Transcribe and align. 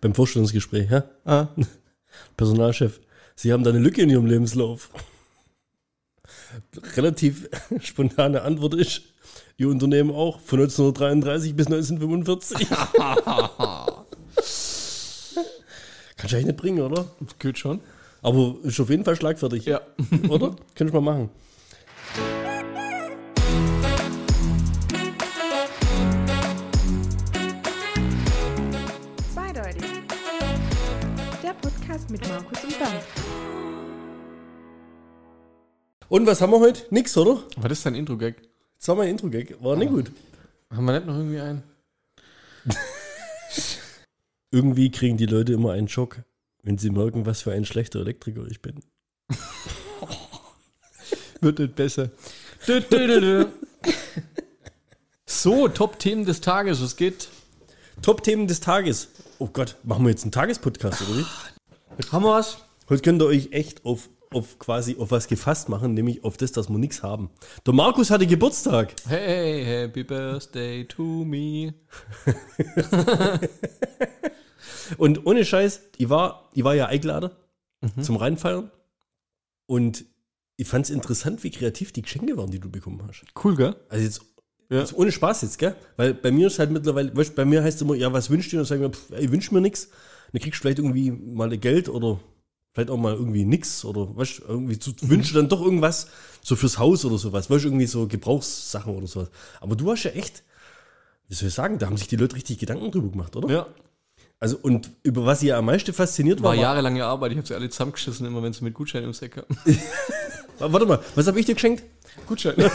beim 0.00 0.14
Vorstellungsgespräch, 0.14 0.90
ja? 0.90 1.04
Ah, 1.24 1.48
Personalchef, 2.36 3.00
Sie 3.36 3.52
haben 3.52 3.64
da 3.64 3.70
eine 3.70 3.78
Lücke 3.78 4.02
in 4.02 4.10
Ihrem 4.10 4.26
Lebenslauf. 4.26 4.90
Relativ 6.96 7.48
spontane 7.80 8.42
Antwort 8.42 8.74
ist, 8.74 9.02
Ihr 9.56 9.68
Unternehmen 9.68 10.10
auch 10.10 10.40
von 10.40 10.60
1933 10.60 11.54
bis 11.54 11.66
1945. 11.66 12.66
Kannst 16.16 16.32
du 16.32 16.36
eigentlich 16.36 16.46
nicht 16.46 16.56
bringen, 16.56 16.80
oder? 16.80 17.06
Geht 17.38 17.58
schon. 17.58 17.80
Aber 18.22 18.56
ist 18.62 18.80
auf 18.80 18.90
jeden 18.90 19.04
Fall 19.04 19.16
schlagfertig. 19.16 19.64
Ja. 19.66 19.80
Oder? 20.28 20.56
Könnte 20.74 20.86
ich 20.86 20.92
mal 20.92 21.00
machen. 21.00 21.30
Und 36.10 36.26
was 36.26 36.40
haben 36.40 36.50
wir 36.50 36.58
heute? 36.58 36.82
Nix, 36.90 37.16
oder? 37.16 37.40
Was 37.56 37.70
ist 37.70 37.86
dein 37.86 37.94
Intro-Gag? 37.94 38.42
Jetzt 38.74 38.88
war 38.88 38.96
mein 38.96 39.10
Intro-Gag. 39.10 39.62
War 39.62 39.76
nicht 39.76 39.90
gut. 39.90 40.10
Haben 40.68 40.84
wir 40.86 40.94
nicht 40.94 41.06
noch 41.06 41.14
irgendwie 41.14 41.38
einen? 41.38 41.62
Irgendwie 44.50 44.90
kriegen 44.90 45.18
die 45.18 45.26
Leute 45.26 45.52
immer 45.52 45.70
einen 45.70 45.86
Schock, 45.86 46.18
wenn 46.64 46.78
sie 46.78 46.90
merken, 46.90 47.26
was 47.26 47.42
für 47.42 47.52
ein 47.52 47.64
schlechter 47.64 48.00
Elektriker 48.00 48.44
ich 48.50 48.60
bin. 48.60 48.80
Wird 51.40 51.60
nicht 51.60 51.76
besser. 51.76 52.10
Dö, 52.66 52.80
dö, 52.80 53.06
dö, 53.06 53.20
dö. 53.20 53.46
So, 55.26 55.68
Top-Themen 55.68 56.24
des 56.24 56.40
Tages. 56.40 56.80
Es 56.80 56.96
geht. 56.96 57.28
Top-Themen 58.02 58.48
des 58.48 58.58
Tages. 58.58 59.10
Oh 59.38 59.46
Gott, 59.46 59.76
machen 59.84 60.04
wir 60.04 60.10
jetzt 60.10 60.24
einen 60.24 60.32
Tagespodcast, 60.32 61.02
oder 61.02 61.18
wie? 61.20 62.06
Haben 62.10 62.24
wir 62.24 62.32
was? 62.32 62.58
Heute 62.88 63.02
könnt 63.02 63.22
ihr 63.22 63.26
euch 63.26 63.52
echt 63.52 63.84
auf, 63.84 64.08
auf 64.32 64.58
quasi 64.60 64.96
auf 64.98 65.10
was 65.10 65.26
gefasst 65.26 65.68
machen, 65.68 65.94
nämlich 65.94 66.22
auf 66.22 66.36
das, 66.36 66.52
dass 66.52 66.68
wir 66.68 66.78
nichts 66.78 67.02
haben. 67.02 67.30
Der 67.66 67.74
Markus 67.74 68.10
hatte 68.10 68.26
Geburtstag. 68.26 68.94
Hey, 69.08 69.64
happy 69.64 70.04
birthday 70.04 70.84
to 70.84 71.02
me. 71.24 71.74
Und 74.98 75.26
ohne 75.26 75.44
Scheiß, 75.44 75.80
ich 75.96 76.08
war, 76.08 76.48
ich 76.54 76.64
war 76.64 76.74
ja 76.74 76.86
eingeladen 76.86 77.30
zum 78.00 78.16
Reinfeiern. 78.16 78.70
Und 79.66 80.04
ich 80.56 80.68
fand 80.68 80.84
es 80.84 80.90
interessant, 80.90 81.42
wie 81.42 81.50
kreativ 81.50 81.92
die 81.92 82.02
Geschenke 82.02 82.36
waren, 82.36 82.50
die 82.50 82.58
du 82.60 82.70
bekommen 82.70 83.02
hast. 83.06 83.24
Cool, 83.42 83.56
gell? 83.56 83.76
Also 83.88 84.04
jetzt, 84.04 84.20
Ja. 84.68 84.80
jetzt 84.80 84.94
ohne 84.94 85.10
Spaß 85.10 85.42
jetzt, 85.42 85.58
gell? 85.58 85.74
Weil 85.96 86.14
bei 86.14 86.30
mir 86.30 86.48
ist 86.48 86.58
halt 86.58 86.70
mittlerweile, 86.70 87.16
weißt, 87.16 87.34
bei 87.34 87.44
mir 87.44 87.62
heißt 87.62 87.76
es 87.76 87.82
immer, 87.82 87.94
ja, 87.94 88.12
was 88.12 88.30
wünschst 88.30 88.52
du? 88.52 88.56
Und 88.56 88.60
dann 88.60 88.66
sagen 88.66 88.82
wir, 88.82 88.90
pff, 88.90 89.10
ich 89.18 89.32
wünsch 89.32 89.50
mir 89.52 89.60
nichts. 89.60 89.88
Dann 90.32 90.40
kriegst 90.42 90.58
du 90.58 90.62
vielleicht 90.62 90.78
irgendwie 90.78 91.10
mal 91.10 91.56
Geld 91.56 91.88
oder 91.88 92.20
vielleicht 92.72 92.90
auch 92.90 92.96
mal 92.96 93.14
irgendwie 93.14 93.44
nix 93.44 93.84
oder 93.84 94.16
weißt, 94.16 94.42
irgendwie 94.46 94.78
zu, 94.78 94.92
wünschst 95.02 95.32
du 95.32 95.36
dann 95.36 95.48
doch 95.48 95.60
irgendwas 95.60 96.08
so 96.42 96.56
fürs 96.56 96.78
Haus 96.78 97.04
oder 97.04 97.18
sowas, 97.18 97.50
weißt, 97.50 97.64
irgendwie 97.64 97.86
so 97.86 98.06
Gebrauchssachen 98.06 98.94
oder 98.94 99.06
sowas. 99.06 99.30
Aber 99.60 99.76
du 99.76 99.90
hast 99.90 100.04
ja 100.04 100.12
echt, 100.12 100.42
wie 101.28 101.34
soll 101.34 101.48
ich 101.48 101.54
sagen, 101.54 101.78
da 101.78 101.86
haben 101.86 101.96
sich 101.96 102.08
die 102.08 102.16
Leute 102.16 102.36
richtig 102.36 102.58
Gedanken 102.58 102.90
drüber 102.90 103.10
gemacht, 103.10 103.36
oder? 103.36 103.48
Ja. 103.52 103.66
Also 104.38 104.56
und 104.62 104.90
über 105.02 105.26
was 105.26 105.42
ihr 105.42 105.56
am 105.56 105.66
meisten 105.66 105.92
fasziniert 105.92 106.42
war, 106.42 106.50
War 106.50 106.54
jahrelange 106.54 107.04
Arbeit. 107.04 107.32
Ich 107.32 107.38
habe 107.38 107.46
sie 107.46 107.54
alle 107.54 107.68
zusammengeschissen, 107.68 108.26
immer 108.26 108.42
wenn 108.42 108.54
sie 108.54 108.64
mit 108.64 108.72
Gutschein 108.72 109.02
ums 109.02 109.20
Eck 109.20 109.36
haben. 109.36 109.54
war, 110.58 110.72
warte 110.72 110.86
mal, 110.86 111.00
was 111.14 111.26
habe 111.26 111.38
ich 111.38 111.46
dir 111.46 111.54
geschenkt? 111.54 111.84
Gutschein. 112.26 112.54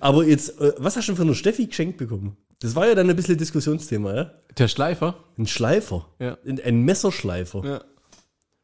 Aber 0.00 0.24
jetzt, 0.24 0.60
äh, 0.60 0.72
was 0.78 0.96
hast 0.96 1.08
du 1.08 1.12
denn 1.12 1.16
für 1.16 1.22
eine 1.22 1.34
Steffi 1.34 1.66
geschenkt 1.66 1.98
bekommen? 1.98 2.36
Das 2.60 2.74
war 2.74 2.88
ja 2.88 2.94
dann 2.94 3.08
ein 3.08 3.16
bisschen 3.16 3.38
Diskussionsthema, 3.38 4.14
ja? 4.14 4.32
Der 4.56 4.68
Schleifer. 4.68 5.22
Ein 5.38 5.46
Schleifer. 5.46 6.08
Ja. 6.18 6.36
Ein, 6.46 6.60
ein 6.60 6.82
Messerschleifer. 6.84 7.64
Ja. 7.64 7.84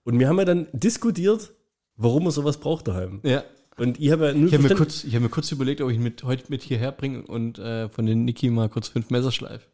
Und 0.02 0.18
wir 0.18 0.28
haben 0.28 0.38
ja 0.38 0.44
dann 0.44 0.66
diskutiert, 0.72 1.52
warum 1.96 2.24
man 2.24 2.32
sowas 2.32 2.58
braucht 2.58 2.88
daheim. 2.88 3.20
Ja. 3.22 3.44
Und 3.76 3.98
ich 4.00 4.10
habe 4.12 4.26
ja 4.28 4.34
nur 4.34 4.48
Ich 4.48 4.54
habe 4.54 4.64
mir, 4.68 4.74
kurz- 4.74 5.04
ich 5.04 5.14
hab 5.14 5.22
mir 5.22 5.28
kurz 5.28 5.50
überlegt, 5.52 5.80
ob 5.80 5.90
ich 5.90 5.96
ihn 5.96 6.02
mit, 6.02 6.22
heute 6.24 6.44
mit 6.48 6.62
hierher 6.62 6.92
bringe 6.92 7.22
und 7.26 7.58
äh, 7.58 7.88
von 7.88 8.06
den 8.06 8.24
Niki 8.24 8.50
mal 8.50 8.68
kurz 8.68 8.88
fünf 8.88 9.10
Messer 9.10 9.32
schleife. 9.32 9.66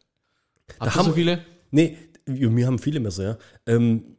Habt 0.79 0.91
ihr 0.91 0.95
haben- 0.95 1.05
so 1.07 1.13
viele? 1.13 1.43
Nee, 1.71 1.97
wir 2.25 2.55
wir 2.55 2.65
haben 2.67 2.79
viele 2.79 2.99
Messer, 2.99 3.23
ja. 3.23 3.37
Ähm, 3.65 4.17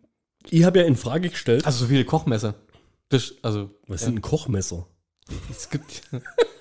ich 0.51 0.65
habe 0.65 0.81
ja 0.81 0.85
in 0.87 0.97
Frage 0.97 1.29
gestellt, 1.31 1.65
Also 1.67 1.85
so 1.85 1.89
viele 1.89 2.05
Kochmesser. 2.05 2.55
Das, 3.09 3.35
also, 3.43 3.71
was 3.87 4.01
ja, 4.03 4.07
sind 4.09 4.21
Kochmesser? 4.23 4.87
es 5.51 5.69
gibt. 5.71 6.03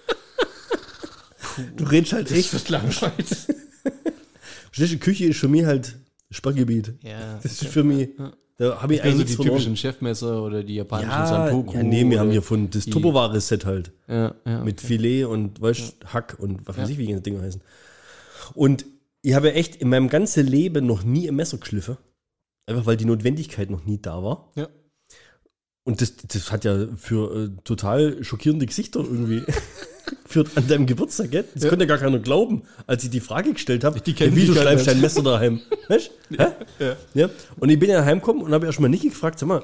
Du 1.75 1.83
redest 1.85 2.13
halt 2.13 2.31
echt. 2.31 2.53
wird 2.53 2.69
langweilig. 2.69 3.27
Verstehst 4.71 4.93
du, 4.93 4.97
Küche 4.99 5.25
ist 5.25 5.39
für 5.39 5.47
mich 5.47 5.65
halt 5.65 5.97
Sperrgebiet. 6.29 6.93
Ja. 7.03 7.39
Das 7.43 7.51
ist 7.61 7.65
für 7.65 7.83
mich, 7.83 8.09
da 8.57 8.81
habe 8.81 8.95
ich 8.95 9.03
Also 9.03 9.15
eigentlich 9.17 9.25
die 9.35 9.41
nichts 9.41 9.43
typischen. 9.49 9.75
Chefmesser 9.77 10.43
oder 10.43 10.63
die 10.63 10.75
japanischen 10.75 11.09
Ja, 11.09 11.27
Santoku. 11.27 11.73
ja, 11.75 11.83
nee, 11.83 12.09
wir 12.09 12.19
haben 12.19 12.31
hier 12.31 12.41
von 12.41 12.69
das 12.69 12.85
die- 12.85 12.91
Tupperware-Set 12.91 13.65
halt. 13.65 13.91
Ja, 14.07 14.33
ja, 14.45 14.63
mit 14.63 14.79
okay. 14.79 14.87
Filet 14.87 15.25
und 15.25 15.61
weißt, 15.61 16.05
Hack 16.13 16.37
und 16.39 16.65
was 16.67 16.77
weiß 16.77 16.87
Ja. 16.89 16.93
ich, 16.93 16.97
wie 16.99 17.07
die 17.07 17.21
Dinger 17.21 17.41
heißen. 17.41 17.61
Und 18.53 18.85
ich 19.21 19.33
habe 19.33 19.53
echt 19.53 19.75
in 19.75 19.89
meinem 19.89 20.09
ganzen 20.09 20.47
Leben 20.47 20.85
noch 20.85 21.03
nie 21.03 21.27
ein 21.27 21.35
Messer 21.35 21.57
geschliffen. 21.57 21.97
Einfach 22.67 22.85
weil 22.85 22.97
die 22.97 23.05
Notwendigkeit 23.05 23.69
noch 23.69 23.85
nie 23.85 23.99
da 24.01 24.23
war. 24.23 24.51
Ja. 24.55 24.69
Und 25.83 25.99
das, 26.01 26.15
das 26.15 26.51
hat 26.51 26.63
ja 26.63 26.87
für 26.95 27.35
äh, 27.45 27.49
total 27.63 28.23
schockierende 28.23 28.67
Gesichter 28.67 28.99
irgendwie 28.99 29.43
geführt 30.23 30.49
an 30.55 30.67
deinem 30.67 30.85
Geburtstag, 30.85 31.31
gell? 31.31 31.45
Das 31.53 31.63
Ja. 31.63 31.69
konnte 31.69 31.85
ja 31.85 31.87
gar 31.89 31.97
keiner 31.97 32.19
glauben, 32.19 32.63
als 32.87 33.03
ich 33.03 33.09
die 33.09 33.19
Frage 33.19 33.53
gestellt 33.53 33.83
habe, 33.83 33.99
Die 34.01 34.13
kennen 34.13 34.35
wie 34.35 34.41
die 34.41 34.47
du 34.47 34.53
schleifst 34.53 34.85
nicht. 34.85 34.87
dein 34.87 35.01
Messer 35.01 35.23
daheim. 35.23 35.59
Weißt? 35.87 36.11
Hä? 36.29 36.45
Ja. 36.79 36.95
Ja. 37.13 37.29
Und 37.59 37.69
ich 37.69 37.79
bin 37.79 37.89
ja 37.89 38.03
heimgekommen 38.03 38.41
und 38.43 38.53
habe 38.53 38.65
erst 38.65 38.79
mal 38.79 38.87
Niki 38.89 39.09
gefragt, 39.09 39.39
sag 39.39 39.47
mal, 39.47 39.63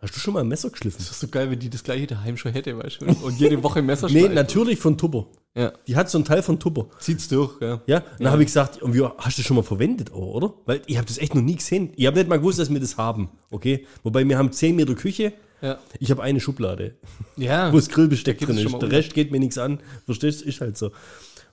hast 0.00 0.14
du 0.14 0.20
schon 0.20 0.34
mal 0.34 0.40
ein 0.40 0.48
Messer 0.48 0.70
geschliffen? 0.70 0.98
Das 0.98 1.10
ist 1.10 1.20
so 1.20 1.28
geil, 1.28 1.50
wenn 1.50 1.58
die 1.58 1.70
das 1.70 1.82
gleiche 1.82 2.06
daheim 2.06 2.36
schon 2.36 2.52
hätte, 2.52 2.76
weißt 2.78 3.00
du? 3.02 3.06
Und 3.06 3.38
jede 3.40 3.62
Woche 3.62 3.80
ein 3.80 3.86
Messer 3.86 4.08
Nee, 4.08 4.20
schleift. 4.20 4.34
natürlich 4.34 4.78
von 4.78 4.96
Tupper. 4.96 5.26
Ja. 5.56 5.72
Die 5.88 5.96
hat 5.96 6.08
so 6.08 6.18
einen 6.18 6.24
Teil 6.24 6.42
von 6.42 6.60
Tupper. 6.60 6.86
Zieht's 7.00 7.26
durch, 7.28 7.60
ja. 7.60 7.80
Ja, 7.86 7.96
und 7.98 8.04
dann 8.20 8.30
habe 8.30 8.42
ich 8.42 8.46
gesagt, 8.46 8.80
und 8.80 8.94
wie, 8.94 9.02
hast 9.02 9.38
du 9.38 9.42
das 9.42 9.46
schon 9.46 9.56
mal 9.56 9.62
verwendet, 9.64 10.12
auch, 10.12 10.34
oder? 10.34 10.54
Weil 10.66 10.82
ich 10.86 10.96
habe 10.98 11.06
das 11.08 11.18
echt 11.18 11.34
noch 11.34 11.42
nie 11.42 11.56
gesehen. 11.56 11.90
Ich 11.96 12.06
habe 12.06 12.16
nicht 12.16 12.28
mal 12.28 12.36
gewusst, 12.36 12.60
dass 12.60 12.70
wir 12.72 12.78
das 12.78 12.96
haben, 12.96 13.28
okay? 13.50 13.84
Wobei 14.04 14.28
wir 14.28 14.38
haben 14.38 14.52
10 14.52 14.76
Meter 14.76 14.94
Küche, 14.94 15.32
Ja. 15.60 15.78
ich 15.98 16.10
habe 16.10 16.22
eine 16.22 16.40
Schublade, 16.40 16.96
Ja. 17.36 17.72
wo 17.72 17.76
das 17.76 17.88
Grillbesteck 17.88 18.38
Da 18.38 18.46
drin 18.46 18.58
ist. 18.58 18.72
Der. 18.82 18.90
Rest 18.92 19.14
geht 19.14 19.30
mir 19.32 19.40
nichts 19.40 19.58
an, 19.58 19.80
verstehst 20.04 20.42
du? 20.42 20.44
Ist 20.48 20.60
halt 20.60 20.76
so. 20.76 20.92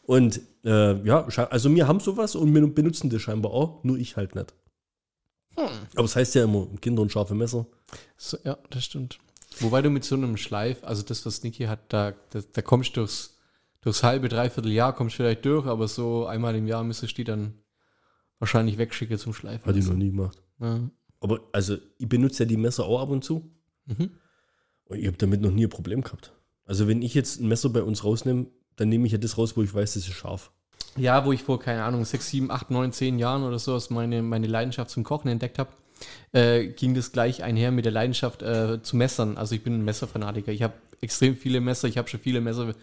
Und 0.03 0.39
äh, 0.63 1.01
ja, 1.05 1.25
also 1.49 1.73
wir 1.73 1.87
haben 1.87 1.99
sowas 1.99 2.35
und 2.35 2.53
wir 2.53 2.67
benutzen 2.67 3.09
das 3.09 3.21
scheinbar 3.23 3.51
auch, 3.51 3.83
nur 3.83 3.97
ich 3.97 4.15
halt 4.17 4.35
nicht. 4.35 4.53
Hm. 5.57 5.67
Aber 5.95 6.05
es 6.05 6.15
heißt 6.15 6.35
ja 6.35 6.43
immer, 6.43 6.67
Kinder 6.81 7.01
und 7.01 7.11
scharfe 7.11 7.33
Messer. 7.33 7.65
So, 8.17 8.37
ja, 8.43 8.57
das 8.69 8.83
stimmt. 8.85 9.17
Wobei 9.59 9.81
du 9.81 9.89
mit 9.89 10.03
so 10.03 10.15
einem 10.15 10.37
Schleif, 10.37 10.83
also 10.83 11.01
das, 11.01 11.25
was 11.25 11.41
Niki 11.43 11.63
hat, 11.63 11.79
da, 11.89 12.13
da, 12.29 12.41
da 12.51 12.61
kommst 12.61 12.91
du 12.95 13.01
durchs, 13.01 13.37
durchs 13.81 14.03
halbe, 14.03 14.27
dreiviertel 14.27 14.71
Jahr, 14.71 14.93
kommst 14.93 15.13
du 15.15 15.17
vielleicht 15.17 15.45
durch, 15.45 15.65
aber 15.65 15.87
so 15.87 16.25
einmal 16.25 16.55
im 16.55 16.67
Jahr 16.67 16.83
müsstest 16.83 17.13
du 17.13 17.15
die 17.17 17.23
dann 17.23 17.53
wahrscheinlich 18.39 18.77
wegschicken 18.77 19.17
zum 19.17 19.33
Schleifen. 19.33 19.65
Hatte 19.65 19.79
ich 19.79 19.87
noch 19.87 19.95
nie 19.95 20.11
gemacht. 20.11 20.43
Ja. 20.59 20.81
Aber 21.21 21.39
also, 21.53 21.77
ich 21.97 22.07
benutze 22.09 22.43
ja 22.43 22.49
die 22.49 22.57
Messer 22.57 22.83
auch 22.85 22.99
ab 23.01 23.09
und 23.09 23.23
zu. 23.23 23.49
Mhm. 23.85 24.11
Und 24.85 24.99
ich 24.99 25.07
habe 25.07 25.17
damit 25.17 25.41
noch 25.41 25.51
nie 25.51 25.65
ein 25.65 25.69
Problem 25.69 26.01
gehabt. 26.01 26.33
Also 26.65 26.87
wenn 26.87 27.01
ich 27.01 27.13
jetzt 27.13 27.39
ein 27.39 27.47
Messer 27.47 27.69
bei 27.69 27.83
uns 27.83 28.03
rausnehme, 28.03 28.47
dann 28.75 28.89
nehme 28.89 29.05
ich 29.05 29.11
ja 29.11 29.17
das 29.17 29.37
raus, 29.37 29.55
wo 29.55 29.63
ich 29.63 29.73
weiß, 29.73 29.93
das 29.93 30.07
ist 30.07 30.13
scharf. 30.13 30.51
Ja, 30.97 31.25
wo 31.25 31.31
ich 31.31 31.43
vor, 31.43 31.59
keine 31.59 31.83
Ahnung, 31.83 32.05
sechs, 32.05 32.29
sieben, 32.29 32.51
acht, 32.51 32.71
neun, 32.71 32.91
zehn 32.91 33.19
Jahren 33.19 33.43
oder 33.43 33.59
so 33.59 33.73
aus 33.73 33.89
meine, 33.89 34.21
meine 34.21 34.47
Leidenschaft 34.47 34.89
zum 34.89 35.03
Kochen 35.03 35.29
entdeckt 35.29 35.59
habe, 35.59 35.69
äh, 36.31 36.67
ging 36.67 36.93
das 36.93 37.11
gleich 37.11 37.43
einher 37.43 37.71
mit 37.71 37.85
der 37.85 37.91
Leidenschaft 37.91 38.41
äh, 38.41 38.81
zu 38.81 38.95
Messern. 38.95 39.37
Also 39.37 39.55
ich 39.55 39.63
bin 39.63 39.73
ein 39.75 39.85
Messerfanatiker. 39.85 40.51
Ich 40.51 40.63
habe 40.63 40.73
extrem 41.01 41.35
viele 41.35 41.61
Messer. 41.61 41.87
Ich 41.87 41.97
habe 41.97 42.07
schon 42.07 42.19
viele 42.19 42.41
Messer 42.41 42.73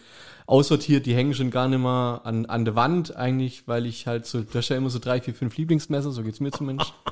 aussortiert. 0.46 1.06
Die 1.06 1.14
hängen 1.14 1.34
schon 1.34 1.50
gar 1.50 1.68
nicht 1.68 1.80
mehr 1.80 2.20
an, 2.24 2.46
an 2.46 2.64
der 2.64 2.74
Wand 2.74 3.16
eigentlich, 3.16 3.66
weil 3.66 3.86
ich 3.86 4.06
halt 4.06 4.26
so, 4.26 4.42
du 4.42 4.54
hast 4.54 4.68
ja 4.68 4.76
immer 4.76 4.90
so 4.90 4.98
drei, 4.98 5.20
vier, 5.20 5.34
fünf 5.34 5.56
Lieblingsmesser. 5.56 6.12
So 6.12 6.22
geht's 6.22 6.40
mir 6.40 6.50
zumindest. 6.50 6.92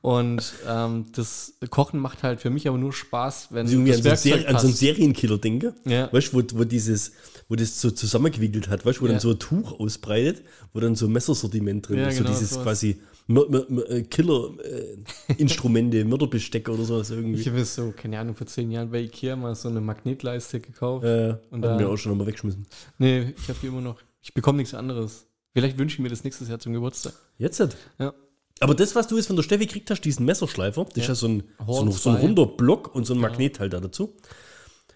Und 0.00 0.52
ähm, 0.66 1.06
das 1.14 1.54
Kochen 1.70 1.98
macht 1.98 2.22
halt 2.22 2.40
für 2.40 2.50
mich 2.50 2.68
aber 2.68 2.78
nur 2.78 2.92
Spaß, 2.92 3.48
wenn 3.50 3.66
Also 3.66 3.76
irgendwie 3.76 3.94
an 3.94 4.02
so, 4.02 4.08
Seri- 4.10 4.32
an 4.32 4.40
so 4.40 4.46
einen 4.46 4.54
passt. 4.68 4.76
Serienkiller 4.78 5.38
denke. 5.38 5.74
Ja. 5.84 6.12
Weißt 6.12 6.32
du, 6.32 6.38
wo, 6.38 6.42
wo 6.60 6.64
dieses, 6.64 7.12
wo 7.48 7.56
das 7.56 7.80
so 7.80 7.90
zusammengewickelt 7.90 8.68
hat, 8.68 8.86
weißt 8.86 8.98
du, 8.98 9.02
wo 9.02 9.06
Ja. 9.06 9.12
dann 9.12 9.20
so 9.20 9.30
ein 9.32 9.38
Tuch 9.40 9.78
ausbreitet, 9.80 10.44
wo 10.72 10.78
dann 10.80 10.94
so 10.94 11.06
ein 11.06 11.12
Messersortiment 11.12 11.88
drin 11.88 11.98
Ja, 11.98 12.06
ist. 12.08 12.18
genau, 12.18 12.28
so 12.30 12.34
dieses 12.34 12.50
sowas. 12.50 12.62
quasi 12.64 13.00
äh, 13.28 14.02
Killer-Instrumente, 14.02 16.04
Mörderbesteck 16.04 16.68
oder 16.68 16.84
sowas 16.84 17.10
irgendwie. 17.10 17.40
Ich 17.40 17.48
habe 17.48 17.64
so, 17.64 17.92
keine 17.96 18.18
Ahnung, 18.18 18.34
vor 18.36 18.46
zehn 18.46 18.70
Jahren 18.70 18.90
bei 18.90 19.00
Ikea 19.00 19.36
mal 19.36 19.54
so 19.54 19.68
eine 19.68 19.80
Magnetleiste 19.80 20.60
gekauft. 20.60 21.04
äh, 21.04 21.36
Und 21.50 21.64
haben 21.64 21.78
wir 21.78 21.88
auch 21.88 21.96
schon 21.96 22.12
nochmal 22.12 22.26
weggeschmissen. 22.28 22.66
Nee, 22.98 23.34
ich 23.36 23.48
habe 23.48 23.58
die 23.62 23.66
immer 23.66 23.80
noch. 23.80 24.00
Ich 24.22 24.34
bekomme 24.34 24.58
nichts 24.58 24.74
anderes. 24.74 25.26
Vielleicht 25.54 25.78
wünsche 25.78 25.94
ich 25.94 26.00
mir 26.00 26.08
das 26.08 26.24
nächstes 26.24 26.48
Jahr 26.48 26.58
zum 26.58 26.72
Geburtstag. 26.72 27.14
Jetzt. 27.38 27.58
Ja. 27.98 28.12
Aber 28.60 28.74
das, 28.74 28.94
was 28.94 29.06
du 29.06 29.16
jetzt 29.16 29.26
von 29.26 29.36
der 29.36 29.42
Steffi 29.42 29.66
gekriegt 29.66 29.90
hast, 29.90 30.00
diesen 30.02 30.24
Messerschleifer, 30.26 30.84
das 30.84 30.96
ist 30.96 31.02
Ja. 31.04 31.08
ja 31.08 31.14
so 31.14 31.28
ein, 31.28 31.42
so 31.66 31.80
ein, 31.82 31.92
so 31.92 32.10
ein 32.10 32.16
runder 32.16 32.46
Block 32.46 32.94
und 32.94 33.04
so 33.04 33.14
ein 33.14 33.20
Magnethalter 33.20 33.80
dazu. 33.80 34.16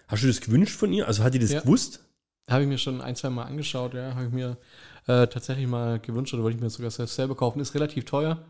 Hast 0.07 0.23
du 0.23 0.27
das 0.27 0.41
gewünscht 0.41 0.75
von 0.77 0.91
ihr? 0.91 1.07
Also 1.07 1.23
hat 1.23 1.33
die 1.33 1.39
das 1.39 1.51
Ja. 1.51 1.61
gewusst? 1.61 2.03
Habe 2.49 2.63
ich 2.63 2.67
mir 2.67 2.77
schon 2.77 2.99
ein, 3.01 3.15
zwei 3.15 3.29
Mal 3.29 3.43
angeschaut, 3.45 3.93
ja. 3.93 4.15
Habe 4.15 4.25
ich 4.25 4.31
mir 4.33 4.57
äh, 5.07 5.27
tatsächlich 5.27 5.65
mal 5.67 5.99
gewünscht 5.99 6.33
oder 6.33 6.43
wollte 6.43 6.57
ich 6.57 6.61
mir 6.63 6.69
sogar 6.69 6.91
selbst 6.91 7.15
selber 7.15 7.35
kaufen. 7.35 7.59
Ist 7.61 7.73
relativ 7.73 8.05
teuer 8.05 8.43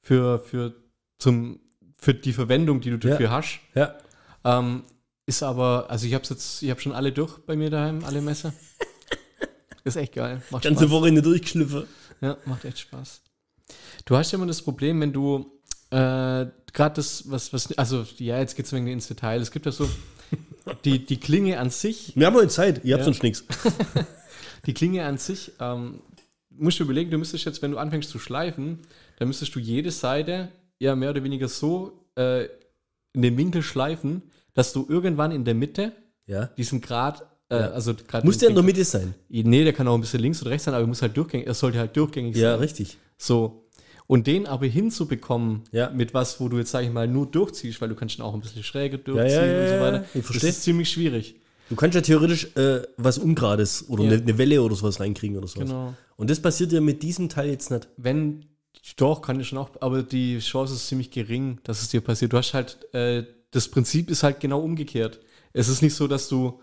für, 0.00 0.38
für, 0.38 0.74
zum, 1.18 1.60
für 1.96 2.14
die 2.14 2.32
Verwendung, 2.32 2.80
die 2.80 2.90
du 2.90 2.96
Ja. 3.08 3.12
dafür 3.14 3.30
hast. 3.32 3.58
Ja. 3.74 3.96
Ähm, 4.44 4.84
ist 5.26 5.42
aber, 5.42 5.86
also 5.90 6.06
ich 6.06 6.14
habe 6.14 6.24
jetzt, 6.28 6.62
ich 6.62 6.70
habe 6.70 6.80
schon 6.80 6.92
alle 6.92 7.12
durch 7.12 7.38
bei 7.38 7.56
mir 7.56 7.70
daheim, 7.70 8.04
alle 8.04 8.20
Messer. 8.20 8.52
ist 9.84 9.96
echt 9.96 10.14
geil. 10.14 10.42
Macht 10.50 10.62
Ganze 10.64 10.84
Spaß. 10.84 10.90
Woche 10.90 11.10
nicht 11.10 11.24
durchgeschliffen. 11.24 11.84
Ja, 12.20 12.36
macht 12.46 12.64
echt 12.64 12.78
Spaß. 12.78 13.20
Du 14.04 14.16
hast 14.16 14.32
ja 14.32 14.36
immer 14.38 14.46
das 14.46 14.62
Problem, 14.62 15.00
wenn 15.00 15.12
du 15.12 15.46
äh, 15.90 15.96
gerade 16.72 16.94
das, 16.96 17.30
was, 17.30 17.52
was, 17.52 17.76
also 17.78 18.04
ja, 18.18 18.38
jetzt 18.38 18.56
geht's 18.56 18.72
ein 18.72 18.78
wenig 18.82 18.94
ins 18.94 19.08
Detail. 19.08 19.40
Es 19.40 19.50
gibt 19.50 19.66
ja 19.66 19.72
so 19.72 19.88
die, 20.84 21.04
die 21.04 21.18
Klinge 21.18 21.58
an 21.58 21.70
sich, 21.70 22.12
Wir 22.16 22.26
haben 22.26 22.34
heute 22.34 22.48
Zeit, 22.48 22.84
ihr 22.84 22.94
habt 22.94 23.00
Ja. 23.00 23.04
sonst 23.04 23.22
nichts. 23.22 23.44
die 24.66 24.74
Klinge 24.74 25.04
an 25.04 25.18
sich, 25.18 25.52
ähm, 25.60 26.00
musst 26.50 26.78
du 26.78 26.84
überlegen, 26.84 27.10
du 27.10 27.18
müsstest 27.18 27.44
jetzt, 27.44 27.62
wenn 27.62 27.70
du 27.72 27.78
anfängst 27.78 28.10
zu 28.10 28.18
schleifen, 28.18 28.78
dann 29.18 29.28
müsstest 29.28 29.54
du 29.54 29.58
jede 29.60 29.90
Seite 29.90 30.48
ja 30.78 30.94
mehr 30.96 31.10
oder 31.10 31.22
weniger 31.24 31.48
so 31.48 32.06
äh, 32.16 32.44
in 33.12 33.22
den 33.22 33.36
Winkel 33.36 33.62
schleifen, 33.62 34.22
dass 34.54 34.72
du 34.72 34.86
irgendwann 34.88 35.30
in 35.32 35.44
der 35.44 35.54
Mitte 35.54 35.92
Ja. 36.26 36.46
diesen 36.56 36.80
Grad, 36.80 37.22
äh, 37.50 37.56
Ja. 37.58 37.70
also 37.70 37.94
gerade 37.94 38.26
Muss 38.26 38.38
der 38.38 38.48
in 38.50 38.54
der 38.54 38.64
Mitte 38.64 38.84
sein? 38.84 39.14
Nee, 39.28 39.64
der 39.64 39.72
kann 39.72 39.86
auch 39.88 39.94
ein 39.94 40.00
bisschen 40.00 40.20
links 40.20 40.40
oder 40.42 40.50
rechts 40.52 40.64
sein, 40.64 40.74
aber 40.74 40.84
er 40.84 40.86
muss 40.86 41.02
halt 41.02 41.16
durchgängig, 41.16 41.46
er 41.46 41.54
sollte 41.54 41.78
halt 41.78 41.96
durchgängig 41.96 42.36
Ja, 42.36 42.52
sein. 42.52 42.60
richtig. 42.60 42.96
So. 43.18 43.66
Und 44.10 44.26
den 44.26 44.48
aber 44.48 44.66
hinzubekommen, 44.66 45.62
Ja. 45.70 45.88
mit 45.90 46.14
was, 46.14 46.40
wo 46.40 46.48
du 46.48 46.58
jetzt, 46.58 46.72
sag 46.72 46.82
ich 46.82 46.90
mal, 46.90 47.06
nur 47.06 47.26
durchziehst, 47.26 47.80
weil 47.80 47.90
du 47.90 47.94
kannst 47.94 48.18
ihn 48.18 48.22
auch 48.22 48.34
ein 48.34 48.40
bisschen 48.40 48.64
schräger 48.64 48.98
durchziehen 48.98 49.30
ja, 49.30 49.46
ja, 49.46 49.60
und 49.62 49.68
so 49.68 49.80
weiter. 49.84 50.04
ich. 50.14 50.26
Das 50.26 50.42
ist 50.42 50.64
ziemlich 50.64 50.90
schwierig. 50.90 51.36
Du 51.68 51.76
kannst 51.76 51.94
ja 51.94 52.00
theoretisch 52.00 52.56
äh, 52.56 52.82
was 52.96 53.18
Ungerades 53.18 53.88
oder 53.88 54.02
eine 54.02 54.36
Welle 54.36 54.62
oder 54.62 54.74
sowas 54.74 54.98
reinkriegen 54.98 55.36
oder 55.36 55.46
sowas. 55.46 55.68
Genau. 55.68 55.94
Und 56.16 56.28
das 56.28 56.42
passiert 56.42 56.72
ja 56.72 56.80
mit 56.80 57.04
diesem 57.04 57.28
Teil 57.28 57.50
jetzt 57.50 57.70
nicht. 57.70 57.86
Wenn, 57.98 58.46
doch, 58.96 59.22
kann 59.22 59.38
ich 59.38 59.46
schon 59.46 59.58
auch, 59.58 59.70
aber 59.80 60.02
die 60.02 60.40
Chance 60.40 60.74
ist 60.74 60.88
ziemlich 60.88 61.12
gering, 61.12 61.60
dass 61.62 61.80
es 61.80 61.90
dir 61.90 62.00
passiert. 62.00 62.32
Du 62.32 62.36
hast 62.36 62.52
halt, 62.52 62.92
äh, 62.92 63.22
das 63.52 63.68
Prinzip 63.68 64.10
ist 64.10 64.24
halt 64.24 64.40
genau 64.40 64.58
umgekehrt. 64.58 65.20
Es 65.52 65.68
ist 65.68 65.82
nicht 65.82 65.94
so, 65.94 66.08
dass 66.08 66.28
du 66.28 66.60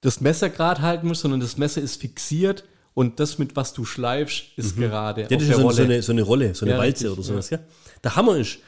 das 0.00 0.20
Messer 0.20 0.50
gerade 0.50 0.82
halten 0.82 1.06
musst, 1.06 1.20
sondern 1.20 1.38
das 1.38 1.56
Messer 1.58 1.80
ist 1.80 2.00
fixiert 2.00 2.64
und 2.94 3.18
das, 3.20 3.38
mit 3.38 3.56
was 3.56 3.72
du 3.72 3.84
schleifst, 3.84 4.44
ist 4.56 4.76
gerade 4.76 5.22
Mhm. 5.24 5.28
Ja, 5.30 5.36
auf 5.36 5.38
das 5.38 5.46
der 5.46 5.50
ist 5.50 5.56
so, 5.56 5.62
Rolle. 5.62 5.74
so, 5.76 5.82
eine, 5.82 6.02
so 6.02 6.12
eine 6.12 6.22
Rolle, 6.22 6.54
so 6.54 6.64
eine 6.66 6.72
Ja, 6.74 6.78
Walze 6.78 7.04
richtig, 7.04 7.10
oder 7.10 7.22
sowas. 7.22 7.48
Gell? 7.48 7.66
Der 8.04 8.16
Hammer 8.16 8.36
ist, 8.36 8.58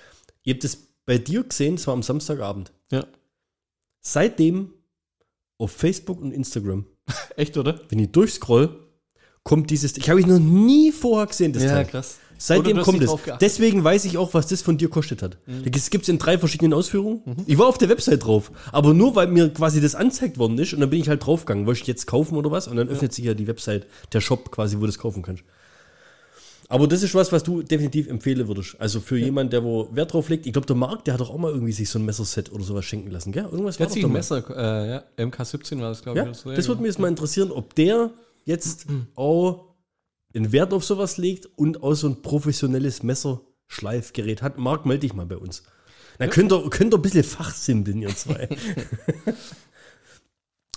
ihr 0.44 0.55
habt 0.55 0.65
das 0.65 0.79
bei 1.06 1.19
dir 1.19 1.43
gesehen, 1.44 1.75
es 1.75 1.87
war 1.87 1.94
am 1.94 2.03
Samstagabend. 2.03 2.73
ja. 2.91 3.05
Seitdem 4.06 4.73
auf 5.59 5.71
Facebook 5.73 6.21
und 6.21 6.32
Instagram, 6.32 6.85
Echt, 7.37 7.56
oder? 7.56 7.81
wenn 7.88 7.99
ich 7.99 8.11
durchscroll, 8.12 8.79
kommt 9.43 9.71
dieses, 9.71 9.97
ich 9.97 10.09
habe 10.11 10.21
ich 10.21 10.27
noch 10.27 10.38
nie 10.38 10.93
vorher 10.93 11.27
gesehen, 11.27 11.53
das 11.53 11.62
Teil. 11.65 11.87
krass. 11.87 12.19
Seitdem 12.38 12.78
kommt 12.82 13.02
es. 13.02 13.10
Mhm. 13.10 13.19
Deswegen 13.40 13.84
weiß 13.84 14.04
ich 14.04 14.19
auch, 14.19 14.34
was 14.34 14.46
das 14.46 14.62
von 14.62 14.76
dir 14.76 14.88
kostet 14.88 15.22
hat. 15.22 15.38
Das 15.64 15.90
gibt 15.90 16.02
es 16.04 16.08
in 16.08 16.19
drei 16.19 16.38
verschiedenen 16.38 16.72
Ausführungen. 16.72 17.22
Ich 17.46 17.58
war 17.58 17.66
auf 17.66 17.78
der 17.78 17.88
Website 17.88 18.25
drauf, 18.25 18.50
aber 18.72 18.94
nur 18.94 19.14
weil 19.16 19.28
mir 19.28 19.48
quasi 19.50 19.81
das 19.81 19.94
anzeigt 19.94 20.38
worden 20.38 20.58
ist 20.58 20.75
und 20.75 20.81
dann 20.81 20.90
bin 20.90 21.00
ich 21.00 21.08
halt 21.08 21.25
draufgegangen, 21.25 21.66
wollte 21.66 21.81
ich 21.82 21.86
jetzt 21.86 22.06
kaufen 22.06 22.36
oder 22.36 22.50
was? 22.50 22.69
Und 22.69 22.76
dann 22.76 22.88
öffnet 22.88 23.12
sich 23.12 23.25
ja 23.25 23.34
die 23.34 23.46
Website, 23.46 23.86
der 24.12 24.20
Shop 24.20 24.50
quasi, 24.50 24.76
wo 24.76 24.81
du 24.81 24.86
das 24.86 24.98
kaufen 24.98 25.22
kannst. 25.22 25.44
Aber 26.69 26.88
das 26.88 27.02
ist 27.02 27.14
was, 27.14 27.31
was 27.31 27.42
du 27.42 27.62
definitiv 27.62 28.08
empfehlen 28.08 28.48
würdest. 28.48 28.76
Also 28.78 29.00
für 29.00 29.19
jemanden, 29.19 29.50
der 29.50 29.62
wo 29.64 29.88
Wert 29.92 30.12
drauf 30.12 30.28
legt. 30.28 30.46
Ich 30.46 30.52
glaube, 30.52 30.66
der 30.66 30.76
Marc, 30.76 31.04
der 31.04 31.14
hat 31.14 31.20
doch 31.20 31.31
auch 31.31 31.38
mal 31.38 31.52
irgendwie 31.52 31.72
sich 31.72 31.88
so 31.88 31.98
ein 31.98 32.04
Messerset 32.04 32.50
oder 32.52 32.64
sowas 32.64 32.84
schenken 32.84 33.10
lassen, 33.10 33.32
gell? 33.32 33.44
Irgendwas 33.44 33.76
Der 33.76 33.86
hat 33.86 33.96
doch 33.96 34.02
ein. 34.02 34.12
Messer, 34.12 34.42
äh, 34.50 34.90
ja, 34.90 35.04
MK17 35.19 35.81
war 35.81 35.90
das, 35.90 36.02
glaube 36.02 36.19
ich. 36.19 36.25
Ja, 36.25 36.31
oder 36.31 36.34
so. 36.34 36.52
das 36.52 36.69
würde 36.69 36.81
mich 36.82 36.88
jetzt 36.88 36.98
mal 36.98 37.08
interessieren, 37.08 37.52
ob 37.52 37.75
der 37.75 38.10
jetzt 38.44 38.86
auch 39.14 39.74
einen 40.34 40.52
Wert 40.52 40.72
auf 40.72 40.84
sowas 40.84 41.16
legt 41.16 41.46
und 41.56 41.82
auch 41.82 41.94
so 41.94 42.08
ein 42.08 42.22
professionelles 42.22 43.02
Messerschleifgerät 43.02 44.42
hat. 44.42 44.58
Marc, 44.58 44.86
melde 44.86 45.00
dich 45.00 45.14
mal 45.14 45.26
bei 45.26 45.36
uns. 45.36 45.62
Dann 46.19 46.31
könnt 46.31 46.52
ihr, 46.52 46.70
könnt 46.70 46.94
ihr 46.94 46.98
ein 46.98 47.02
bisschen 47.02 47.25
fachsimpeln, 47.25 48.02
ihr 48.02 48.14
zwei. 48.14 48.48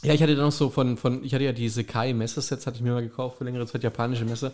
Ja, 0.03 0.13
ich 0.13 0.21
hatte 0.21 0.35
dann 0.35 0.45
noch 0.45 0.51
so 0.51 0.69
von, 0.69 0.95
von 0.95 1.23
ich 1.23 1.33
hatte 1.33 1.43
ja 1.43 1.51
diese 1.51 1.83
Kai 1.83 2.13
Messersets, 2.13 2.67
hatte 2.67 2.77
ich 2.77 2.83
mir 2.83 2.91
mal 2.91 3.01
gekauft 3.01 3.39
für 3.39 3.43
längere 3.43 3.65
Zeit, 3.65 3.83
japanische 3.83 4.25
Messer. 4.25 4.53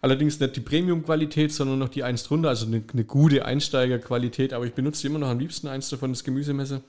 Allerdings 0.00 0.40
nicht 0.40 0.56
die 0.56 0.60
Premium-Qualität, 0.60 1.52
sondern 1.52 1.78
noch 1.78 1.90
die 1.90 2.02
eins 2.02 2.24
drunter, 2.24 2.48
also 2.48 2.66
eine, 2.66 2.82
eine 2.90 3.04
gute 3.04 3.44
Einsteigerqualität, 3.44 4.54
aber 4.54 4.64
ich 4.64 4.72
benutze 4.72 5.06
immer 5.06 5.18
noch 5.18 5.28
am 5.28 5.38
liebsten 5.38 5.68
eins 5.68 5.90
davon, 5.90 6.12
das 6.12 6.24
Gemüsemesser. 6.24 6.80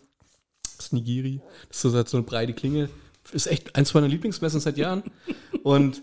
Das 0.77 0.93
Nigiri. 0.93 1.41
Das 1.67 1.77
ist 1.77 1.81
so 1.81 2.05
so 2.05 2.17
eine 2.17 2.25
breite 2.25 2.53
Klinge. 2.53 2.89
Ist 3.33 3.47
echt 3.47 3.75
eins 3.75 3.93
meiner 3.93 4.07
Lieblingsmesser 4.07 4.59
seit 4.59 4.77
Jahren. 4.77 5.03
Und 5.61 6.01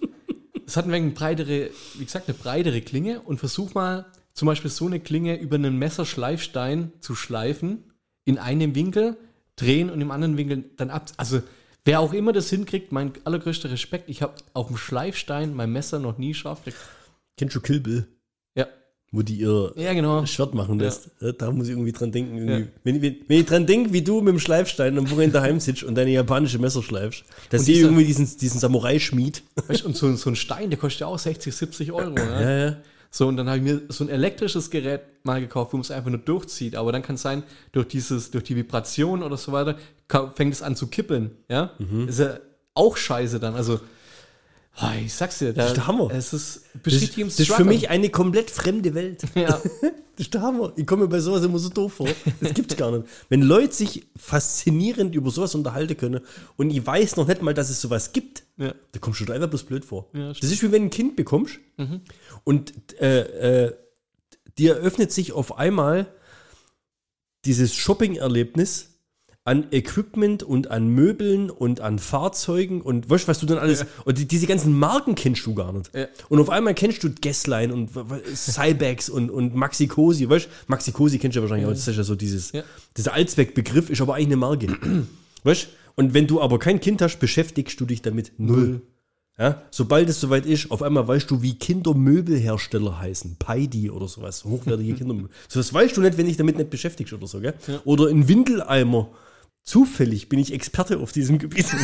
es 0.69 0.77
hat 0.77 0.85
ein 0.85 0.93
wenig 0.93 1.07
eine 1.07 1.15
breitere, 1.15 1.71
wie 1.95 2.05
gesagt, 2.05 2.29
eine 2.29 2.37
breitere 2.37 2.83
Klinge 2.83 3.23
und 3.23 3.39
versuch 3.39 3.73
mal 3.73 4.05
zum 4.35 4.47
Beispiel 4.47 4.71
so 4.71 4.87
eine 4.87 5.01
Klinge 5.01 5.41
über 5.41 5.57
einen 5.57 5.79
Messerschleifstein 5.79 6.93
zu 7.01 7.15
schleifen, 7.15 7.95
in 8.27 8.37
einem 8.37 8.75
Winkel 8.75 9.17
drehen 9.57 9.89
und 9.89 10.03
im 10.03 10.11
anderen 10.11 10.37
Winkel 10.37 10.65
dann 10.77 10.91
ab. 10.91 11.11
Also 11.17 11.43
wer 11.87 12.01
auch 12.01 12.13
immer 12.13 12.35
das 12.35 12.51
hinkriegt, 12.51 12.93
mein 12.93 13.13
allergrößter 13.25 13.71
Respekt. 13.71 14.11
Ich 14.11 14.21
habe 14.21 14.35
auf 14.53 14.67
dem 14.67 14.77
Schleifstein 14.77 15.55
mein 15.55 15.73
Messer 15.73 16.01
noch 16.01 16.19
nie 16.19 16.35
scharf 16.35 16.63
gekriegt. 16.63 16.85
Kennst 17.39 17.57
du 17.57 17.63
Kill 17.63 17.81
Bill? 17.81 18.07
Wo 19.11 19.23
die 19.23 19.37
ihr 19.37 19.73
ja 19.77 19.95
genau. 19.95 20.27
Schwert 20.27 20.53
machen 20.53 20.79
lässt. 20.79 21.09
Ja, 21.21 21.33
Da 21.33 21.51
muss 21.51 21.67
ich 21.67 21.73
irgendwie 21.73 21.93
dran 21.93 22.13
denken. 22.13 22.37
Irgendwie. 22.37 22.61
Ja. 22.65 22.67
Wenn, 22.85 22.97
ich, 22.97 23.03
wenn, 23.03 23.17
wenn 23.27 23.41
ich 23.41 23.47
dran 23.47 23.67
denke, 23.67 23.93
wie 23.95 24.03
du 24.03 24.21
mit 24.21 24.35
dem 24.35 24.39
Schleifstein 24.39 24.99
am 24.99 25.11
Wochenende 25.11 25.33
daheim 25.33 25.61
sitzt 25.61 25.83
und 25.83 25.95
deine 25.95 26.11
japanische 26.11 26.59
Messer 26.59 26.83
schleifst, 26.83 27.25
Und 27.51 27.59
sie 27.59 27.73
dieser- 27.73 27.87
irgendwie 27.87 28.05
diesen, 28.05 28.29
diesen 28.39 28.61
Samurai-Schmied. 28.61 29.43
Und 29.85 29.97
so, 29.97 30.15
so 30.15 30.29
ein 30.29 30.37
Stein, 30.37 30.69
der 30.69 30.79
kostet 30.79 31.01
ja 31.01 31.07
auch 31.07 31.19
60, 31.19 31.55
70 31.57 31.93
Euro. 31.93 32.15
Ja. 32.19 32.77
So, 33.11 33.27
und 33.27 33.39
dann 33.39 33.49
habe 33.49 33.57
ich 33.57 33.65
mir 33.65 33.81
so 33.89 34.05
ein 34.05 34.11
elektrisches 34.11 34.69
Gerät 34.69 35.01
mal 35.23 35.41
gekauft, 35.41 35.73
wo 35.73 35.79
man 35.79 35.83
es 35.85 35.91
einfach 35.91 36.11
nur 36.11 36.19
durchzieht. 36.21 36.77
Aber 36.77 36.93
dann 36.93 37.01
kann 37.01 37.15
es 37.15 37.23
sein, 37.23 37.43
durch 37.73 37.89
dieses, 37.89 38.31
durch 38.31 38.45
die 38.45 38.57
Vibration 38.57 39.23
oder 39.23 39.39
so 39.39 39.53
weiter, 39.53 39.77
fängt 40.35 40.53
es 40.53 40.61
an 40.61 40.77
zu 40.77 40.89
kippeln. 40.89 41.31
Ja? 41.49 41.71
Mhm. 41.79 42.09
Ist 42.09 42.19
ja 42.21 42.39
auch 42.75 42.99
scheiße 42.99 43.41
dann. 43.41 43.55
Also, 43.55 43.81
ah, 44.79 44.95
ich 45.05 45.13
sag's 45.15 45.39
dir, 45.39 45.53
da, 45.53 45.67
ist 45.67 45.77
der 45.77 45.87
Hammer. 45.87 46.11
Es 46.11 46.33
ist 46.33 46.63
Das, 46.83 46.95
hier 46.95 47.19
im 47.25 47.29
das 47.29 47.39
ist 47.41 47.53
für 47.53 47.65
mich 47.65 47.91
eine 47.91 48.11
komplett 48.11 48.51
fremde 48.51 48.95
Welt. 48.95 49.23
Ja. 49.35 49.61
Das 50.19 50.27
ist 50.27 50.35
der 50.35 50.43
Hammer. 50.43 50.73
Ich 50.75 50.85
komme 50.85 51.05
mir 51.05 51.09
bei 51.09 51.21
sowas 51.21 51.45
immer 51.45 51.61
so 51.61 51.69
doof 51.69 51.93
vor. 51.93 52.09
Das 52.41 52.53
gibt's 52.53 52.75
gar 52.77 52.91
nicht. 52.91 53.09
Wenn 53.29 53.41
Leute 53.41 53.73
sich 53.73 54.05
faszinierend 54.17 55.15
über 55.15 55.31
sowas 55.31 55.55
unterhalten 55.55 55.97
können 55.97 56.23
und 56.57 56.71
ich 56.71 56.85
weiß 56.85 57.15
noch 57.19 57.29
nicht 57.29 57.41
mal, 57.41 57.55
dass 57.55 57.71
es 57.71 57.81
sowas 57.81 58.13
gibt, 58.13 58.43
Ja. 58.57 58.75
da 58.91 58.99
kommst 58.99 59.21
du 59.21 59.27
dir 59.27 59.35
einfach 59.35 59.49
bloß 59.49 59.63
blöd 59.63 59.85
vor. 59.85 60.09
Ja, 60.15 60.33
das 60.33 60.43
ist 60.51 60.61
wie 60.65 60.73
wenn 60.73 60.83
du 60.83 60.87
ein 60.89 60.91
Kind 60.91 61.15
bekommst 61.15 61.61
und 62.43 62.73
äh, 63.01 63.67
äh, 63.67 63.77
dir 64.59 64.75
eröffnet 64.79 65.13
sich 65.13 65.31
auf 65.31 65.57
einmal 65.57 66.09
dieses 67.45 67.73
Shopping-Erlebnis 67.77 68.88
an 69.49 69.67
Equipment 69.71 70.43
und 70.43 70.71
an 70.71 70.89
Möbeln 70.89 71.49
und 71.49 71.81
an 71.81 71.99
Fahrzeugen 71.99 72.83
und 72.83 73.09
weißt, 73.09 73.25
du, 73.25 73.29
was 73.29 73.39
du 73.39 73.47
dann 73.47 73.57
alles. 73.57 73.87
Und 74.05 74.19
die, 74.19 74.29
diese 74.29 74.47
ganzen 74.47 74.79
Marken 74.79 75.15
kennst 75.15 75.47
du 75.47 75.55
gar 75.55 75.73
nicht. 75.73 75.91
Ja. 75.95 76.07
Und 76.29 76.39
auf 76.39 76.51
einmal 76.51 76.75
kennst 76.75 77.03
du 77.03 77.09
Gasline 77.19 77.73
und 77.73 77.89
Cybex 78.35 79.09
und, 79.09 79.31
und 79.31 79.55
Maxi 79.55 79.87
Cosi. 79.87 80.29
Weißt 80.29 80.49
Maxi 80.67 80.93
Cosi 80.93 81.19
kennst 81.19 81.35
du 81.35 81.41
ja 81.41 81.43
wahrscheinlich 81.45 81.67
auch. 81.67 81.71
Das 81.71 81.89
ist 81.89 81.97
ja 81.97 82.03
so 82.05 82.15
dieses, 82.15 82.53
Ja. 82.53 82.63
dieser 82.95 83.15
Allzweckbegriff, 83.15 83.89
ist 83.89 84.03
aber 84.03 84.17
eigentlich 84.17 84.27
eine 84.27 84.37
Marke. 84.37 84.67
weißt? 85.45 85.69
Und 85.97 86.13
wenn 86.13 86.27
du 86.27 86.43
aber 86.43 86.59
kein 86.59 86.79
Kind 86.79 87.01
hast, 87.01 87.19
beschäftigst 87.19 87.81
du 87.81 87.87
dich 87.87 88.03
damit 88.03 88.33
null. 88.37 88.83
Ja, 89.39 89.63
sobald 89.71 90.09
es 90.11 90.21
soweit 90.21 90.45
ist, 90.47 90.71
auf 90.71 90.83
einmal 90.83 91.09
weißt 91.09 91.31
du, 91.31 91.41
wie 91.43 91.55
Kindermöbelhersteller 91.55 92.99
heißen. 92.99 93.37
Peidi 93.39 93.89
oder 93.89 94.09
sowas. 94.09 94.45
Hochwertige 94.45 94.95
Kindermöbel. 94.99 95.31
So, 95.49 95.61
das 95.61 95.73
weißt 95.73 95.97
du 95.97 96.03
nicht, 96.03 96.19
wenn 96.19 96.27
dich 96.27 96.37
damit 96.37 96.59
nicht 96.59 96.71
beschäftigst 96.71 97.13
oder 97.15 97.27
so, 97.27 97.41
gell? 97.41 97.55
Oder 97.85 98.09
ein 98.09 98.29
Windeleimer. 98.29 99.09
Zufällig 99.69 100.31
bin 100.31 100.39
ich 100.39 100.55
Experte 100.55 100.99
auf 100.99 101.13
diesem 101.13 101.37
Gebiet. 101.37 101.67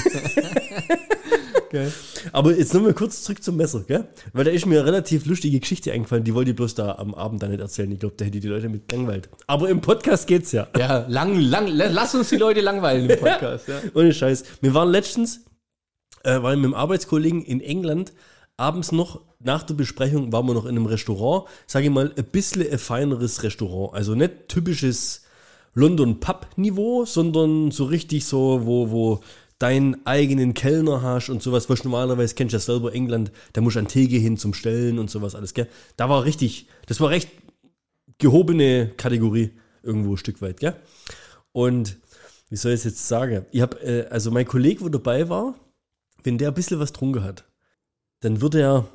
Geil. 1.71 1.93
Aber 2.33 2.57
jetzt 2.57 2.73
nochmal 2.73 2.95
kurz 2.95 3.23
zurück 3.23 3.43
zum 3.43 3.57
Messer, 3.59 3.81
gell? 3.87 4.09
Weil 4.33 4.45
da 4.47 4.51
ist 4.53 4.65
mir 4.65 4.79
eine 4.79 4.87
relativ 4.87 5.27
lustige 5.27 5.61
Geschichte 5.61 5.93
eingefallen, 5.93 6.25
die 6.25 6.33
wollte 6.35 6.53
ich 6.53 6.57
bloß 6.57 6.77
da 6.77 6.95
am 6.95 7.13
Abend 7.15 7.43
da 7.43 7.49
nicht 7.49 7.61
erzählen. 7.61 7.93
Ich 7.93 7.99
glaube, 8.01 8.15
da 8.17 8.25
hätte 8.25 8.41
die 8.41 8.49
Leute 8.49 8.71
mit 8.71 8.91
langweilt. 8.91 9.29
Aber 9.47 9.69
im 9.69 9.83
Podcast 9.83 10.27
geht's 10.27 10.53
ja. 10.53 10.67
Ja, 10.79 11.05
lang, 11.09 11.39
lang, 11.39 11.67
la- 11.67 11.89
lass 11.91 12.15
uns 12.15 12.31
die 12.31 12.37
Leute 12.39 12.63
langweilen 12.63 13.11
im 13.11 13.19
Podcast. 13.21 13.69
Ja. 13.69 13.83
Ohne 13.93 14.15
Scheiß. 14.15 14.45
Wir 14.63 14.73
waren 14.73 14.89
letztens, 14.89 15.45
äh, 16.23 16.41
waren 16.41 16.61
mit 16.61 16.65
einem 16.69 16.75
Arbeitskollegen 16.75 17.45
in 17.45 17.61
England, 17.61 18.15
abends 18.57 18.93
noch, 18.93 19.21
nach 19.41 19.63
der 19.63 19.75
Besprechung, 19.75 20.33
waren 20.33 20.47
wir 20.47 20.55
noch 20.55 20.65
in 20.65 20.71
einem 20.71 20.87
Restaurant, 20.87 21.49
sage 21.67 21.85
ich 21.85 21.93
mal, 21.93 22.15
ein 22.17 22.25
bisschen 22.25 22.67
ein 22.67 22.79
feineres 22.79 23.43
Restaurant. 23.43 23.93
Also 23.95 24.15
nicht 24.15 24.49
typisches 24.49 25.24
London-Pub-Niveau, 25.75 27.05
sondern 27.05 27.71
so 27.71 27.85
richtig 27.85 28.25
so, 28.25 28.65
wo, 28.65 28.91
wo 28.91 29.21
deinen 29.59 30.05
eigenen 30.07 30.55
Kellner 30.55 31.03
hast 31.03 31.29
und 31.29 31.43
sowas, 31.43 31.69
was 31.69 31.85
normalerweise 31.85 32.35
kennst 32.35 32.53
du 32.53 32.57
ja 32.57 32.61
selber 32.61 32.93
England, 32.93 33.33
da 33.53 33.61
musst 33.61 33.77
du 33.77 33.81
an 33.81 33.89
Theke 33.89 34.17
hin 34.17 34.37
zum 34.37 34.55
Stellen 34.55 34.99
und 34.99 35.11
sowas 35.11 35.35
alles, 35.35 35.55
gell? 35.55 35.69
Da 35.97 36.09
war 36.09 36.25
richtig, 36.25 36.67
das 36.87 37.01
war 37.01 37.11
recht 37.11 37.29
gehobene 38.19 38.93
Kategorie 38.97 39.51
irgendwo 39.83 40.15
ein 40.15 40.19
Stück 40.19 40.43
weit, 40.43 40.61
gell? 40.61 40.77
Und 41.53 41.97
wie 42.51 42.57
soll 42.57 42.73
ich 42.73 42.81
es 42.81 42.85
jetzt 42.85 43.09
sagen? 43.09 43.47
Ich 43.53 43.61
habe, 43.61 43.81
äh, 43.81 44.07
also 44.09 44.31
mein 44.31 44.47
Kollege, 44.47 44.81
wo 44.81 44.89
dabei 44.89 45.29
war, 45.29 45.55
wenn 46.23 46.39
der 46.39 46.49
ein 46.49 46.55
bisschen 46.55 46.81
was 46.81 46.93
trunken 46.93 47.23
hat, 47.23 47.45
dann 48.21 48.41
wird 48.41 48.55
er 48.55 48.89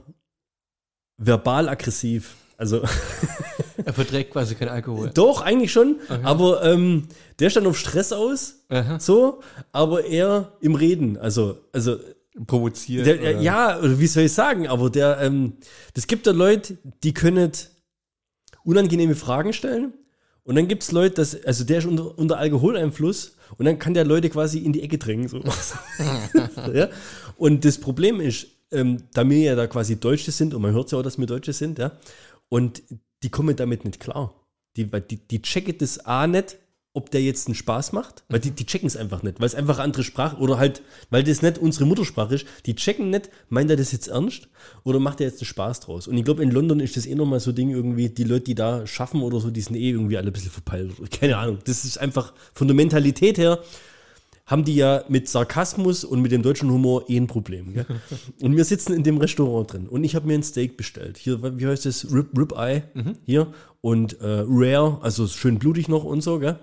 verbal 1.17 1.69
aggressiv. 1.69 2.35
Also 2.57 2.83
Er 3.85 3.93
verträgt 3.93 4.31
quasi 4.31 4.55
keinen 4.55 4.69
Alkohol. 4.69 5.11
doch, 5.13 5.41
eigentlich 5.41 5.71
schon, 5.71 5.97
aber 6.23 6.63
ähm, 6.63 7.07
der 7.39 7.49
stand 7.49 7.67
auf 7.67 7.77
Stress 7.77 8.11
aus, 8.11 8.55
Aha. 8.69 8.99
so, 8.99 9.41
aber 9.71 10.05
eher 10.05 10.53
im 10.61 10.75
Reden. 10.75 11.17
Also, 11.17 11.57
also 11.71 11.97
Provoziert. 12.47 13.05
der, 13.05 13.19
oder- 13.19 13.41
ja, 13.41 13.79
oder 13.79 13.99
wie 13.99 14.07
soll 14.07 14.23
ich 14.23 14.33
sagen, 14.33 14.67
aber 14.67 14.89
der, 14.89 15.19
ähm, 15.21 15.53
das 15.93 16.07
gibt 16.07 16.25
da 16.27 16.31
Leute, 16.31 16.77
die 17.03 17.13
können 17.13 17.51
unangenehme 18.63 19.15
Fragen 19.15 19.53
stellen. 19.53 19.93
Und 20.43 20.55
dann 20.55 20.67
gibt 20.67 20.81
es 20.83 20.91
Leute, 20.91 21.15
das, 21.15 21.43
also 21.45 21.63
der 21.63 21.77
ist 21.79 21.85
unter, 21.85 22.17
unter 22.17 22.37
Alkoholeinfluss 22.37 23.35
und 23.57 23.65
dann 23.65 23.77
kann 23.77 23.93
der 23.93 24.03
Leute 24.05 24.29
quasi 24.29 24.59
in 24.59 24.73
die 24.73 24.81
Ecke 24.81 24.97
drängen. 24.97 25.27
So. 25.27 25.41
ja? 26.73 26.89
Und 27.37 27.65
das 27.65 27.77
Problem 27.77 28.19
ist, 28.19 28.47
ähm, 28.71 29.03
da 29.13 29.27
wir 29.29 29.37
ja 29.39 29.55
da 29.55 29.67
quasi 29.67 29.99
Deutsche 29.99 30.31
sind, 30.31 30.53
und 30.53 30.61
man 30.61 30.73
hört 30.73 30.91
ja 30.91 30.97
auch, 30.99 31.03
dass 31.03 31.17
wir 31.19 31.25
Deutsche 31.27 31.53
sind, 31.53 31.77
ja, 31.79 31.91
und 32.49 32.81
die 33.23 33.29
kommen 33.29 33.55
damit 33.55 33.85
nicht 33.85 33.99
klar. 33.99 34.33
Die, 34.77 34.85
die, 34.85 35.17
die 35.17 35.41
checken 35.41 35.77
das 35.77 36.05
A 36.05 36.27
nicht, 36.27 36.57
ob 36.93 37.11
der 37.11 37.21
jetzt 37.21 37.47
einen 37.47 37.55
Spaß 37.55 37.91
macht, 37.91 38.23
weil 38.29 38.39
die, 38.39 38.51
die 38.51 38.65
checken 38.65 38.87
es 38.87 38.97
einfach 38.97 39.21
nicht, 39.21 39.39
weil 39.39 39.45
es 39.45 39.53
einfach 39.53 39.75
eine 39.75 39.83
andere 39.83 40.03
Sprache 40.03 40.37
oder 40.37 40.57
halt, 40.57 40.81
weil 41.11 41.23
das 41.23 41.41
nicht 41.41 41.59
unsere 41.59 41.85
Muttersprache 41.85 42.35
ist, 42.35 42.47
die 42.65 42.75
checken 42.75 43.11
nicht, 43.11 43.29
meint 43.47 43.69
er 43.69 43.77
das 43.77 43.91
jetzt 43.91 44.07
ernst 44.07 44.49
oder 44.83 44.99
macht 44.99 45.21
er 45.21 45.27
jetzt 45.27 45.39
einen 45.39 45.45
Spaß 45.45 45.81
draus? 45.81 46.07
Und 46.07 46.17
ich 46.17 46.25
glaube, 46.25 46.41
in 46.41 46.49
London 46.49 46.79
ist 46.79 46.97
das 46.97 47.05
eh 47.05 47.13
nochmal 47.13 47.39
so 47.39 47.51
Ding 47.51 47.69
irgendwie, 47.69 48.09
die 48.09 48.23
Leute, 48.23 48.45
die 48.45 48.55
da 48.55 48.87
schaffen 48.87 49.21
oder 49.21 49.39
so, 49.39 49.51
die 49.51 49.61
sind 49.61 49.75
eh 49.75 49.89
irgendwie 49.91 50.17
alle 50.17 50.27
ein 50.27 50.33
bisschen 50.33 50.51
verpeilt. 50.51 50.93
Keine 51.11 51.37
Ahnung. 51.37 51.59
Das 51.65 51.85
ist 51.85 51.99
einfach 51.99 52.33
von 52.53 52.67
der 52.67 52.75
Mentalität 52.75 53.37
her, 53.37 53.59
haben 54.49 54.65
die 54.65 54.75
ja 54.75 55.03
mit 55.07 55.29
Sarkasmus 55.29 56.03
und 56.03 56.21
mit 56.23 56.31
dem 56.31 56.41
deutschen 56.41 56.71
Humor 56.71 57.07
eh 57.07 57.17
ein 57.17 57.27
Problem. 57.27 57.71
Gell? 57.71 57.85
Und 58.41 58.57
wir 58.57 58.65
sitzen 58.65 58.93
in 58.93 59.03
dem 59.03 59.17
Restaurant 59.17 59.71
drin 59.71 59.87
und 59.87 60.03
ich 60.03 60.15
habe 60.15 60.25
mir 60.25 60.33
ein 60.33 60.43
Steak 60.43 60.75
bestellt. 60.75 61.17
Hier, 61.17 61.59
wie 61.59 61.67
heißt 61.67 61.85
das? 61.85 62.11
Rib, 62.11 62.35
Rib 62.35 62.53
Eye 62.53 62.83
hier 63.25 63.53
und 63.81 64.19
äh, 64.21 64.43
Rare, 64.47 64.99
also 65.01 65.27
schön 65.27 65.59
blutig 65.59 65.87
noch 65.87 66.03
und 66.03 66.21
so. 66.21 66.39
Gell? 66.39 66.57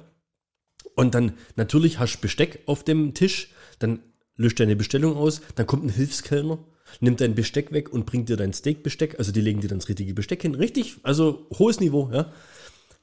Und 0.97 1.15
dann 1.15 1.35
natürlich 1.55 2.01
hast 2.01 2.17
du 2.17 2.21
Besteck 2.23 2.61
auf 2.67 2.83
dem 2.83 3.15
Tisch, 3.15 3.53
dann 3.79 4.01
löscht 4.37 4.59
deine 4.59 4.75
Bestellung 4.75 5.17
aus, 5.17 5.41
dann 5.55 5.67
kommt 5.67 5.85
ein 5.85 5.91
Hilfskellner, 5.91 6.59
nimmt 7.01 7.21
dein 7.21 7.37
Besteck 7.37 7.71
weg 7.73 7.93
und 7.93 8.05
bringt 8.05 8.29
dir 8.29 8.37
dein 8.37 8.53
Steakbesteck, 8.53 9.19
also 9.19 9.31
die 9.31 9.41
legen 9.41 9.61
dir 9.61 9.69
dann 9.69 9.79
das 9.79 9.89
richtige 9.89 10.15
Besteck 10.15 10.43
hin. 10.43 10.57
Richtig, 10.57 10.97
also 11.05 11.47
hohes 11.57 11.79
Niveau, 11.79 12.11
ja. 12.13 12.33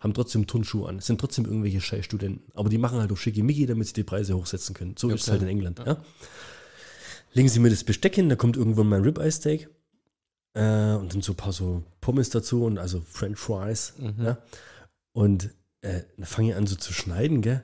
Haben 0.04 0.14
trotzdem 0.14 0.48
Turnschuhe 0.48 0.90
an, 0.90 1.00
sind 1.00 1.20
trotzdem 1.22 1.46
irgendwelche 1.46 1.80
Scheißstudenten. 1.80 2.52
Aber 2.54 2.68
die 2.68 2.78
machen 2.78 3.00
halt 3.00 3.10
auch 3.12 3.18
schickimicki, 3.18 3.66
damit 3.66 3.88
sie 3.88 3.94
die 3.94 4.04
Preise 4.04 4.36
hochsetzen 4.36 4.76
können. 4.76 4.96
So 4.98 5.10
ist 5.10 5.22
es 5.24 5.30
halt 5.30 5.42
in 5.42 5.48
England, 5.48 5.80
ja. 5.86 5.98
Legen 7.32 7.48
sie 7.50 7.60
mir 7.60 7.70
das 7.70 7.84
Besteck 7.84 8.16
hin, 8.16 8.28
da 8.30 8.36
kommt 8.36 8.58
irgendwann 8.58 8.88
mein 8.90 9.02
Ribeye-Steak. 9.02 9.70
Äh, 10.56 10.60
und 10.96 11.14
dann 11.14 11.22
so 11.22 11.32
ein 11.32 11.38
paar 11.38 11.54
so 11.54 11.84
Pommes 12.02 12.30
dazu 12.30 12.66
und 12.66 12.78
also 12.78 13.02
French 13.10 13.40
Fries. 13.40 13.94
Ja. 14.22 14.38
Und 15.14 15.50
äh, 15.82 16.02
dann 16.18 16.26
fange 16.26 16.50
ich 16.50 16.56
an 16.56 16.68
so 16.68 16.76
zu 16.76 16.94
schneiden, 16.94 17.42
gell? 17.42 17.64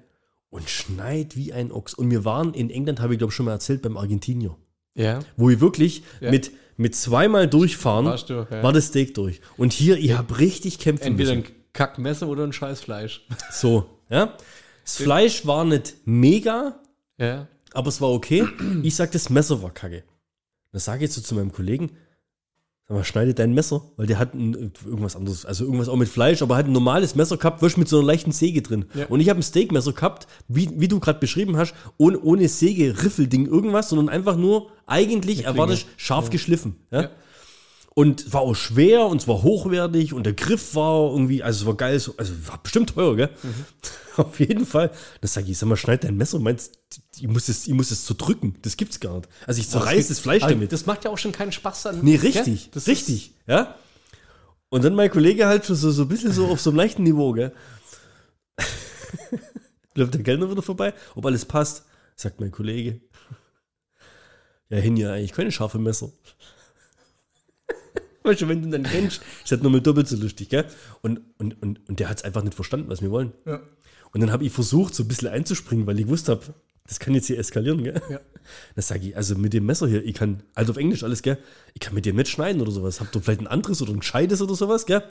Und 0.49 0.69
schneid 0.69 1.35
wie 1.35 1.53
ein 1.53 1.71
Ochs. 1.71 1.93
Und 1.93 2.09
wir 2.09 2.25
waren 2.25 2.53
in 2.55 2.71
England, 2.71 3.01
habe 3.01 3.13
ich 3.13 3.19
glaube 3.19 3.31
schon 3.33 3.45
mal 3.45 3.51
erzählt, 3.51 3.83
beim 3.83 3.97
Argentinier. 3.97 4.55
Ja. 4.95 5.19
Wo 5.37 5.49
ich 5.51 5.59
wirklich 5.59 6.03
Ja. 6.19 6.31
mit, 6.31 6.51
mit 6.77 6.95
zweimal 6.95 7.47
durchfahren, 7.47 8.05
Warst 8.05 8.29
du, 8.31 8.47
ja. 8.49 8.63
war 8.63 8.73
das 8.73 8.87
Steak 8.87 9.13
durch. 9.13 9.41
Und 9.57 9.73
hier, 9.73 9.97
ich 9.97 10.13
habe 10.17 10.39
richtig 10.39 10.79
kämpfen 10.79 11.07
Entweder 11.07 11.35
müssen. 11.35 11.53
Ein 11.69 11.73
Kackmesser 11.73 12.27
oder 12.27 12.43
ein 12.43 12.53
Scheißfleisch. 12.53 13.25
So, 13.51 13.89
ja. 14.09 14.33
Das 14.83 14.95
Fleisch 14.97 15.45
war 15.45 15.65
nicht 15.65 15.95
mega, 16.05 16.79
Ja. 17.17 17.47
aber 17.73 17.89
es 17.89 18.01
war 18.01 18.09
okay. 18.09 18.47
Ich 18.83 18.95
sag, 18.95 19.11
das 19.11 19.29
Messer 19.29 19.61
war 19.61 19.71
kacke. 19.71 20.03
Dann 20.71 20.79
sage 20.81 21.05
ich 21.05 21.11
so 21.13 21.21
zu 21.21 21.35
meinem 21.35 21.51
Kollegen, 21.51 21.91
sag 22.87 22.97
mal, 22.97 23.03
schneide 23.03 23.35
dein 23.35 23.53
Messer, 23.53 23.83
weil 23.97 24.07
der 24.07 24.17
hat 24.17 24.33
ein, 24.33 24.71
irgendwas 24.85 25.15
anderes, 25.15 25.45
also 25.45 25.63
irgendwas 25.65 25.89
auch 25.89 25.95
mit 25.95 26.09
Fleisch, 26.09 26.41
aber 26.41 26.57
hat 26.57 26.65
ein 26.65 26.71
normales 26.71 27.13
Messer 27.15 27.37
gehabt, 27.37 27.61
wirst 27.61 27.77
mit 27.77 27.87
so 27.87 27.97
einer 27.99 28.07
leichten 28.07 28.31
Säge 28.31 28.63
drin. 28.63 28.85
Ja. 28.95 29.05
Und 29.07 29.19
ich 29.19 29.29
habe 29.29 29.39
ein 29.39 29.43
Steakmesser 29.43 29.93
gehabt, 29.93 30.27
wie, 30.47 30.69
wie 30.79 30.87
du 30.87 30.99
gerade 30.99 31.19
beschrieben 31.19 31.55
hast, 31.57 31.75
ohne, 31.97 32.19
ohne 32.19 32.47
Säge, 32.49 33.03
Riffelding, 33.03 33.45
irgendwas, 33.45 33.89
sondern 33.89 34.09
einfach 34.09 34.37
nur 34.37 34.71
eigentlich 34.87 35.45
erwartest 35.45 35.85
scharf 35.97 36.31
geschliffen. 36.31 36.77
Ja? 36.91 37.11
Und 37.95 38.21
es 38.21 38.33
war 38.33 38.41
auch 38.41 38.53
schwer 38.55 39.07
und 39.07 39.21
es 39.21 39.27
war 39.27 39.41
hochwertig 39.43 40.13
und 40.13 40.23
der 40.25 40.33
Griff 40.33 40.75
war 40.75 41.11
irgendwie, 41.11 41.43
also 41.43 41.61
es 41.61 41.65
war 41.65 41.75
geil, 41.75 41.99
so- 41.99 42.13
also 42.17 42.31
war 42.47 42.61
bestimmt 42.63 42.91
teuer, 42.93 43.15
gell? 43.15 43.29
Auf 44.15 44.39
jeden 44.39 44.65
Fall. 44.65 44.91
Das 45.21 45.33
sag 45.33 45.47
ich, 45.47 45.57
sag 45.57 45.67
mal, 45.67 45.75
schneid 45.77 46.03
dein 46.03 46.15
Messer, 46.17 46.39
meinst 46.39 46.79
ich 47.19 47.27
muss 47.27 47.49
es, 47.49 47.67
ich 47.67 47.73
muss 47.73 47.91
es 47.91 48.05
zerdrücken. 48.05 48.55
Das 48.61 48.77
gibt's 48.77 48.99
gar 48.99 49.17
nicht. 49.17 49.29
Also 49.45 49.59
ich 49.61 49.69
zerreiß 49.69 50.07
das 50.09 50.19
Fleisch 50.19 50.43
Aber 50.43 50.53
damit. 50.53 50.71
Das 50.71 50.85
macht 50.85 51.03
ja 51.05 51.11
auch 51.11 51.17
schon 51.17 51.31
keinen 51.31 51.51
Spaß 51.51 51.83
dann. 51.83 52.01
Nee, 52.03 52.15
richtig? 52.15 52.69
Das 52.71 52.87
richtig, 52.87 53.33
ja. 53.47 53.75
Und 54.69 54.83
dann 54.83 54.95
mein 54.95 55.09
Kollege 55.09 55.47
halt 55.47 55.65
schon 55.65 55.75
so, 55.75 55.89
so 55.91 56.03
ein 56.03 56.07
bisschen 56.07 56.31
so 56.31 56.47
auf 56.47 56.61
so 56.61 56.69
einem 56.69 56.77
leichten 56.77 57.03
Niveau, 57.03 57.31
gell. 57.33 57.53
Läuft 59.95 60.13
der 60.13 60.23
Kellner 60.23 60.49
wieder 60.51 60.61
vorbei, 60.61 60.93
ob 61.15 61.25
alles 61.25 61.45
passt, 61.45 61.83
sagt 62.15 62.39
mein 62.39 62.51
Kollege. 62.51 63.01
Ja, 64.69 64.77
hin 64.77 64.95
ja 64.97 65.13
eigentlich 65.13 65.33
keine 65.33 65.51
scharfe 65.51 65.79
Messer. 65.79 66.11
Weißt 68.29 68.41
du, 68.41 68.47
wenn 68.47 68.61
du 68.61 68.69
dann 68.69 68.83
kennst, 68.83 69.21
ist 69.43 69.51
das 69.51 69.61
nochmal 69.61 69.81
doppelt 69.81 70.07
so 70.07 70.15
lustig, 70.15 70.49
gell? 70.49 70.65
Und, 71.01 71.21
und, 71.39 71.59
und, 71.63 71.79
und 71.89 71.99
der 71.99 72.09
hat 72.09 72.17
es 72.17 72.23
einfach 72.23 72.43
nicht 72.43 72.53
verstanden, 72.53 72.89
was 72.89 73.01
wir 73.01 73.09
wollen. 73.09 73.31
Ja. 73.45 73.59
Und 74.11 74.21
dann 74.21 74.31
habe 74.31 74.43
ich 74.43 74.51
versucht, 74.51 74.93
so 74.93 75.03
ein 75.03 75.07
bisschen 75.07 75.29
einzuspringen, 75.29 75.87
weil 75.87 75.99
ich 75.99 76.05
gewusst 76.05 76.29
habe, 76.29 76.41
das 76.87 76.99
kann 76.99 77.15
jetzt 77.15 77.25
hier 77.25 77.39
eskalieren, 77.39 77.83
gell? 77.83 78.01
Ja. 78.09 78.19
Dann 78.75 78.83
sage 78.83 79.07
ich, 79.07 79.17
also 79.17 79.35
mit 79.35 79.53
dem 79.53 79.65
Messer 79.65 79.87
hier, 79.87 80.03
ich 80.05 80.13
kann, 80.13 80.43
also 80.53 80.71
auf 80.71 80.77
Englisch 80.77 81.03
alles, 81.03 81.23
gell? 81.23 81.37
Ich 81.73 81.79
kann 81.79 81.93
mit 81.95 82.05
dem 82.05 82.15
nicht 82.15 82.29
schneiden 82.29 82.61
oder 82.61 82.71
sowas. 82.71 82.99
Habt 82.99 83.15
ihr 83.15 83.21
vielleicht 83.21 83.41
ein 83.41 83.47
anderes 83.47 83.81
oder 83.81 83.93
ein 83.93 83.99
gescheites 83.99 84.41
oder 84.41 84.53
sowas, 84.55 84.85
gell? 84.85 85.03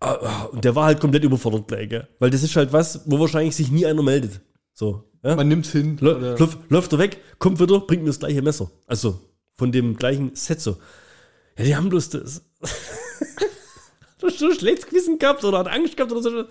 Ah, 0.00 0.18
ah, 0.20 0.42
Und 0.46 0.64
der 0.64 0.74
war 0.74 0.86
halt 0.86 1.00
komplett 1.00 1.22
überfordert 1.22 1.68
gleich, 1.68 1.88
gell? 1.88 2.08
Weil 2.18 2.30
das 2.30 2.42
ist 2.42 2.56
halt 2.56 2.72
was, 2.72 3.02
wo 3.06 3.20
wahrscheinlich 3.20 3.54
sich 3.54 3.70
nie 3.70 3.86
einer 3.86 4.02
meldet. 4.02 4.40
So, 4.74 5.04
ja? 5.22 5.36
Man 5.36 5.46
nimmt's 5.48 5.70
hin. 5.70 5.96
Läuft, 6.00 6.58
läuft 6.68 6.92
er 6.92 6.98
weg, 6.98 7.18
kommt 7.38 7.60
wieder, 7.60 7.80
bringt 7.80 8.02
mir 8.02 8.10
das 8.10 8.18
gleiche 8.18 8.42
Messer. 8.42 8.70
Also 8.86 9.20
von 9.56 9.70
dem 9.70 9.96
gleichen 9.96 10.34
Set 10.34 10.60
so. 10.60 10.78
Ja, 11.58 11.64
die 11.64 11.76
haben 11.76 11.88
bloß 11.88 12.10
das. 12.10 12.42
Hast 12.62 12.72
du 14.22 14.30
schon 14.30 14.54
schlechtes 14.54 14.86
Gewissen 14.86 15.18
gehabt 15.18 15.44
oder 15.44 15.58
hat 15.58 15.68
Angst 15.68 15.96
gehabt 15.96 16.12
oder 16.12 16.22
so? 16.22 16.28
Und 16.30 16.46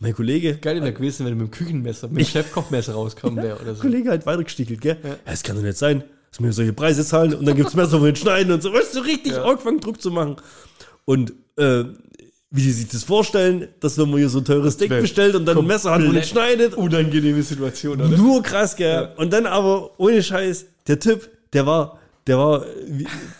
mein 0.00 0.14
Kollege, 0.14 0.56
Geil 0.58 0.80
wäre 0.80 0.92
gewesen, 0.92 1.26
wenn 1.26 1.36
du 1.36 1.44
mit 1.44 1.48
dem 1.48 1.50
Küchenmesser, 1.50 2.08
mit 2.08 2.18
dem 2.18 2.26
Chefkochmesser 2.26 2.92
rauskommen 2.94 3.42
wäre 3.42 3.58
oder 3.60 3.74
so. 3.74 3.82
Kollege 3.82 4.10
halt 4.10 4.26
weitergestichelt, 4.26 4.80
gell? 4.80 4.96
Ja. 5.02 5.16
das 5.24 5.42
kann 5.42 5.56
doch 5.56 5.62
nicht 5.62 5.76
sein, 5.78 6.04
dass 6.30 6.40
wir 6.40 6.52
solche 6.52 6.72
Preise 6.72 7.04
zahlen 7.04 7.34
und 7.34 7.44
dann 7.46 7.56
gibt's 7.56 7.74
Messer, 7.74 8.00
wo 8.00 8.04
wir 8.04 8.14
schneiden 8.14 8.52
und 8.52 8.62
so. 8.62 8.72
Weißt 8.72 8.94
du, 8.94 9.00
richtig 9.00 9.32
Ja. 9.32 9.42
angefangen, 9.44 9.80
Druck 9.80 10.00
zu 10.00 10.10
machen. 10.12 10.36
Und 11.04 11.32
äh, 11.56 11.84
wie 12.50 12.62
die 12.62 12.70
sich 12.70 12.88
das 12.88 13.02
vorstellen, 13.04 13.68
dass 13.80 13.98
wenn 13.98 14.08
man 14.08 14.18
hier 14.20 14.28
so 14.28 14.38
ein 14.38 14.44
teures 14.44 14.74
Steak 14.74 14.88
bestellt 15.00 15.34
und 15.34 15.44
dann 15.46 15.58
ein 15.58 15.66
Messer 15.66 15.90
hat, 15.90 16.02
wo 16.06 16.12
nicht 16.12 16.28
schneidet, 16.28 16.74
Unangenehme 16.74 17.42
Situation, 17.42 18.00
oder? 18.00 18.16
Nur 18.16 18.42
krass, 18.42 18.76
gell? 18.76 19.12
Und 19.16 19.32
dann 19.32 19.46
aber, 19.46 19.90
ohne 19.98 20.22
Scheiß, 20.22 20.64
der 20.86 20.98
Typ, 21.00 21.28
der 21.52 21.66
war, 21.66 21.98
der 22.28 22.38
war, 22.38 22.64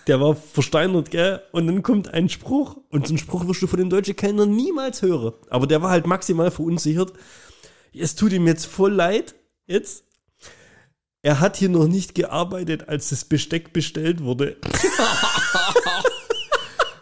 der 0.07 0.21
war 0.21 0.35
versteinert, 0.35 1.11
gell? 1.11 1.43
Und 1.53 1.67
dann 1.67 1.83
kommt 1.83 2.13
ein 2.13 2.29
Spruch, 2.29 2.79
und 2.89 3.07
so 3.07 3.13
einen 3.13 3.19
Spruch 3.19 3.47
wirst 3.47 3.61
du 3.63 3.67
von 3.67 3.79
dem 3.79 3.91
deutschen 3.91 4.17
Kellner 4.17 4.47
niemals 4.47 5.03
hören. 5.03 5.35
Aber 5.51 5.67
der 5.67 5.83
war 5.83 5.91
halt 5.91 6.07
maximal 6.07 6.51
verunsichert. 6.51 7.13
Es 7.93 8.15
tut 8.15 8.33
ihm 8.33 8.47
jetzt 8.47 8.65
voll 8.67 8.93
leid, 8.93 9.35
jetzt. 9.67 10.05
Er 11.21 11.41
hat 11.41 11.57
hier 11.57 11.69
noch 11.69 11.87
nicht 11.87 12.15
gearbeitet, 12.15 12.89
als 12.89 13.11
das 13.11 13.25
Besteck 13.25 13.73
bestellt 13.73 14.23
wurde. 14.23 14.57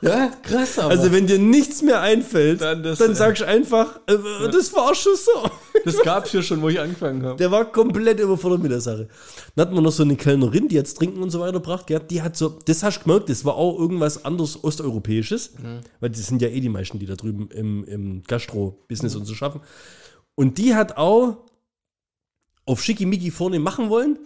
Ja, 0.03 0.31
krass, 0.43 0.79
aber. 0.79 0.91
Also, 0.91 1.13
wenn 1.13 1.27
dir 1.27 1.39
nichts 1.39 1.83
mehr 1.83 2.01
einfällt, 2.01 2.61
Dann 2.61 2.83
dann, 2.83 2.97
das, 2.97 3.01
äh, 3.01 3.15
sagst 3.15 3.43
du 3.43 3.47
einfach, 3.47 4.01
äh, 4.07 4.17
das 4.51 4.73
war 4.75 4.95
schon 4.95 5.15
so. 5.17 5.51
das 5.85 5.99
gab's 6.03 6.33
ja 6.33 6.43
schon, 6.43 6.61
wo 6.63 6.69
ich 6.69 6.79
angefangen 6.79 7.23
habe. 7.25 7.37
Der 7.37 7.51
war 7.51 7.65
komplett 7.65 8.21
überfordert 8.21 8.63
mit 8.63 8.71
der 8.71 8.81
Sache. 8.81 9.09
Dann 9.55 9.67
hatten 9.67 9.75
wir 9.77 9.83
noch 9.83 9.93
so 9.93 10.03
eine 10.03 10.17
Kellnerin, 10.17 10.69
die 10.69 10.75
jetzt 10.75 10.99
Trinken 10.99 11.23
und 11.23 11.31
so 11.31 11.41
weiter 11.41 11.55
gebracht 11.55 11.87
gehabt. 11.87 12.11
Die 12.11 12.23
hat 12.23 12.37
so, 12.37 12.59
das 12.65 12.83
hast 12.83 12.99
du 13.01 13.05
gemerkt, 13.05 13.29
das 13.31 13.45
war 13.45 13.55
auch 13.57 13.79
irgendwas 13.79 14.25
anderes 14.25 14.63
Osteuropäisches. 14.63 15.53
Weil 16.01 16.11
das 16.11 16.27
sind 16.27 16.43
ja 16.43 16.49
eh 16.49 16.61
die 16.61 16.69
meisten, 16.69 16.99
die 16.99 17.07
da 17.07 17.15
drüben 17.15 17.49
im, 17.51 17.85
im 17.85 18.23
Gastro-Business 18.25 19.17
und 19.17 19.25
so 19.25 19.35
schaffen. 19.35 19.61
Und 20.35 20.59
die 20.59 20.75
hat 20.75 20.97
auch 20.99 21.39
auf 22.67 22.83
Schickimicki 22.83 23.31
vorne 23.31 23.59
machen 23.59 23.89
wollen 23.89 24.19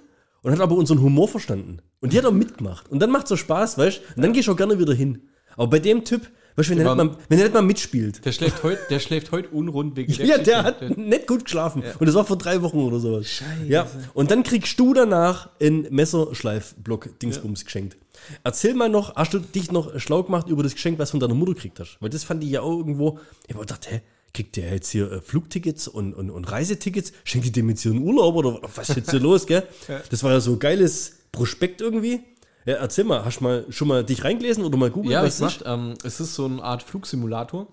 und 0.43 0.53
hat 0.53 0.61
aber 0.61 0.75
unseren 0.75 1.01
Humor 1.03 1.29
verstanden. 1.29 1.79
Und 2.01 2.13
die 2.13 2.19
hat 2.19 2.25
auch 2.25 2.33
mitgemacht. 2.33 2.91
Und 2.91 2.99
dann 3.01 3.11
macht 3.11 3.29
so 3.29 3.37
Spaß, 3.37 3.77
weißt 3.79 3.99
du? 3.99 4.15
Und 4.17 4.23
dann 4.23 4.33
gehst 4.33 4.49
du 4.49 4.53
auch 4.53 4.57
gerne 4.57 4.79
wieder 4.79 4.95
hin. 4.95 5.29
Aber 5.61 5.71
bei 5.73 5.79
dem 5.79 6.05
Typ, 6.07 6.23
weißt 6.57 6.71
du, 6.71 6.77
wenn, 6.77 6.79
der 6.85 6.95
nicht 6.95 7.05
mal- 7.05 7.17
wenn 7.29 7.39
er 7.39 7.45
nicht 7.45 7.55
mal 7.55 7.61
mitspielt. 7.63 8.25
Der 8.25 8.33
schläft 8.33 8.63
heute, 8.63 8.81
der 8.89 8.99
schläft 8.99 9.31
heute 9.31 9.51
unrund 9.51 9.95
wegen 9.97 10.11
Ja, 10.13 10.39
der 10.39 10.65
hat 10.65 10.97
nicht 10.97 11.27
gut 11.27 11.45
geschlafen. 11.45 11.83
Und 11.99 12.07
das 12.07 12.15
war 12.15 12.25
vor 12.25 12.39
drei 12.39 12.63
Wochen 12.63 12.79
oder 12.79 12.99
sowas. 12.99 13.27
Scheiße. 13.29 13.67
Ja. 13.67 13.87
Und 14.15 14.31
dann 14.31 14.43
kriegst 14.43 14.81
du 14.81 14.95
danach 14.95 15.51
einen 15.61 15.87
Messerschleifblock-Dingsbums 15.95 17.65
geschenkt. 17.65 17.97
Erzähl 18.45 18.75
mal 18.75 18.89
noch, 18.89 19.15
hast 19.17 19.35
du 19.35 19.39
dich 19.39 19.71
noch 19.73 19.99
schlau 20.01 20.23
gemacht 20.23 20.49
über 20.49 20.63
das 20.63 20.75
Geschenk, 20.75 20.99
was 20.99 21.11
von 21.11 21.21
deiner 21.21 21.35
Mutter 21.35 21.55
gekriegt 21.55 21.81
hast? 21.81 21.97
Weil 22.01 22.11
das 22.11 22.25
fand 22.25 22.43
ich 22.45 22.51
ja 22.51 22.61
auch 22.63 22.79
irgendwo. 22.79 23.19
Ich 23.47 23.51
hab 23.55 23.57
mir 23.57 23.67
gedacht, 23.67 23.91
hä, 23.91 24.01
kriegt 24.33 24.57
der 24.57 24.73
jetzt 24.73 24.91
hier 24.91 25.11
äh, 25.11 25.21
Flugtickets 25.21 25.89
und, 25.89 26.15
und, 26.15 26.31
und 26.31 26.51
Reisetickets? 26.51 27.13
Schenkt 27.25 27.47
die 27.47 27.53
dem 27.53 27.69
jetzt 27.71 27.83
hier 27.83 27.93
einen 27.93 28.03
Urlaub 28.03 28.37
oder 28.37 28.61
was 28.75 28.89
ist 28.91 28.97
jetzt 28.97 29.11
hier 29.11 29.21
los, 29.29 29.47
gell? 29.47 29.65
Das 30.11 30.23
war 30.23 30.33
ja 30.33 30.41
so 30.41 30.57
geiles 30.57 31.17
Prospekt 31.33 31.81
irgendwie. 31.81 32.21
Ja, 32.67 32.75
erzähl 32.75 33.05
mal, 33.05 33.25
hast 33.25 33.41
du 33.41 33.45
mal 33.45 33.65
schon 33.71 33.89
mal 33.89 34.05
dich 34.05 34.25
reingelesen 34.25 34.65
oder 34.65 34.77
mal 34.77 34.91
googelt, 34.91 35.13
Ja, 35.13 35.23
was 35.23 35.35
es 35.35 35.39
das 35.41 35.57
ist, 35.57 35.63
ähm, 35.67 35.95
es 36.05 36.21
ist 36.21 36.35
so 36.35 36.45
eine 36.45 36.63
Art 36.63 36.83
Flugsimulator, 36.83 37.67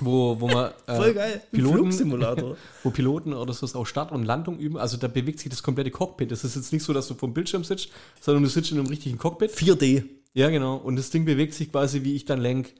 wo, 0.00 0.38
wo 0.38 0.48
man 0.48 0.72
äh, 0.86 0.96
Voll 0.96 1.14
geil. 1.14 1.42
Piloten, 1.50 1.76
Flugsimulator. 1.76 2.56
wo 2.82 2.90
Piloten 2.90 3.32
oder 3.32 3.52
so 3.52 3.66
auch 3.78 3.86
Start 3.86 4.12
und 4.12 4.24
Landung 4.24 4.58
üben. 4.58 4.76
Also 4.76 4.96
da 4.96 5.08
bewegt 5.08 5.38
sich 5.38 5.50
das 5.50 5.62
komplette 5.62 5.90
Cockpit. 5.90 6.30
Das 6.30 6.44
ist 6.44 6.56
jetzt 6.56 6.72
nicht 6.72 6.82
so, 6.82 6.92
dass 6.92 7.08
du 7.08 7.14
vom 7.14 7.32
Bildschirm 7.32 7.64
sitzt, 7.64 7.88
sondern 8.20 8.42
du 8.42 8.48
sitzt 8.48 8.70
in 8.70 8.78
einem 8.78 8.88
richtigen 8.88 9.18
Cockpit. 9.18 9.52
4D. 9.52 10.04
Ja, 10.34 10.50
genau. 10.50 10.76
Und 10.76 10.96
das 10.96 11.10
Ding 11.10 11.24
bewegt 11.24 11.54
sich 11.54 11.70
quasi, 11.70 12.04
wie 12.04 12.14
ich 12.14 12.24
dann 12.24 12.40
lenk. 12.40 12.74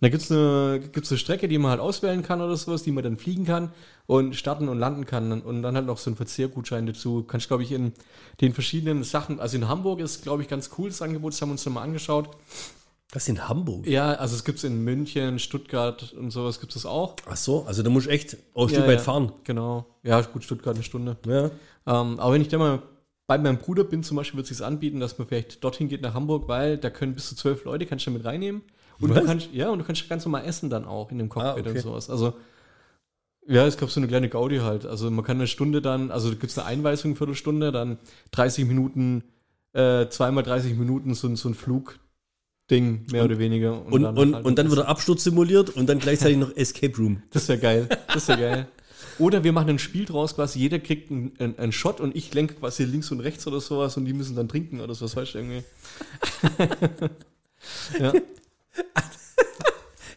Da 0.00 0.08
gibt's 0.08 0.30
eine, 0.30 0.80
gibt's 0.92 1.10
eine 1.10 1.18
Strecke, 1.18 1.48
die 1.48 1.58
man 1.58 1.72
halt 1.72 1.80
auswählen 1.80 2.22
kann 2.22 2.40
oder 2.40 2.56
sowas, 2.56 2.84
die 2.84 2.92
man 2.92 3.02
dann 3.02 3.16
fliegen 3.16 3.44
kann 3.44 3.72
und 4.06 4.36
starten 4.36 4.68
und 4.68 4.78
landen 4.78 5.06
kann. 5.06 5.42
Und 5.42 5.62
dann 5.62 5.74
halt 5.74 5.86
noch 5.86 5.98
so 5.98 6.10
ein 6.10 6.16
Verzehrgutschein 6.16 6.86
dazu. 6.86 7.24
Kannst, 7.24 7.48
glaube 7.48 7.64
ich, 7.64 7.72
in 7.72 7.92
den 8.40 8.54
verschiedenen 8.54 9.02
Sachen, 9.02 9.40
also 9.40 9.56
in 9.56 9.68
Hamburg 9.68 10.00
ist, 10.00 10.22
glaube 10.22 10.42
ich, 10.42 10.48
ganz 10.48 10.70
cool 10.78 10.88
das 10.88 11.02
Angebot, 11.02 11.32
das 11.32 11.42
haben 11.42 11.48
wir 11.48 11.52
uns 11.52 11.66
nochmal 11.66 11.84
angeschaut. 11.84 12.30
Das 13.10 13.22
ist 13.22 13.30
in 13.30 13.48
Hamburg. 13.48 13.86
Ja, 13.86 14.12
also 14.12 14.36
es 14.36 14.44
gibt's 14.44 14.64
in 14.64 14.84
München, 14.84 15.38
Stuttgart 15.38 16.12
und 16.12 16.30
sowas 16.30 16.60
gibt 16.60 16.76
es 16.76 16.84
auch. 16.84 17.16
Ach 17.28 17.36
so, 17.36 17.64
also 17.64 17.82
da 17.82 17.88
musst 17.88 18.06
du 18.06 18.10
echt 18.10 18.36
auch 18.54 18.66
ein 18.66 18.68
Ja, 18.68 18.74
Stück 18.76 18.86
weit 18.88 18.98
ja, 18.98 19.04
fahren. 19.04 19.32
Genau. 19.44 19.86
Ja, 20.02 20.20
gut, 20.20 20.44
Stuttgart 20.44 20.74
eine 20.74 20.84
Stunde. 20.84 21.16
Ja. 21.26 21.46
Ähm, 21.86 22.20
aber 22.20 22.34
wenn 22.34 22.42
ich 22.42 22.48
da 22.48 22.58
mal 22.58 22.82
bei 23.26 23.38
meinem 23.38 23.58
Bruder 23.58 23.84
bin, 23.84 24.02
zum 24.02 24.16
Beispiel, 24.16 24.36
wird 24.36 24.50
es 24.50 24.56
sich 24.58 24.66
anbieten, 24.66 25.00
dass 25.00 25.18
man 25.18 25.26
vielleicht 25.26 25.64
dorthin 25.64 25.88
geht 25.88 26.02
nach 26.02 26.14
Hamburg, 26.14 26.48
weil 26.48 26.76
da 26.76 26.90
können 26.90 27.14
bis 27.14 27.28
zu 27.28 27.34
zwölf 27.34 27.64
Leute, 27.64 27.86
kannst 27.86 28.06
du 28.06 28.10
mit 28.10 28.24
reinnehmen. 28.24 28.62
Und 29.00 29.10
Was? 29.10 29.20
du 29.20 29.24
kannst, 29.26 29.48
ja, 29.52 29.70
und 29.70 29.78
du 29.78 29.84
kannst 29.84 30.08
ganz 30.08 30.24
normal 30.24 30.44
essen 30.44 30.70
dann 30.70 30.84
auch 30.84 31.10
in 31.10 31.18
dem 31.18 31.28
Cockpit 31.28 31.66
Ah, 31.66 31.70
okay. 31.70 31.78
und 31.78 31.82
sowas. 31.82 32.10
Also, 32.10 32.34
ja, 33.46 33.66
es 33.66 33.76
gab 33.78 33.90
so 33.90 34.00
eine 34.00 34.08
kleine 34.08 34.28
Gaudi 34.28 34.58
halt. 34.58 34.84
Also 34.86 35.10
man 35.10 35.24
kann 35.24 35.36
eine 35.38 35.46
Stunde 35.46 35.80
dann, 35.80 36.10
also 36.10 36.30
gibt 36.30 36.44
es 36.44 36.58
eine 36.58 36.66
Einweisung, 36.66 37.16
Viertelstunde, 37.16 37.72
dann 37.72 37.98
30 38.32 38.66
Minuten, 38.66 39.24
äh, 39.72 40.06
zweimal 40.08 40.42
30 40.44 40.76
Minuten 40.76 41.14
so, 41.14 41.28
ein- 41.28 41.36
so 41.36 41.48
ein 41.48 41.54
Flugding, 41.54 43.06
mehr 43.10 43.24
oder 43.24 43.38
weniger. 43.38 43.84
Und, 43.86 44.04
und, 44.04 44.18
und, 44.18 44.34
halt 44.34 44.44
dann, 44.46 44.54
das- 44.56 44.66
wird 44.68 44.78
der 44.80 44.88
Absturz 44.88 45.24
simuliert 45.24 45.70
und 45.70 45.88
dann 45.88 45.98
gleichzeitig 45.98 46.36
noch 46.38 46.54
Escape 46.56 46.96
Room. 46.98 47.22
Das 47.30 47.48
wäre 47.48 47.58
geil. 47.58 47.88
Das 48.12 48.28
wäre 48.28 48.40
geil. 48.40 48.68
Oder 49.18 49.42
wir 49.44 49.52
machen 49.52 49.70
ein 49.70 49.78
Spiel 49.78 50.04
draus, 50.04 50.34
quasi 50.36 50.58
jeder 50.60 50.78
kriegt 50.78 51.10
einen, 51.10 51.32
einen, 51.38 51.58
einen 51.58 51.72
Shot 51.72 52.00
und 52.00 52.14
ich 52.14 52.32
lenke 52.34 52.54
quasi 52.54 52.84
links 52.84 53.10
und 53.10 53.20
rechts 53.20 53.46
oder 53.46 53.60
sowas 53.60 53.96
und 53.96 54.04
die 54.04 54.12
müssen 54.12 54.36
dann 54.36 54.48
trinken 54.48 54.80
oder 54.80 54.94
sowas, 54.94 55.16
weißt 55.16 55.34
du, 55.34 55.38
irgendwie. 55.38 55.64
ja. 57.98 58.12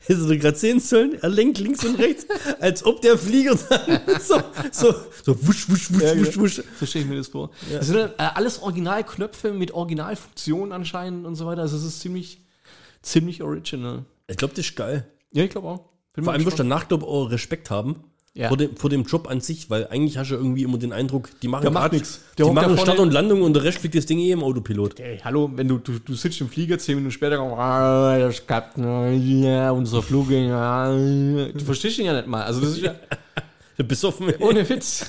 Hättest 0.03 0.29
du 0.29 0.37
gerade 0.39 0.57
sehen 0.57 0.79
sollen? 0.79 1.13
Er 1.21 1.29
lenkt 1.29 1.59
links 1.59 1.85
und 1.85 1.95
rechts, 1.99 2.25
als 2.59 2.83
ob 2.83 3.01
der 3.01 3.17
Flieger 3.17 3.55
dann 3.69 4.01
so, 4.19 4.41
so, 4.71 4.93
so 5.23 5.47
wusch, 5.47 5.69
wusch, 5.69 5.91
wusch, 5.93 6.01
Ja, 6.01 6.19
wusch, 6.19 6.31
genau. 6.31 6.41
wusch. 6.43 6.61
So 6.79 6.85
stelle 6.85 7.05
ich 7.05 7.09
mir 7.09 7.17
das 7.17 7.27
vor. 7.27 7.51
Das 7.71 7.85
sind 7.87 7.97
dann, 7.97 8.09
äh, 8.17 8.31
alles 8.33 8.61
Originalknöpfe 8.61 9.53
mit 9.53 9.71
Originalfunktionen 9.73 10.71
anscheinend 10.71 11.25
und 11.25 11.35
so 11.35 11.45
weiter. 11.45 11.61
Also 11.61 11.77
es 11.77 11.83
ist 11.83 12.01
ziemlich, 12.01 12.41
ziemlich 13.03 13.43
original. 13.43 14.05
Ich 14.27 14.37
glaube, 14.37 14.53
das 14.55 14.65
ist 14.65 14.75
geil. 14.75 15.07
Ja, 15.33 15.43
ich 15.43 15.51
glaube 15.51 15.67
auch. 15.67 15.89
Bin 16.13 16.23
Vor 16.23 16.33
allem 16.33 16.45
wirst 16.45 16.59
du 16.59 16.63
danach, 16.63 16.87
glaube 16.87 17.05
ich, 17.05 17.09
auch 17.09 17.31
Respekt 17.31 17.69
haben. 17.69 18.03
Ja. 18.33 18.47
Vor, 18.47 18.55
dem, 18.55 18.77
vor 18.77 18.89
dem 18.89 19.03
Job 19.03 19.29
an 19.29 19.41
sich, 19.41 19.69
weil 19.69 19.87
eigentlich 19.87 20.17
hast 20.17 20.31
du 20.31 20.35
irgendwie 20.35 20.63
immer 20.63 20.77
den 20.77 20.93
Eindruck, 20.93 21.29
die 21.41 21.49
machen 21.49 21.63
Der 21.63 21.71
macht. 21.71 21.91
Der 21.91 22.45
Die 22.45 22.51
machen 22.51 22.77
Start 22.77 22.99
und 22.99 23.11
Landung 23.11 23.41
und 23.41 23.53
der 23.53 23.63
Rest 23.63 23.79
fliegt 23.79 23.95
das 23.95 24.05
Ding 24.05 24.19
eh 24.19 24.31
im 24.31 24.41
Autopilot. 24.41 25.01
Ey, 25.01 25.19
hallo, 25.21 25.51
wenn 25.53 25.67
du, 25.67 25.79
du, 25.79 25.99
du 25.99 26.13
sitzt 26.13 26.39
im 26.39 26.47
Flieger, 26.47 26.79
zehn 26.79 26.95
Minuten 26.95 27.11
später, 27.11 27.37
komm, 27.37 27.53
ah, 27.53 28.17
das 28.17 28.47
klappt, 28.47 28.77
ja, 28.77 29.71
unser 29.71 30.01
Flug, 30.01 30.31
ja, 30.31 30.93
du 30.93 31.59
verstehst 31.65 31.99
ihn 31.99 32.05
ja 32.05 32.13
nicht 32.13 32.27
mal. 32.27 32.43
Also 32.43 32.61
das 32.61 32.71
ist 32.71 32.81
ja, 32.81 32.95
Der 33.77 33.83
besoffen. 33.83 34.33
Ohne 34.39 34.67
Witz. 34.69 35.05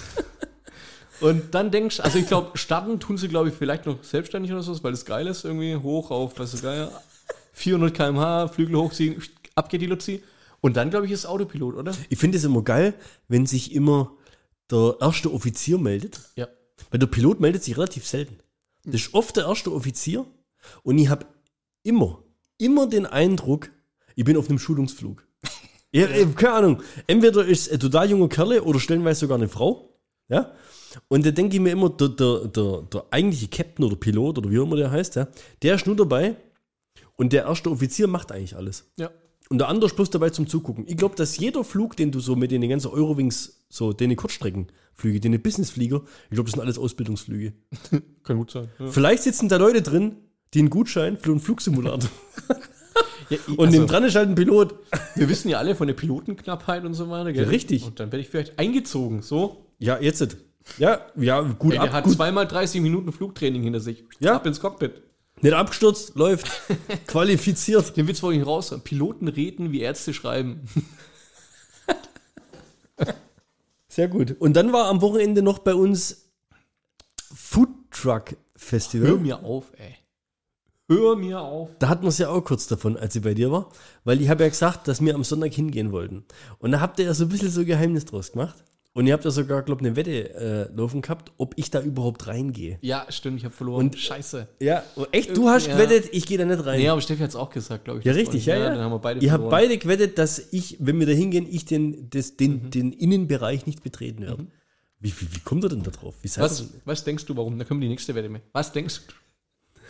Und 1.20 1.54
dann 1.54 1.70
denkst 1.70 1.98
du, 1.98 2.04
also 2.04 2.18
ich 2.18 2.26
glaube, 2.26 2.58
starten 2.58 2.98
tun 2.98 3.16
sie, 3.16 3.28
glaube 3.28 3.50
ich, 3.50 3.54
vielleicht 3.54 3.86
noch 3.86 4.02
selbstständig 4.02 4.50
oder 4.50 4.62
so, 4.62 4.82
weil 4.82 4.90
das 4.90 5.04
geil 5.04 5.26
ist, 5.28 5.44
irgendwie 5.44 5.76
hoch 5.76 6.10
auf, 6.10 6.38
was 6.38 6.54
ist 6.54 6.62
geil, 6.62 6.88
400 7.52 7.94
km/h, 7.94 8.48
Flügel 8.48 8.76
hochziehen, 8.76 9.22
ab 9.54 9.68
geht 9.68 9.82
die 9.82 9.86
Luzi. 9.86 10.22
Und 10.62 10.76
dann, 10.76 10.90
glaube 10.90 11.06
ich, 11.06 11.12
ist 11.12 11.26
Autopilot, 11.26 11.74
oder? 11.74 11.92
Ich 12.08 12.18
finde 12.18 12.38
es 12.38 12.44
immer 12.44 12.62
geil, 12.62 12.94
wenn 13.28 13.46
sich 13.46 13.74
immer 13.74 14.16
der 14.70 14.96
erste 15.00 15.32
Offizier 15.32 15.76
meldet. 15.76 16.20
Ja. 16.36 16.48
Weil 16.90 17.00
der 17.00 17.08
Pilot 17.08 17.40
meldet 17.40 17.64
sich 17.64 17.76
relativ 17.76 18.06
selten. 18.06 18.38
Das 18.84 18.94
ist 19.02 19.14
oft 19.14 19.36
der 19.36 19.46
erste 19.46 19.72
Offizier 19.72 20.24
und 20.82 20.98
ich 20.98 21.08
habe 21.08 21.26
immer, 21.82 22.22
immer 22.58 22.86
den 22.86 23.06
Eindruck, 23.06 23.70
ich 24.14 24.24
bin 24.24 24.36
auf 24.36 24.48
einem 24.48 24.58
Schulungsflug. 24.58 25.26
Ja, 25.94 26.08
ja. 26.08 26.24
Keine 26.24 26.54
Ahnung. 26.54 26.82
Entweder 27.06 27.44
ist 27.44 27.70
ein 27.70 27.78
total 27.78 28.08
junger 28.08 28.30
Kerle 28.30 28.62
oder 28.62 28.80
stellenweise 28.80 29.20
sogar 29.20 29.36
eine 29.36 29.50
Frau. 29.50 30.00
Ja. 30.30 30.54
Und 31.08 31.26
da 31.26 31.30
denke 31.30 31.54
ich 31.54 31.60
mir 31.60 31.68
immer, 31.68 31.90
der, 31.90 32.08
der, 32.08 32.46
der, 32.46 32.82
der 32.90 33.04
eigentliche 33.10 33.48
Captain 33.48 33.84
oder 33.84 33.96
Pilot 33.96 34.38
oder 34.38 34.50
wie 34.50 34.58
auch 34.58 34.62
immer 34.62 34.76
der 34.76 34.90
heißt, 34.90 35.16
ja, 35.16 35.28
der 35.60 35.74
ist 35.74 35.86
nur 35.86 35.94
dabei 35.94 36.36
und 37.16 37.34
der 37.34 37.44
erste 37.44 37.70
Offizier 37.70 38.06
macht 38.06 38.32
eigentlich 38.32 38.56
alles. 38.56 38.90
Ja. 38.96 39.10
Und 39.52 39.58
der 39.58 39.68
andere 39.68 39.84
ist 39.90 39.96
bloß 39.96 40.08
dabei 40.08 40.30
zum 40.30 40.46
Zugucken. 40.46 40.86
Ich 40.88 40.96
glaube, 40.96 41.14
dass 41.14 41.36
jeder 41.36 41.62
Flug, 41.62 41.94
den 41.94 42.10
du 42.10 42.20
so 42.20 42.36
mit 42.36 42.50
den 42.52 42.66
ganzen 42.66 42.88
Eurowings, 42.90 43.62
so 43.68 43.92
den 43.92 44.16
Kurzstreckenflüge, 44.16 45.20
den 45.20 45.42
Businessflieger, 45.42 46.00
ich 46.30 46.30
glaube, 46.30 46.44
das 46.44 46.52
sind 46.52 46.62
alles 46.62 46.78
Ausbildungsflüge. 46.78 47.52
Kann 48.24 48.38
gut 48.38 48.50
sein. 48.50 48.68
Ja. 48.78 48.86
Vielleicht 48.86 49.24
sitzen 49.24 49.50
da 49.50 49.58
Leute 49.58 49.82
drin, 49.82 50.16
die 50.54 50.60
einen 50.60 50.70
Gutschein 50.70 51.18
für 51.18 51.32
einen 51.32 51.40
Flugsimulator. 51.40 52.08
Ja, 53.30 53.38
Und 53.46 53.60
also, 53.60 53.70
neben 53.78 53.86
dran 53.86 54.04
ist 54.04 54.14
halt 54.14 54.28
ein 54.28 54.34
Pilot. 54.34 54.74
wir 55.14 55.28
wissen 55.28 55.48
ja 55.48 55.56
alle 55.58 55.74
von 55.74 55.86
der 55.86 55.94
Pilotenknappheit 55.94 56.84
und 56.84 56.92
so 56.92 57.08
weiter. 57.08 57.32
Gell? 57.32 57.44
Ja, 57.44 57.48
richtig. 57.48 57.82
Und 57.86 57.98
dann 57.98 58.12
werde 58.12 58.20
ich 58.20 58.28
vielleicht 58.28 58.58
eingezogen. 58.58 59.22
So, 59.22 59.64
Ja, 59.78 59.98
jetzt. 59.98 60.36
Ja, 60.76 61.00
ja, 61.16 61.40
gut 61.40 61.72
Ey, 61.72 61.78
ab. 61.78 61.84
der 61.84 61.92
hat 61.94 62.04
gut. 62.04 62.14
zweimal 62.14 62.46
30 62.46 62.82
Minuten 62.82 63.10
Flugtraining 63.10 63.62
hinter 63.62 63.80
sich. 63.80 64.04
Ja. 64.20 64.34
Ab 64.34 64.44
ins 64.46 64.60
Cockpit. 64.60 65.00
Nicht 65.42 65.54
abgestürzt, 65.54 66.14
läuft. 66.14 66.50
Qualifiziert. 67.06 67.96
Den 67.96 68.06
Witz 68.08 68.22
wollte 68.22 68.40
ich 68.40 68.46
raus. 68.46 68.72
Piloten 68.84 69.28
reden, 69.28 69.72
wie 69.72 69.80
Ärzte 69.80 70.14
schreiben. 70.14 70.62
Sehr 73.88 74.08
gut. 74.08 74.36
Und 74.38 74.54
dann 74.54 74.72
war 74.72 74.86
am 74.86 75.02
Wochenende 75.02 75.42
noch 75.42 75.58
bei 75.58 75.74
uns 75.74 76.30
Food 77.34 77.68
Truck 77.90 78.36
Festival. 78.56 79.08
Hör 79.08 79.18
mir 79.18 79.42
auf, 79.42 79.72
ey. 79.76 79.96
Hör 80.88 81.16
mir 81.16 81.40
auf. 81.40 81.70
Da 81.78 81.88
hatten 81.88 82.02
wir 82.02 82.08
es 82.08 82.18
ja 82.18 82.28
auch 82.28 82.42
kurz 82.42 82.66
davon, 82.66 82.96
als 82.96 83.14
ich 83.16 83.22
bei 83.22 83.34
dir 83.34 83.50
war, 83.50 83.70
weil 84.04 84.20
ich 84.20 84.28
habe 84.28 84.44
ja 84.44 84.48
gesagt, 84.48 84.88
dass 84.88 85.00
wir 85.00 85.14
am 85.14 85.24
Sonntag 85.24 85.52
hingehen 85.52 85.90
wollten. 85.90 86.24
Und 86.58 86.72
da 86.72 86.80
habt 86.80 86.98
ihr 86.98 87.06
ja 87.06 87.14
so 87.14 87.24
ein 87.24 87.28
bisschen 87.28 87.50
so 87.50 87.64
Geheimnis 87.64 88.04
draus 88.04 88.32
gemacht. 88.32 88.62
Und 88.94 89.06
ihr 89.06 89.14
habt 89.14 89.24
ja 89.24 89.30
sogar, 89.30 89.62
glaube 89.62 89.80
ich, 89.80 89.86
eine 89.86 89.96
Wette 89.96 90.34
äh, 90.34 90.76
laufen 90.76 91.00
gehabt, 91.00 91.32
ob 91.38 91.54
ich 91.56 91.70
da 91.70 91.80
überhaupt 91.80 92.26
reingehe. 92.26 92.78
Ja, 92.82 93.06
stimmt, 93.08 93.38
ich 93.38 93.44
habe 93.46 93.54
verloren. 93.54 93.86
Und- 93.86 93.98
Scheiße. 93.98 94.48
Ja, 94.60 94.82
echt, 95.12 95.34
du 95.34 95.48
hast 95.48 95.66
Ja. 95.66 95.74
gewettet, 95.76 96.10
ich 96.12 96.26
gehe 96.26 96.36
da 96.36 96.44
nicht 96.44 96.64
rein. 96.66 96.78
Nee, 96.78 96.88
aber 96.90 97.00
Steffi 97.00 97.22
hat 97.22 97.30
es 97.30 97.36
auch 97.36 97.48
gesagt, 97.48 97.84
glaube 97.84 98.00
ich. 98.00 98.04
ja, 98.04 98.12
richtig, 98.12 98.44
ja, 98.44 98.56
ja. 98.58 98.68
Dann 98.68 98.80
haben 98.80 98.92
wir 98.92 98.98
beide 98.98 99.20
Ihr 99.24 99.32
habt 99.32 99.48
beide 99.48 99.78
gewettet, 99.78 100.18
dass 100.18 100.52
ich, 100.52 100.76
wenn 100.78 100.98
wir 101.00 101.06
da 101.06 101.12
hingehen, 101.12 101.46
ich 101.50 101.64
den, 101.64 102.10
das, 102.10 102.36
den, 102.36 102.64
Mhm. 102.64 102.70
den 102.70 102.92
Innenbereich 102.92 103.64
nicht 103.64 103.82
betreten 103.82 104.22
werde. 104.22 104.46
Wie, 105.00 105.10
wie, 105.20 105.34
wie 105.34 105.40
kommt 105.40 105.64
ihr 105.64 105.70
denn 105.70 105.82
da 105.82 105.90
drauf? 105.90 106.14
Was, 106.36 106.64
was 106.84 107.04
denkst 107.04 107.24
du, 107.24 107.34
warum? 107.36 107.58
Da 107.58 107.64
kommen 107.64 107.80
wir 107.80 107.86
die 107.86 107.92
nächste 107.92 108.14
Wette 108.14 108.28
mit. 108.28 108.42
Was 108.52 108.72
denkst 108.72 109.00
du? 109.08 109.82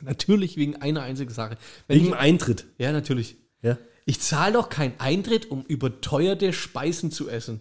Natürlich 0.04 0.56
wegen 0.56 0.76
einer 0.76 1.02
einzigen 1.02 1.32
Sache. 1.32 1.56
Wenn 1.88 1.96
Wegen 1.98 2.08
ich, 2.10 2.14
Eintritt. 2.14 2.66
ja, 2.78 2.92
natürlich. 2.92 3.36
Ja. 3.62 3.78
Ich 4.06 4.20
zahle 4.20 4.52
doch 4.54 4.68
keinen 4.68 4.94
Eintritt, 4.98 5.50
um 5.50 5.64
überteuerte 5.66 6.52
Speisen 6.52 7.10
zu 7.10 7.28
essen. 7.28 7.60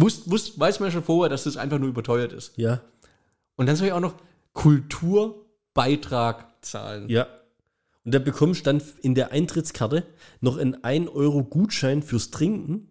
Wusst, 0.00 0.30
wusst, 0.30 0.58
weiß 0.58 0.80
man 0.80 0.88
ja 0.88 0.92
schon 0.92 1.04
vorher, 1.04 1.28
dass 1.28 1.44
das 1.44 1.56
einfach 1.56 1.78
nur 1.78 1.88
überteuert 1.88 2.32
ist. 2.32 2.52
Ja. 2.56 2.80
Und 3.56 3.66
dann 3.66 3.76
soll 3.76 3.88
ich 3.88 3.92
auch 3.92 4.00
noch 4.00 4.14
Kulturbeitrag 4.52 6.46
zahlen. 6.62 7.08
Ja. 7.08 7.26
Und 8.04 8.14
da 8.14 8.18
bekommst 8.18 8.60
du 8.60 8.64
dann 8.64 8.82
in 9.02 9.14
der 9.14 9.32
Eintrittskarte 9.32 10.04
noch 10.40 10.58
einen 10.58 10.82
1 10.84 11.10
Euro 11.10 11.42
Gutschein 11.42 12.02
fürs 12.02 12.30
Trinken. 12.30 12.88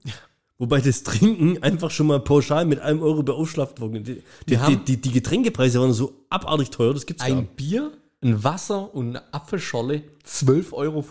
Wobei 0.58 0.80
das 0.82 1.04
Trinken 1.04 1.62
einfach 1.64 1.92
schon 1.92 2.08
mal 2.08 2.20
pauschal 2.20 2.66
mit 2.66 2.80
einem 2.80 3.02
Euro 3.02 3.24
beaufschlagt 3.24 3.82
wurde. 3.82 4.02
Die, 4.02 4.22
die, 4.48 4.78
die, 4.78 4.98
die, 5.02 5.12
Getränkepreise 5.12 5.82
waren 5.82 5.94
so 5.94 6.26
abartig 6.30 6.70
teuer, 6.70 6.94
das 6.94 7.06
gibt's 7.06 7.24
gar 7.24 7.32
Ein 7.32 7.40
nicht. 7.40 7.56
Bier, 7.58 7.92
ein 8.22 8.44
Wasser 8.44 8.94
und 8.94 9.10
eine 9.10 9.34
Apfelscholle 9.34 10.04
12,50 10.26 10.74
Euro. 10.74 11.06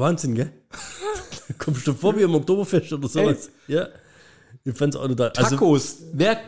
Wahnsinn, 0.00 0.34
gell? 0.34 0.50
Kommst 1.58 1.86
du 1.86 1.92
vor 1.92 2.16
wie 2.16 2.24
am 2.24 2.34
Oktoberfest 2.34 2.92
oder 2.92 3.08
sowas? 3.08 3.50
Ja. 3.68 3.88
Ich 4.66 4.76
fand's 4.76 4.96
auch 4.96 5.06
total. 5.06 5.30
Also, 5.36 5.50
Tacos. 5.50 5.98
wer 6.12 6.40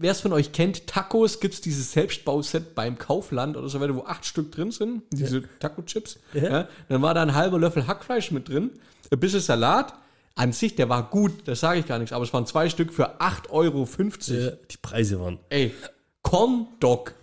es 0.00 0.20
von 0.22 0.32
euch 0.32 0.52
kennt, 0.52 0.86
Tacos 0.86 1.40
gibt 1.40 1.52
es 1.52 1.60
dieses 1.60 1.92
Selbstbauset 1.92 2.74
beim 2.74 2.96
Kaufland 2.96 3.54
oder 3.54 3.68
so 3.68 3.80
weiter, 3.80 3.94
wo 3.94 4.04
acht 4.04 4.24
Stück 4.24 4.50
drin 4.50 4.70
sind, 4.70 5.02
diese 5.12 5.42
Taco-Chips. 5.60 6.18
Ja. 6.32 6.68
Dann 6.88 7.02
war 7.02 7.12
da 7.12 7.20
ein 7.20 7.34
halber 7.34 7.58
Löffel 7.58 7.86
Hackfleisch 7.86 8.30
mit 8.30 8.48
drin, 8.48 8.70
ein 9.10 9.20
bisschen 9.20 9.40
Salat. 9.40 9.92
An 10.36 10.52
sich, 10.52 10.74
der 10.74 10.88
war 10.88 11.08
gut, 11.10 11.32
das 11.46 11.60
sage 11.60 11.80
ich 11.80 11.86
gar 11.86 11.98
nichts, 11.98 12.12
aber 12.14 12.24
es 12.24 12.32
waren 12.32 12.46
zwei 12.46 12.68
Stück 12.70 12.92
für 12.94 13.20
8,50 13.20 13.50
Euro. 13.50 13.88
ja, 14.28 14.50
die 14.70 14.76
Preise 14.80 15.20
waren. 15.20 15.38
Ey, 15.50 15.74
Corn 16.22 16.66
Dog. 16.80 17.14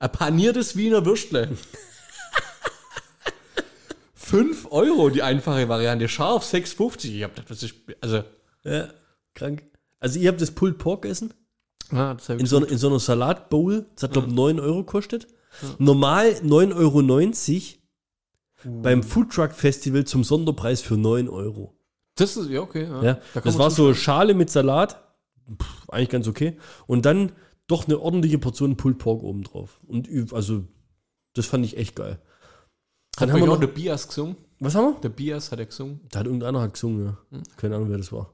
Ein 0.00 0.10
paniertes 0.12 0.76
Wiener 0.76 1.04
Würstle. 1.06 1.48
5 4.14 4.68
Euro 4.70 5.10
die 5.10 5.22
einfache 5.22 5.68
Variante. 5.68 6.08
Scharf 6.08 6.44
6,50. 6.44 7.16
Ich 7.16 7.22
hab 7.22 7.34
gedacht, 7.34 7.50
das 7.50 7.62
ist, 7.62 7.74
also, 8.00 8.24
Ja, 8.64 8.88
krank. 9.34 9.62
Also, 10.02 10.18
ihr 10.18 10.28
habt 10.28 10.40
das 10.40 10.50
Pulled 10.50 10.78
Pork 10.78 11.04
essen 11.06 11.32
ah, 11.90 12.14
das 12.14 12.28
in 12.28 12.46
so, 12.46 12.56
einer- 12.58 12.68
in 12.68 12.78
so 12.78 12.88
einer 12.88 12.98
Salatbowl. 12.98 13.86
Das 13.94 14.04
hat, 14.04 14.12
glaube 14.12 14.28
ich, 14.28 14.34
9 14.34 14.60
Euro 14.60 14.78
gekostet. 14.84 15.26
Normal 15.78 16.30
9,90 16.42 17.76
Euro. 18.64 18.82
Beim 18.82 19.02
Foodtruck 19.02 19.52
Festival 19.52 20.04
zum 20.04 20.24
Sonderpreis 20.24 20.80
für 20.82 20.96
9 20.96 21.28
Euro. 21.28 21.74
Das 22.14 22.36
ist, 22.36 22.48
ja, 22.50 22.60
okay. 22.60 22.84
Ja. 22.84 23.02
Ja, 23.02 23.20
Da 23.34 23.40
das 23.40 23.58
war 23.58 23.70
so 23.70 23.92
Schale 23.94 24.34
mit 24.34 24.50
Salat. 24.50 25.02
Pff, 25.60 25.88
eigentlich 25.90 26.08
ganz 26.10 26.28
okay. 26.28 26.56
Und 26.86 27.04
dann 27.06 27.32
doch 27.66 27.86
eine 27.86 27.98
ordentliche 27.98 28.38
Portion 28.38 28.76
Pulled 28.76 28.98
Pork 28.98 29.22
oben 29.22 29.42
drauf. 29.44 29.80
Und 29.86 30.08
also, 30.32 30.64
das 31.34 31.46
fand 31.46 31.64
ich 31.64 31.76
echt 31.76 31.96
geil. 31.96 32.18
Hat 33.16 33.22
Dann 33.22 33.30
haben 33.30 33.36
euch 33.36 33.42
wir 33.42 33.52
auch 33.52 33.54
noch, 33.54 33.60
der 33.60 33.66
Bias 33.68 34.06
gesungen? 34.08 34.36
was 34.60 34.74
haben 34.74 34.94
wir? 34.94 35.00
Der 35.00 35.08
Bias 35.08 35.50
hat 35.52 35.58
er 35.58 35.66
gesungen. 35.66 36.00
Da 36.10 36.20
hat 36.20 36.26
irgendeiner 36.26 36.60
hat 36.60 36.72
gesungen, 36.74 37.04
ja. 37.04 37.18
Hm. 37.30 37.42
Keine 37.56 37.76
Ahnung, 37.76 37.90
wer 37.90 37.98
das 37.98 38.12
war. 38.12 38.30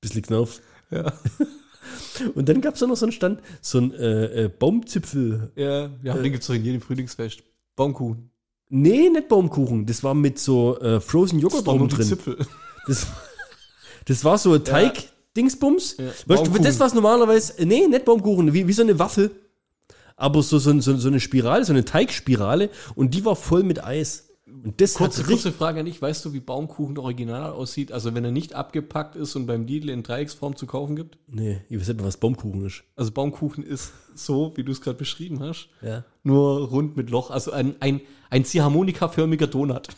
Bisschen 0.00 0.22
genervt. 0.22 0.62
Ja. 0.90 1.12
Und 2.34 2.48
dann 2.48 2.60
gab 2.60 2.74
es 2.74 2.80
da 2.80 2.86
noch 2.86 2.96
so 2.96 3.06
einen 3.06 3.12
Stand, 3.12 3.40
so 3.60 3.78
ein 3.78 3.92
äh, 3.92 4.44
äh, 4.44 4.48
Baumzipfel. 4.48 5.52
Ja, 5.56 5.90
ja 6.02 6.14
den 6.14 6.32
gibt 6.32 6.42
es 6.42 6.46
doch 6.46 6.54
in 6.54 6.64
jedem 6.64 6.80
Frühlingsfest. 6.80 7.42
Baumkuchen. 7.74 8.30
Nee, 8.68 9.10
nicht 9.10 9.28
Baumkuchen. 9.28 9.86
Das 9.86 10.02
war 10.02 10.14
mit 10.14 10.38
so 10.38 10.78
äh, 10.80 11.00
Frozen 11.00 11.38
Joghurt 11.38 11.66
war 11.66 11.74
oben 11.74 11.88
drin. 11.88 12.06
Zipfel. 12.06 12.36
Das, 12.86 13.06
das 14.06 14.24
war 14.24 14.38
so 14.38 14.58
Teig-Dingsbums. 14.58 15.96
Ja. 15.98 16.04
Weißt 16.26 16.46
du, 16.46 16.58
das, 16.58 16.80
was 16.80 16.94
normalerweise, 16.94 17.64
nee, 17.64 17.86
nicht 17.86 18.04
Baumkuchen, 18.04 18.52
wie, 18.52 18.66
wie 18.66 18.72
so 18.72 18.82
eine 18.82 18.98
Waffel. 18.98 19.30
Aber 20.16 20.42
so, 20.42 20.58
so, 20.58 20.80
so, 20.80 20.96
so 20.96 21.08
eine 21.08 21.20
Spirale, 21.20 21.64
so 21.64 21.72
eine 21.72 21.84
Teigspirale. 21.84 22.70
Und 22.94 23.14
die 23.14 23.24
war 23.24 23.36
voll 23.36 23.62
mit 23.62 23.84
Eis. 23.84 24.25
Und 24.64 24.80
das 24.80 24.94
Kurze, 24.94 25.22
kurze 25.22 25.52
Frage 25.52 25.80
an 25.80 25.86
dich. 25.86 26.00
Weißt 26.00 26.24
du, 26.24 26.32
wie 26.32 26.40
Baumkuchen 26.40 26.98
original 26.98 27.52
aussieht? 27.52 27.92
Also 27.92 28.14
wenn 28.14 28.24
er 28.24 28.30
nicht 28.30 28.54
abgepackt 28.54 29.16
ist 29.16 29.36
und 29.36 29.46
beim 29.46 29.66
Lidl 29.66 29.90
in 29.90 30.02
Dreiecksform 30.02 30.56
zu 30.56 30.66
kaufen 30.66 30.96
gibt? 30.96 31.18
Nee, 31.26 31.60
ich 31.68 31.78
weiß 31.78 31.88
nicht 31.88 31.98
mehr, 31.98 32.06
was 32.06 32.16
Baumkuchen 32.16 32.64
ist. 32.64 32.84
Also 32.94 33.10
Baumkuchen 33.12 33.64
ist 33.64 33.92
so, 34.14 34.52
wie 34.56 34.64
du 34.64 34.72
es 34.72 34.80
gerade 34.80 34.98
beschrieben 34.98 35.40
hast. 35.40 35.68
Ja. 35.82 36.04
Nur 36.22 36.68
rund 36.68 36.96
mit 36.96 37.10
Loch. 37.10 37.30
Also 37.30 37.52
ein, 37.52 37.76
ein, 37.80 38.00
ein 38.30 38.44
Ziehharmonika-förmiger 38.44 39.46
Donut. 39.46 39.88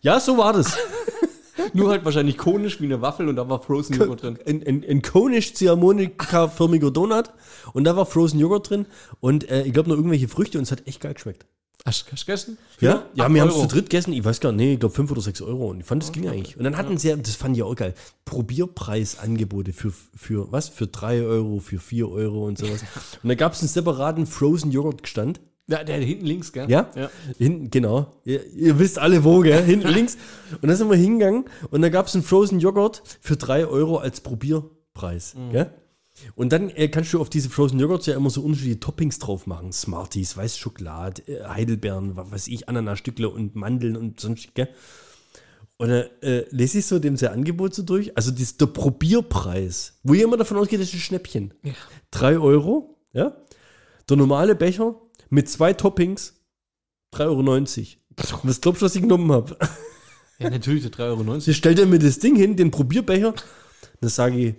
Ja, 0.00 0.18
so 0.18 0.38
war 0.38 0.52
das. 0.52 0.76
Nur 1.74 1.90
halt 1.90 2.04
wahrscheinlich 2.04 2.38
konisch 2.38 2.80
wie 2.80 2.86
eine 2.86 3.02
Waffel 3.02 3.28
und 3.28 3.36
da 3.36 3.48
war 3.48 3.60
Frozen 3.60 3.96
Joghurt 3.96 4.22
drin. 4.22 4.38
ein, 4.46 4.66
ein, 4.66 4.84
ein 4.88 5.02
konisch 5.02 5.54
ziehharmonika-förmiger 5.54 6.90
Donut. 6.90 7.30
Und 7.74 7.84
da 7.84 7.96
war 7.96 8.06
Frozen 8.06 8.40
Joghurt 8.40 8.70
drin. 8.70 8.86
Und 9.20 9.48
äh, 9.50 9.64
ich 9.64 9.72
glaube 9.72 9.90
noch 9.90 9.96
irgendwelche 9.96 10.28
Früchte. 10.28 10.58
Und 10.58 10.64
es 10.64 10.72
hat 10.72 10.86
echt 10.86 11.00
geil 11.00 11.14
geschmeckt. 11.14 11.46
Hast 11.84 12.06
du 12.06 12.14
gegessen? 12.14 12.58
Ja, 12.80 13.04
ja 13.14 13.32
wir 13.32 13.40
haben 13.40 13.48
es 13.48 13.58
zu 13.58 13.66
dritt 13.66 13.88
gegessen. 13.88 14.12
Ich 14.12 14.24
weiß 14.24 14.40
gar 14.40 14.52
nicht, 14.52 14.74
ich 14.74 14.80
glaube 14.80 14.94
5 14.94 15.10
oder 15.10 15.20
6 15.20 15.42
Euro. 15.42 15.70
Und 15.70 15.80
ich 15.80 15.86
fand, 15.86 16.02
das 16.02 16.12
ging 16.12 16.28
eigentlich. 16.28 16.56
Und 16.56 16.64
dann 16.64 16.76
hatten 16.76 16.98
sie, 16.98 17.08
ja, 17.08 17.16
das 17.16 17.36
fand 17.36 17.56
ich 17.56 17.62
auch 17.62 17.74
geil, 17.74 17.94
Probierpreisangebote 18.24 19.72
für, 19.72 19.92
für 20.14 20.52
was? 20.52 20.68
Für 20.68 20.86
3 20.86 21.22
Euro, 21.22 21.58
für 21.58 21.78
4 21.78 22.10
Euro 22.10 22.46
und 22.46 22.58
sowas. 22.58 22.84
Und 23.22 23.28
da 23.28 23.34
gab 23.34 23.54
es 23.54 23.60
einen 23.60 23.68
separaten 23.68 24.26
Frozen 24.26 24.70
Joghurt-Stand. 24.70 25.40
Ja, 25.68 25.84
der 25.84 25.98
hinten 25.98 26.26
links, 26.26 26.52
gell? 26.52 26.68
Ja? 26.68 26.90
ja. 26.96 27.10
Hinten, 27.38 27.70
genau. 27.70 28.12
Ihr, 28.24 28.44
ihr 28.54 28.78
wisst 28.78 28.98
alle 28.98 29.22
wo, 29.24 29.40
gell? 29.40 29.62
Hinten 29.64 29.88
links. 29.88 30.18
Und 30.60 30.68
da 30.68 30.74
sind 30.74 30.90
wir 30.90 30.96
hingegangen 30.96 31.44
und 31.70 31.80
da 31.82 31.88
gab 31.88 32.08
es 32.08 32.14
einen 32.14 32.24
Frozen 32.24 32.58
Joghurt 32.58 33.02
für 33.20 33.36
3 33.36 33.66
Euro 33.66 33.98
als 33.98 34.20
Probierpreis. 34.20 35.36
Gell? 35.52 35.72
Und 36.34 36.52
dann 36.52 36.70
äh, 36.70 36.88
kannst 36.88 37.12
du 37.12 37.20
auf 37.20 37.30
diese 37.30 37.50
Frozen 37.50 37.78
Joghurts 37.78 38.06
ja 38.06 38.16
immer 38.16 38.30
so 38.30 38.42
unterschiedliche 38.42 38.80
Toppings 38.80 39.18
drauf 39.18 39.46
machen. 39.46 39.72
Smarties, 39.72 40.36
weiß 40.36 40.58
Schokolade, 40.58 41.22
äh, 41.26 41.44
Heidelbeeren, 41.44 42.16
was 42.16 42.30
weiß 42.30 42.48
ich, 42.48 42.68
Ananasstückle 42.68 43.28
und 43.28 43.56
Mandeln 43.56 43.96
und 43.96 44.20
sonst, 44.20 44.54
gell? 44.54 44.68
Und 45.76 45.88
dann 45.88 46.10
äh, 46.20 46.44
lese 46.50 46.78
ich 46.78 46.86
so 46.86 46.98
dem 46.98 47.16
sein 47.16 47.32
Angebot 47.32 47.74
so 47.74 47.82
durch. 47.82 48.14
Also 48.14 48.30
das, 48.30 48.58
der 48.58 48.66
Probierpreis, 48.66 49.98
wo 50.02 50.12
ihr 50.12 50.24
immer 50.24 50.36
davon 50.36 50.58
ausgeht, 50.58 50.78
das 50.78 50.88
ist 50.88 50.94
ein 50.94 51.00
Schnäppchen. 51.00 51.54
Ja. 51.62 51.72
3 52.10 52.38
Euro, 52.38 52.98
ja? 53.12 53.34
Der 54.08 54.16
normale 54.18 54.54
Becher 54.54 55.00
mit 55.30 55.48
zwei 55.48 55.72
Toppings, 55.72 56.34
3,90 57.14 57.26
Euro. 57.26 58.40
Was 58.42 58.60
glaubst 58.60 58.82
du, 58.82 58.86
was 58.86 58.94
ich 58.94 59.02
genommen 59.02 59.32
habe? 59.32 59.56
Ja, 60.38 60.50
natürlich, 60.50 60.82
der 60.82 60.92
3,90 60.92 61.28
Euro. 61.28 61.40
Stellt 61.52 61.78
er 61.78 61.86
mir 61.86 61.98
das 61.98 62.18
Ding 62.18 62.36
hin, 62.36 62.56
den 62.56 62.70
Probierbecher. 62.70 63.34
Dann 64.00 64.10
sage 64.10 64.36
ich, 64.38 64.54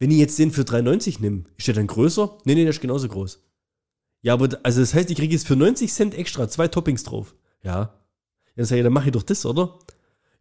wenn 0.00 0.10
ich 0.10 0.18
jetzt 0.18 0.38
den 0.38 0.50
für 0.50 0.62
3,90 0.62 1.20
nehme, 1.20 1.44
ist 1.56 1.68
der 1.68 1.74
dann 1.74 1.86
größer? 1.86 2.38
Nee, 2.44 2.54
nee, 2.56 2.62
der 2.62 2.70
ist 2.70 2.80
genauso 2.80 3.06
groß. 3.06 3.38
Ja, 4.22 4.32
aber 4.34 4.58
also 4.64 4.80
das 4.80 4.92
heißt, 4.92 5.10
ich 5.10 5.16
kriege 5.16 5.32
jetzt 5.32 5.46
für 5.46 5.54
90 5.56 5.92
Cent 5.92 6.14
extra 6.14 6.48
zwei 6.48 6.66
Toppings 6.66 7.04
drauf. 7.04 7.34
Ja. 7.62 7.94
Dann 8.56 8.64
sage 8.64 8.80
ich, 8.80 8.84
dann 8.84 8.92
mache 8.92 9.06
ich 9.06 9.12
doch 9.12 9.22
das, 9.22 9.46
oder? 9.46 9.78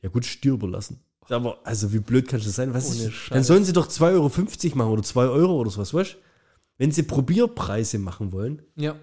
Ja 0.02 0.10
gut, 0.10 0.26
Stier 0.26 0.54
überlassen. 0.54 1.00
Aber, 1.30 1.60
also 1.64 1.94
wie 1.94 2.00
blöd 2.00 2.28
kann 2.28 2.42
das 2.42 2.56
sein? 2.56 2.74
Was 2.74 2.90
ist, 2.96 3.12
dann 3.30 3.44
sollen 3.44 3.64
sie 3.64 3.74
doch 3.74 3.88
2,50 3.88 4.12
Euro 4.72 4.78
machen 4.78 4.92
oder 4.92 5.04
2 5.04 5.28
Euro 5.28 5.60
oder 5.60 5.70
sowas, 5.70 5.94
weißt? 5.94 6.18
Wenn 6.78 6.92
sie 6.92 7.04
Probierpreise 7.04 8.00
machen 8.00 8.32
wollen, 8.32 8.62
Ja. 8.76 8.96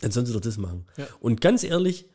dann 0.00 0.10
sollen 0.10 0.24
sie 0.26 0.32
doch 0.32 0.40
das 0.40 0.56
machen. 0.56 0.86
Ja. 0.96 1.06
Und 1.20 1.40
ganz 1.40 1.62
ehrlich, 1.62 2.06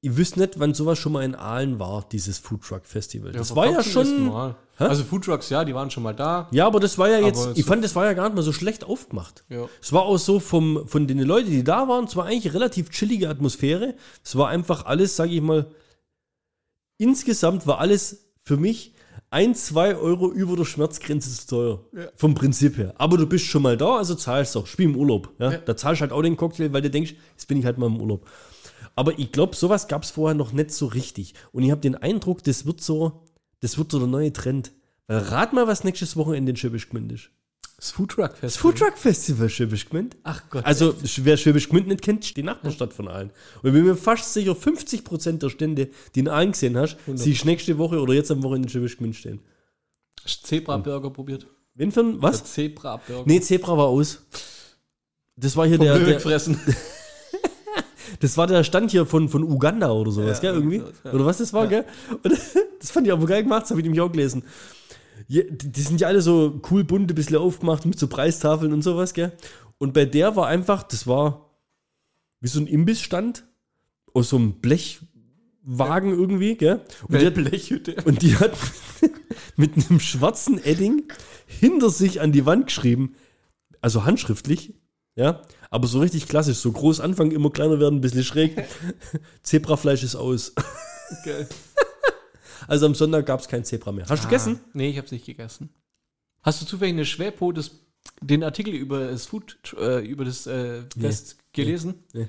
ich 0.00 0.16
wüsste 0.16 0.40
nicht, 0.40 0.58
wann 0.60 0.72
sowas 0.72 0.98
schon 0.98 1.12
mal 1.12 1.24
in 1.24 1.34
Aalen 1.34 1.78
war, 1.78 2.08
dieses 2.10 2.38
Foodtruck 2.38 2.86
Festival. 2.86 3.32
das 3.32 3.54
war 3.54 3.66
ja 3.70 3.82
schon. 3.82 4.32
Hä? 4.78 4.84
Also 4.84 5.04
Foodtrucks, 5.04 5.48
ja, 5.48 5.64
die 5.64 5.74
waren 5.74 5.90
schon 5.90 6.02
mal 6.02 6.12
da. 6.12 6.48
Ja, 6.52 6.66
aber 6.66 6.80
das 6.80 6.98
war 6.98 7.08
ja 7.08 7.18
jetzt, 7.18 7.48
ich 7.54 7.64
so- 7.64 7.68
fand, 7.70 7.82
das 7.82 7.94
war 7.96 8.04
ja 8.04 8.12
gar 8.12 8.24
nicht 8.24 8.36
mal 8.36 8.42
so 8.42 8.52
schlecht 8.52 8.84
aufgemacht. 8.84 9.44
Ja. 9.48 9.68
Es 9.80 9.92
war 9.92 10.02
auch 10.02 10.18
so 10.18 10.38
vom, 10.38 10.86
von 10.86 11.06
den 11.06 11.18
Leuten, 11.20 11.50
die 11.50 11.64
da 11.64 11.88
waren, 11.88 12.04
es 12.04 12.14
war 12.16 12.26
eigentlich 12.26 12.44
eine 12.46 12.54
relativ 12.54 12.90
chillige 12.90 13.28
Atmosphäre. 13.30 13.94
Es 14.22 14.36
war 14.36 14.48
einfach 14.48 14.84
alles, 14.84 15.16
sage 15.16 15.32
ich 15.32 15.40
mal, 15.40 15.70
insgesamt 16.98 17.66
war 17.66 17.78
alles 17.78 18.26
für 18.42 18.56
mich 18.56 18.92
ein, 19.30 19.54
zwei 19.54 19.96
Euro 19.96 20.30
über 20.30 20.56
der 20.56 20.64
Schmerzgrenze 20.64 21.30
zu 21.30 21.46
teuer. 21.46 21.80
Ja. 21.92 22.08
Vom 22.14 22.34
Prinzip 22.34 22.76
her. 22.78 22.94
Aber 22.96 23.16
du 23.16 23.26
bist 23.26 23.44
schon 23.46 23.62
mal 23.62 23.76
da, 23.76 23.96
also 23.96 24.14
zahlst 24.14 24.54
du 24.54 24.60
auch. 24.60 24.66
Spiel 24.66 24.86
im 24.90 24.96
Urlaub. 24.96 25.30
Ja? 25.38 25.52
Ja. 25.52 25.58
Da 25.58 25.76
zahlst 25.76 26.00
du 26.00 26.02
halt 26.02 26.12
auch 26.12 26.22
den 26.22 26.36
Cocktail, 26.36 26.72
weil 26.72 26.82
du 26.82 26.90
denkst, 26.90 27.14
jetzt 27.32 27.48
bin 27.48 27.58
ich 27.58 27.64
halt 27.64 27.78
mal 27.78 27.86
im 27.86 28.00
Urlaub. 28.00 28.28
Aber 28.94 29.18
ich 29.18 29.32
glaube, 29.32 29.56
sowas 29.56 29.88
gab 29.88 30.04
es 30.04 30.10
vorher 30.10 30.34
noch 30.34 30.52
nicht 30.52 30.70
so 30.70 30.86
richtig. 30.86 31.34
Und 31.52 31.62
ich 31.64 31.70
habe 31.70 31.80
den 31.80 31.96
Eindruck, 31.96 32.42
das 32.44 32.64
wird 32.66 32.80
so, 32.80 33.24
das 33.60 33.78
wird 33.78 33.92
so 33.92 33.98
der 33.98 34.08
neue 34.08 34.32
Trend. 34.32 34.72
Weil 35.06 35.18
rat 35.18 35.52
mal, 35.52 35.66
was 35.66 35.84
nächstes 35.84 36.16
Wochenende 36.16 36.50
in 36.50 36.56
Schwäbisch 36.56 36.88
Gmünd 36.88 37.12
ist. 37.12 37.30
Das 37.76 37.90
Foodtruck 37.90 38.30
Fest. 38.30 38.42
Das 38.42 38.56
Foodtruck 38.56 38.96
Festival 38.96 39.50
Schwäbisch 39.50 39.88
Gmünd. 39.88 40.16
Ach 40.22 40.42
Gott. 40.48 40.64
Also, 40.64 40.94
wer 41.18 41.36
Schwäbisch 41.36 41.68
Gmünd 41.68 41.88
nicht 41.88 42.02
kennt, 42.02 42.24
ist 42.24 42.36
die 42.36 42.42
Nachbarstadt 42.42 42.94
von 42.94 43.06
Aalen. 43.06 43.30
Und 43.62 43.68
ich 43.68 43.72
bin 43.74 43.84
mir 43.84 43.96
fast 43.96 44.32
sicher, 44.32 44.52
50% 44.52 45.38
der 45.38 45.50
Stände, 45.50 45.90
die 46.14 46.20
in 46.20 46.28
Aalen 46.28 46.52
gesehen 46.52 46.76
hast, 46.76 46.96
siehst 47.14 47.44
nächste 47.44 47.76
Woche 47.76 48.00
oder 48.00 48.14
jetzt 48.14 48.30
am 48.30 48.42
Wochenende 48.42 48.66
in 48.66 48.70
Schwäbisch 48.70 48.96
Gmünd 48.96 49.14
stehen. 49.14 49.40
Zebra-Burger 50.24 51.10
probiert. 51.10 51.46
Wen 51.74 51.92
für 51.92 52.00
ein, 52.00 52.22
was? 52.22 52.44
Zebra-Burger. 52.44 53.24
Nee, 53.26 53.40
Zebra 53.40 53.76
war 53.76 53.86
aus. 53.86 54.22
Das 55.36 55.54
war 55.54 55.66
hier 55.66 55.76
Vom 55.76 55.84
der, 55.84 55.94
Löwe 55.96 56.06
der, 56.06 56.14
gefressen. 56.14 56.58
das 58.20 58.36
war 58.36 58.46
der 58.46 58.64
Stand 58.64 58.90
hier 58.90 59.06
von, 59.06 59.28
von 59.28 59.42
Uganda 59.42 59.90
oder 59.90 60.10
sowas, 60.10 60.40
Ja, 60.42 60.50
gell, 60.52 60.60
irgendwie? 60.60 60.78
sowas, 60.78 60.94
ja. 61.04 61.12
Oder 61.12 61.26
was 61.26 61.38
das 61.38 61.52
war, 61.52 61.66
gell? 61.66 61.84
Und 62.22 62.32
das 62.80 62.90
fand 62.90 63.06
ich 63.06 63.12
aber 63.12 63.26
geil 63.26 63.42
gemacht, 63.42 63.62
das 63.62 63.70
habe 63.70 63.80
ich 63.80 63.84
nämlich 63.84 64.00
auch 64.00 64.10
gelesen. 64.12 64.44
Ja, 65.28 65.42
die, 65.48 65.80
sind 65.80 66.00
ja 66.00 66.08
alle 66.08 66.20
so 66.20 66.60
cool 66.70 66.84
bunt, 66.84 67.10
ein 67.10 67.14
bisschen 67.14 67.36
aufgemacht 67.36 67.86
mit 67.86 67.98
so 67.98 68.06
Preistafeln 68.06 68.72
und 68.72 68.82
sowas, 68.82 69.14
gell? 69.14 69.32
Und 69.78 69.92
bei 69.92 70.04
der 70.04 70.36
war 70.36 70.46
einfach, 70.46 70.82
das 70.82 71.06
war 71.06 71.50
wie 72.40 72.48
so 72.48 72.60
ein 72.60 72.66
Imbissstand 72.66 73.44
aus 74.14 74.28
so 74.30 74.36
einem 74.36 74.54
Blechwagen 74.60 76.12
irgendwie, 76.12 76.56
gell? 76.56 76.80
Und 77.08 77.20
die, 77.20 77.26
hat, 77.26 77.34
Blechhütte. 77.34 77.96
und 78.04 78.22
die 78.22 78.36
hat 78.36 78.52
mit 79.56 79.72
einem 79.76 80.00
schwarzen 80.00 80.62
Edding 80.62 81.04
hinter 81.46 81.90
sich 81.90 82.20
an 82.20 82.32
die 82.32 82.46
Wand 82.46 82.66
geschrieben, 82.66 83.14
also 83.80 84.04
handschriftlich, 84.04 84.74
ja, 85.16 85.42
aber 85.70 85.86
so 85.86 86.00
richtig 86.00 86.28
klassisch, 86.28 86.58
so 86.58 86.72
groß 86.72 87.00
anfangen, 87.00 87.30
immer 87.32 87.50
kleiner 87.50 87.80
werden, 87.80 87.96
ein 87.96 88.00
bisschen 88.00 88.24
schräg. 88.24 88.64
Zebrafleisch 89.42 90.02
ist 90.02 90.16
aus. 90.16 90.54
Geil. 91.24 91.48
Also 92.68 92.86
am 92.86 92.96
Sonntag 92.96 93.26
gab 93.26 93.38
es 93.38 93.46
kein 93.46 93.64
Zebra 93.64 93.92
mehr. 93.92 94.06
Hast 94.08 94.24
du 94.24 94.28
gegessen? 94.28 94.58
Ah, 94.60 94.68
Nee, 94.72 94.88
ich 94.88 94.98
hab's 94.98 95.12
nicht 95.12 95.26
gegessen. 95.26 95.68
Hast 96.42 96.60
du 96.62 96.66
zufällig 96.66 96.94
eine 96.94 97.04
Schwerpo 97.04 97.52
das, 97.52 97.70
den 98.20 98.42
Artikel 98.42 98.74
über 98.74 99.06
das 99.08 99.26
Food, 99.26 99.56
äh, 99.78 100.04
über 100.04 100.24
das 100.24 100.48
äh, 100.48 100.82
Fest 100.98 101.36
gelesen? 101.52 102.02
Nee. 102.12 102.28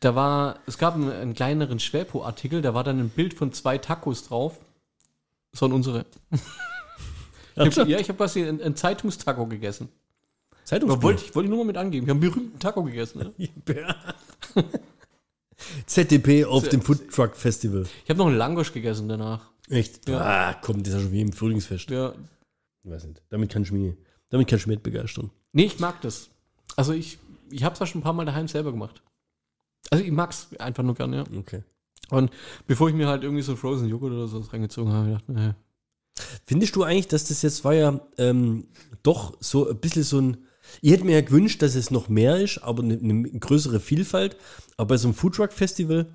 Da 0.00 0.14
war, 0.14 0.60
es 0.66 0.78
gab 0.78 0.94
einen, 0.94 1.10
einen 1.10 1.34
kleineren 1.34 1.80
Schwerpo-Artikel, 1.80 2.62
da 2.62 2.72
war 2.72 2.84
dann 2.84 3.00
ein 3.00 3.08
Bild 3.08 3.34
von 3.34 3.52
zwei 3.52 3.78
Tacos 3.78 4.28
drauf. 4.28 4.58
Das 5.50 5.62
waren 5.62 5.72
unsere. 5.72 6.06
Ich 7.56 7.76
hab, 7.76 7.88
ja, 7.88 7.98
ich 7.98 8.08
habe 8.08 8.16
quasi 8.16 8.44
ein, 8.44 8.62
ein 8.62 8.76
Zeitungstaco 8.76 9.46
gegessen. 9.46 9.88
Aber 10.72 10.80
Zeitungsbild. 10.80 11.02
wollte 11.02 11.24
ich, 11.24 11.34
wollte 11.34 11.46
ich 11.46 11.50
nur 11.50 11.58
mal 11.58 11.66
mit 11.66 11.76
angeben. 11.76 12.06
Wir 12.06 12.14
haben 12.14 12.22
einen 12.22 12.30
berühmten 12.30 12.58
Taco 12.58 12.82
gegessen. 12.82 13.32
Ne? 13.36 13.94
ZDP 15.86 16.44
auf 16.44 16.68
dem 16.68 16.82
Food 16.82 17.10
Truck 17.10 17.36
Festival. 17.36 17.86
Ich 18.04 18.10
habe 18.10 18.18
noch 18.18 18.26
einen 18.26 18.36
Langosch 18.36 18.72
gegessen 18.72 19.08
danach. 19.08 19.50
Echt? 19.68 20.08
Ja. 20.08 20.20
Ah, 20.20 20.54
komm, 20.54 20.82
das 20.82 20.88
ist 20.88 20.94
ja 20.94 21.00
schon 21.00 21.12
wie 21.12 21.20
im 21.20 21.32
Frühlingsfest. 21.32 21.90
Ja. 21.90 22.14
Ich 22.84 22.90
weiß 22.90 23.04
nicht. 23.04 23.22
Damit 23.30 23.50
kann 23.50 23.62
ich 23.62 23.72
mich, 23.72 23.94
damit 24.30 24.48
kann 24.48 24.58
ich 24.58 24.66
mich 24.66 24.76
nicht 24.76 24.82
begeistern. 24.82 25.30
Nee, 25.52 25.64
ich 25.64 25.78
mag 25.78 26.00
das. 26.00 26.30
Also 26.76 26.92
ich, 26.92 27.18
ich 27.50 27.64
habe 27.64 27.76
es 27.78 27.88
schon 27.88 28.00
ein 28.00 28.04
paar 28.04 28.12
Mal 28.12 28.24
daheim 28.24 28.48
selber 28.48 28.70
gemacht. 28.72 29.02
Also 29.90 30.04
ich 30.04 30.10
mag's 30.10 30.48
einfach 30.58 30.82
nur 30.82 30.94
gerne, 30.94 31.16
ja. 31.16 31.24
Okay. 31.38 31.62
Und 32.10 32.30
bevor 32.66 32.88
ich 32.88 32.94
mir 32.94 33.08
halt 33.08 33.22
irgendwie 33.22 33.42
so 33.42 33.56
Frozen 33.56 33.88
Joghurt 33.88 34.12
oder 34.12 34.28
so 34.28 34.40
reingezogen 34.40 34.92
habe, 34.92 35.14
habe 35.14 35.22
ich 35.26 35.34
nee. 35.34 35.54
Findest 36.46 36.74
du 36.76 36.82
eigentlich, 36.82 37.08
dass 37.08 37.28
das 37.28 37.42
jetzt 37.42 37.64
war 37.64 37.74
ja 37.74 38.00
ähm, 38.16 38.68
doch 39.02 39.36
so 39.40 39.68
ein 39.68 39.78
bisschen 39.78 40.02
so 40.02 40.20
ein, 40.20 40.36
Ich 40.80 40.92
hätte 40.92 41.04
mir 41.04 41.12
ja 41.14 41.20
gewünscht, 41.22 41.62
dass 41.62 41.74
es 41.74 41.90
noch 41.90 42.08
mehr 42.08 42.36
ist, 42.36 42.58
aber 42.58 42.82
eine, 42.82 42.94
eine 42.98 43.22
größere 43.30 43.80
Vielfalt. 43.80 44.36
Aber 44.76 44.88
bei 44.88 44.96
so 44.96 45.08
einem 45.08 45.14
Foodtruck-Festival, 45.14 46.06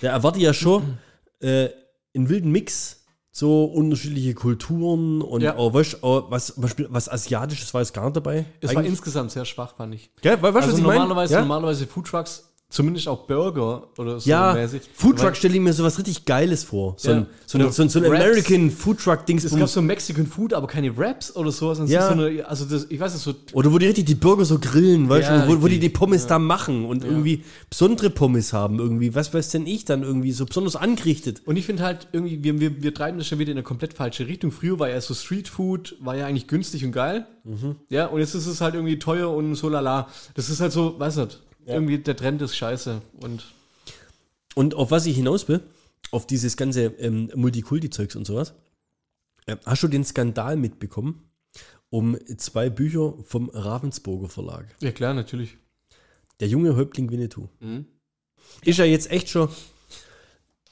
da 0.00 0.08
erwarte 0.08 0.38
ich 0.38 0.44
ja 0.44 0.54
schon 0.54 0.98
äh, 1.40 1.68
einen 2.14 2.28
wilden 2.28 2.50
Mix, 2.52 3.04
so 3.32 3.64
unterschiedliche 3.64 4.34
Kulturen 4.34 5.22
und 5.22 5.40
Ja. 5.42 5.56
auch, 5.56 5.72
weißt, 5.72 6.02
auch 6.02 6.30
was, 6.30 6.54
was, 6.56 6.74
was 6.88 7.08
Asiatisches 7.08 7.72
war 7.72 7.80
jetzt 7.80 7.94
gar 7.94 8.04
nicht 8.04 8.16
dabei. 8.16 8.44
Es 8.60 8.70
war 8.70 8.78
Eigentlich- 8.78 8.90
insgesamt 8.92 9.30
sehr 9.30 9.44
schwach, 9.44 9.76
fand 9.76 9.94
ich. 9.94 10.10
Gell, 10.20 10.40
weißt 10.42 10.56
also 10.56 10.68
was 10.72 10.78
ich 10.78 10.82
normalerweise, 10.82 11.34
Ja? 11.34 11.40
normalerweise 11.40 11.86
Foodtrucks, 11.86 12.49
zumindest 12.70 13.08
auch 13.08 13.26
Burger 13.26 13.88
oder 13.98 14.20
so 14.20 14.30
Ja, 14.30 14.54
mäßig. 14.54 14.82
Foodtruck 14.94 15.36
stelle 15.36 15.54
ich 15.54 15.60
mir 15.60 15.72
sowas 15.72 15.98
richtig 15.98 16.24
Geiles 16.24 16.64
vor. 16.64 16.94
So 16.96 17.10
Ja. 17.10 17.16
ein, 17.18 17.26
so 17.44 17.58
ein, 17.58 17.72
so 17.72 17.82
ein, 17.82 17.88
so 17.88 17.98
ein. 17.98 18.06
American 18.06 18.70
Foodtruck-Dings. 18.70 19.44
Es 19.44 19.54
gab 19.56 19.68
so 19.68 19.82
Mexican 19.82 20.26
Food, 20.26 20.54
aber 20.54 20.68
keine 20.68 20.96
Wraps 20.96 21.34
oder 21.36 21.50
sowas. 21.50 21.80
Ja. 21.90 22.06
so 22.06 22.12
eine, 22.12 22.46
also 22.46 22.64
das, 22.64 22.86
ich 22.88 22.98
weiß 22.98 23.12
nicht, 23.12 23.22
so 23.24 23.34
Oder 23.52 23.72
wo 23.72 23.78
die 23.78 23.86
richtig 23.86 24.06
die 24.06 24.14
Burger 24.14 24.44
so 24.44 24.58
grillen, 24.58 25.08
weißt 25.08 25.28
Ja, 25.28 25.44
du, 25.46 25.58
wo, 25.58 25.62
wo 25.62 25.68
die 25.68 25.80
die 25.80 25.88
Pommes 25.88 26.26
da 26.26 26.38
machen 26.38 26.84
und 26.84 27.04
irgendwie 27.04 27.44
besondere 27.68 28.08
Pommes 28.08 28.52
haben, 28.52 28.78
irgendwie, 28.78 29.14
was 29.14 29.34
weiß 29.34 29.50
denn 29.50 29.66
ich 29.66 29.84
dann 29.84 30.02
irgendwie 30.02 30.32
so 30.32 30.46
besonders 30.46 30.76
angerichtet. 30.76 31.42
Und 31.44 31.56
ich 31.56 31.66
finde 31.66 31.82
halt 31.82 32.06
irgendwie, 32.12 32.42
wir, 32.44 32.60
wir, 32.60 32.82
wir 32.82 32.94
treiben 32.94 33.18
das 33.18 33.26
schon 33.26 33.40
wieder 33.40 33.50
in 33.50 33.58
eine 33.58 33.64
komplett 33.64 33.94
falsche 33.94 34.26
Richtung. 34.28 34.52
Früher 34.52 34.78
war 34.78 34.88
ja 34.88 35.00
so 35.00 35.12
Street 35.14 35.48
Food, 35.48 35.96
war 36.00 36.14
ja 36.16 36.26
eigentlich 36.26 36.46
günstig 36.46 36.84
und 36.84 36.92
geil. 36.92 37.26
Mhm. 37.44 37.76
Ja, 37.88 38.06
und 38.06 38.20
jetzt 38.20 38.34
ist 38.34 38.46
es 38.46 38.60
halt 38.60 38.74
irgendwie 38.74 38.98
teuer 38.98 39.30
und 39.30 39.54
so 39.56 39.68
lala. 39.68 40.08
Das 40.34 40.48
ist 40.48 40.60
halt 40.60 40.70
so, 40.72 40.98
weiß 40.98 41.16
nicht, 41.16 41.40
irgendwie 41.66 41.98
der 41.98 42.16
Trend 42.16 42.42
ist 42.42 42.56
scheiße. 42.56 43.02
Und 43.20 43.44
Und 44.54 44.74
auf 44.74 44.90
was 44.90 45.06
ich 45.06 45.16
hinaus 45.16 45.48
will, 45.48 45.60
auf 46.10 46.26
dieses 46.26 46.56
ganze 46.56 46.86
ähm, 46.98 47.30
Multikulti-Zeugs 47.34 48.16
und 48.16 48.26
sowas, 48.26 48.54
äh, 49.46 49.56
hast 49.64 49.82
du 49.82 49.88
den 49.88 50.04
Skandal 50.04 50.56
mitbekommen 50.56 51.24
um 51.90 52.16
zwei 52.36 52.70
Bücher 52.70 53.14
vom 53.24 53.50
Ravensburger 53.50 54.28
Verlag? 54.28 54.66
ja 54.80 54.92
klar, 54.92 55.12
natürlich. 55.12 55.56
Der 56.38 56.48
junge 56.48 56.76
Häuptling 56.76 57.10
Winnetou. 57.10 57.48
Ist 58.64 58.78
ja 58.78 58.84
jetzt 58.84 59.10
echt 59.10 59.28
schon 59.28 59.48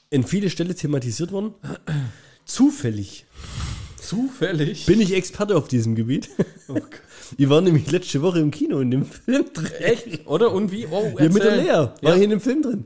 in 0.09 0.23
viele 0.23 0.49
Stellen 0.49 0.75
thematisiert 0.75 1.31
worden. 1.31 1.53
Zufällig 2.45 3.25
Zufällig. 4.01 4.87
bin 4.87 5.01
ich 5.01 5.13
Experte 5.13 5.55
auf 5.55 5.67
diesem 5.67 5.93
Gebiet. 5.93 6.29
Ich 7.37 7.49
war 7.49 7.61
nämlich 7.61 7.89
letzte 7.91 8.21
Woche 8.21 8.39
im 8.39 8.51
Kino 8.51 8.79
in 8.79 8.91
dem 8.91 9.05
Film 9.05 9.45
drin. 9.53 9.71
Echt? 9.79 10.27
Oder? 10.27 10.51
Und 10.51 10.71
wie? 10.71 10.85
Oh, 10.87 11.13
Ja, 11.17 11.25
mit 11.29 11.43
der 11.43 11.51
erzähl. 11.51 11.63
Lea 11.63 11.71
war 11.71 11.95
Ja. 12.01 12.13
hier 12.15 12.23
in 12.23 12.29
dem 12.29 12.41
Film 12.41 12.61
drin. 12.61 12.85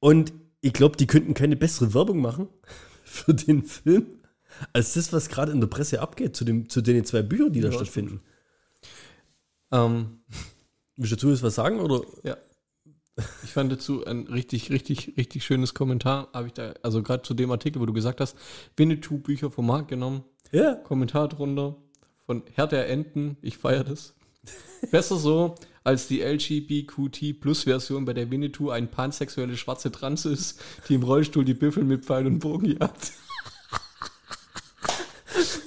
Und 0.00 0.32
ich 0.60 0.72
glaube, 0.72 0.96
die 0.96 1.06
könnten 1.06 1.34
keine 1.34 1.56
bessere 1.56 1.94
Werbung 1.94 2.20
machen 2.20 2.48
für 3.04 3.34
den 3.34 3.62
Film, 3.64 4.06
als 4.72 4.94
das, 4.94 5.12
was 5.12 5.28
gerade 5.28 5.52
in 5.52 5.60
der 5.60 5.68
Presse 5.68 6.00
abgeht, 6.00 6.34
zu, 6.36 6.44
dem, 6.44 6.68
zu 6.68 6.80
den 6.80 7.04
zwei 7.04 7.22
Büchern, 7.22 7.52
die 7.52 7.60
da 7.60 7.68
Ja, 7.68 7.74
stattfinden. 7.74 8.20
Ähm, 9.72 10.20
Willst 10.96 11.12
du 11.12 11.16
dazu 11.16 11.30
jetzt 11.30 11.42
was 11.42 11.54
sagen? 11.54 11.80
Oder? 11.80 12.02
ja. 12.24 12.36
Ich 13.42 13.50
fand 13.52 13.70
dazu 13.72 14.04
ein 14.04 14.28
richtig, 14.28 14.70
richtig, 14.70 15.14
richtig 15.16 15.44
schönes 15.44 15.74
Kommentar. 15.74 16.28
Habe 16.32 16.46
ich 16.48 16.52
da, 16.52 16.74
also 16.82 17.02
gerade 17.02 17.22
zu 17.24 17.34
dem 17.34 17.50
Artikel, 17.50 17.80
wo 17.80 17.86
du 17.86 17.92
gesagt 17.92 18.20
hast, 18.20 18.36
Winnetou 18.76 19.18
Bücher 19.18 19.50
vom 19.50 19.66
Markt 19.66 19.88
genommen. 19.88 20.22
Ja. 20.52 20.74
Kommentar 20.76 21.28
drunter 21.28 21.76
von 22.28 22.42
Herr 22.52 22.66
der 22.66 22.90
Enten, 22.90 23.38
ich 23.40 23.56
feiere 23.56 23.84
das. 23.84 24.12
Besser 24.90 25.16
so, 25.16 25.54
als 25.82 26.08
die 26.08 26.20
LGBTQ-Plus-Version, 26.20 28.04
bei 28.04 28.12
der 28.12 28.30
Winnetou 28.30 28.68
ein 28.68 28.90
pansexuelle 28.90 29.56
schwarze 29.56 29.90
Trans 29.90 30.26
ist, 30.26 30.60
die 30.88 30.94
im 30.96 31.04
Rollstuhl 31.04 31.46
die 31.46 31.54
Büffel 31.54 31.84
mit 31.84 32.04
Pfeil 32.04 32.26
und 32.26 32.40
Bogen 32.40 32.66
jagt. 32.78 33.12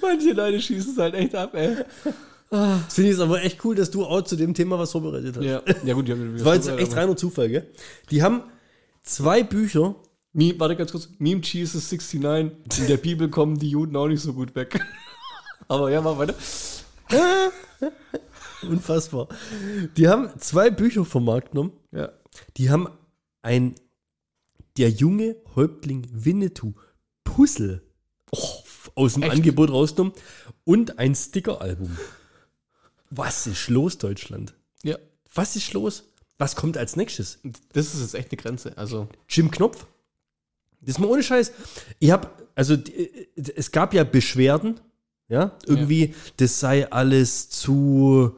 Manche 0.04 0.34
Leute 0.34 0.62
schießen 0.62 0.92
es 0.92 1.00
halt 1.00 1.16
echt 1.16 1.34
ab, 1.34 1.56
ey. 1.56 1.78
Das 2.52 2.94
finde 2.94 3.10
ich 3.10 3.18
jetzt 3.18 3.24
aber 3.24 3.42
echt 3.42 3.66
cool, 3.66 3.74
dass 3.74 3.90
du 3.90 4.06
auch 4.06 4.22
zu 4.22 4.36
dem 4.36 4.54
Thema 4.54 4.78
was 4.78 4.92
vorbereitet 4.92 5.38
hast. 5.38 5.44
Ja, 5.44 5.64
ja 5.84 5.96
gut, 5.96 6.08
die 6.08 6.12
haben 6.12 6.32
Das 6.36 6.46
war 6.46 6.54
jetzt 6.54 6.70
echt 6.70 6.96
reiner 6.96 7.18
Zufall, 7.18 7.50
gell? 7.50 7.72
Die 8.12 8.22
haben 8.22 8.44
zwei 9.02 9.42
Bücher. 9.42 9.96
Meme, 10.32 10.60
warte 10.60 10.76
ganz 10.76 10.92
kurz. 10.92 11.10
Meme 11.18 11.42
Jesus 11.42 11.92
69. 11.92 12.84
In 12.84 12.88
der 12.88 12.98
Bibel 12.98 13.30
kommen 13.30 13.58
die 13.58 13.70
Juden 13.70 13.96
auch 13.96 14.08
nicht 14.08 14.22
so 14.22 14.34
gut 14.34 14.54
weg. 14.54 14.80
Aber 15.68 15.90
ja, 15.92 16.02
mach 16.02 16.18
weiter. 16.18 16.36
Unfassbar. 18.64 19.28
Die 19.98 20.08
haben 20.08 20.30
zwei 20.40 20.70
Bücher 20.70 21.04
vom 21.06 21.26
Markt 21.26 21.52
genommen. 21.52 21.74
Ja. 21.92 22.12
Die 22.58 22.70
haben 22.70 22.88
ein 23.42 23.76
Der 24.78 24.90
junge 24.90 25.36
Häuptling 25.56 26.08
Winnetou 26.12 26.74
Puzzle 27.24 27.82
aus 28.96 29.14
dem 29.16 29.24
Echt? 29.24 29.34
Angebot 29.34 29.70
rausgenommen 29.72 30.14
und 30.64 31.00
ein 31.00 31.16
Sticker-Album. 31.16 31.98
Was 33.10 33.48
ist 33.48 33.68
los, 33.68 33.98
Deutschland? 33.98 34.54
Ja. 34.84 34.98
Was 35.34 35.56
ist 35.56 35.74
los? 35.74 36.06
Was 36.38 36.56
kommt 36.56 36.78
als 36.78 36.96
nächstes? 36.96 37.40
Das 37.74 37.94
ist 37.94 38.02
jetzt 38.02 38.16
echt 38.16 38.32
eine 38.32 38.38
Grenze. 38.42 38.78
Also, 38.78 39.08
Jim 39.28 39.52
Knopf? 39.52 39.86
Das 40.80 40.96
ist 40.96 41.00
mal 41.00 41.08
ohne 41.08 41.22
Scheiß. 41.24 41.52
Ich 42.00 42.10
habe, 42.12 42.30
also 42.56 42.76
die- 42.78 43.28
es 43.36 43.72
gab 43.72 43.94
ja 43.94 44.04
Beschwerden, 44.04 44.80
ja, 45.32 45.58
irgendwie, 45.66 46.14
das 46.38 46.60
sei 46.60 46.92
alles 46.92 47.50
zu, 47.50 48.36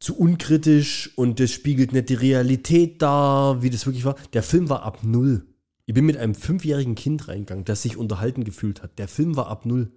zu 0.00 0.18
unkritisch 0.18 1.12
und 1.14 1.38
das 1.38 1.52
spiegelt 1.52 1.92
nicht 1.92 2.08
die 2.08 2.14
Realität 2.14 3.00
dar, 3.00 3.62
wie 3.62 3.70
das 3.70 3.86
wirklich 3.86 4.04
war. 4.04 4.16
Der 4.32 4.42
Film 4.42 4.68
war 4.68 4.82
ab 4.82 5.04
null. 5.04 5.46
Ich 5.84 5.94
bin 5.94 6.04
mit 6.04 6.16
einem 6.16 6.34
fünfjährigen 6.34 6.96
Kind 6.96 7.28
reingegangen, 7.28 7.64
das 7.64 7.82
sich 7.82 7.96
unterhalten 7.96 8.42
gefühlt 8.42 8.82
hat. 8.82 8.98
Der 8.98 9.06
Film 9.06 9.36
war 9.36 9.46
ab 9.46 9.66
null. 9.66 9.92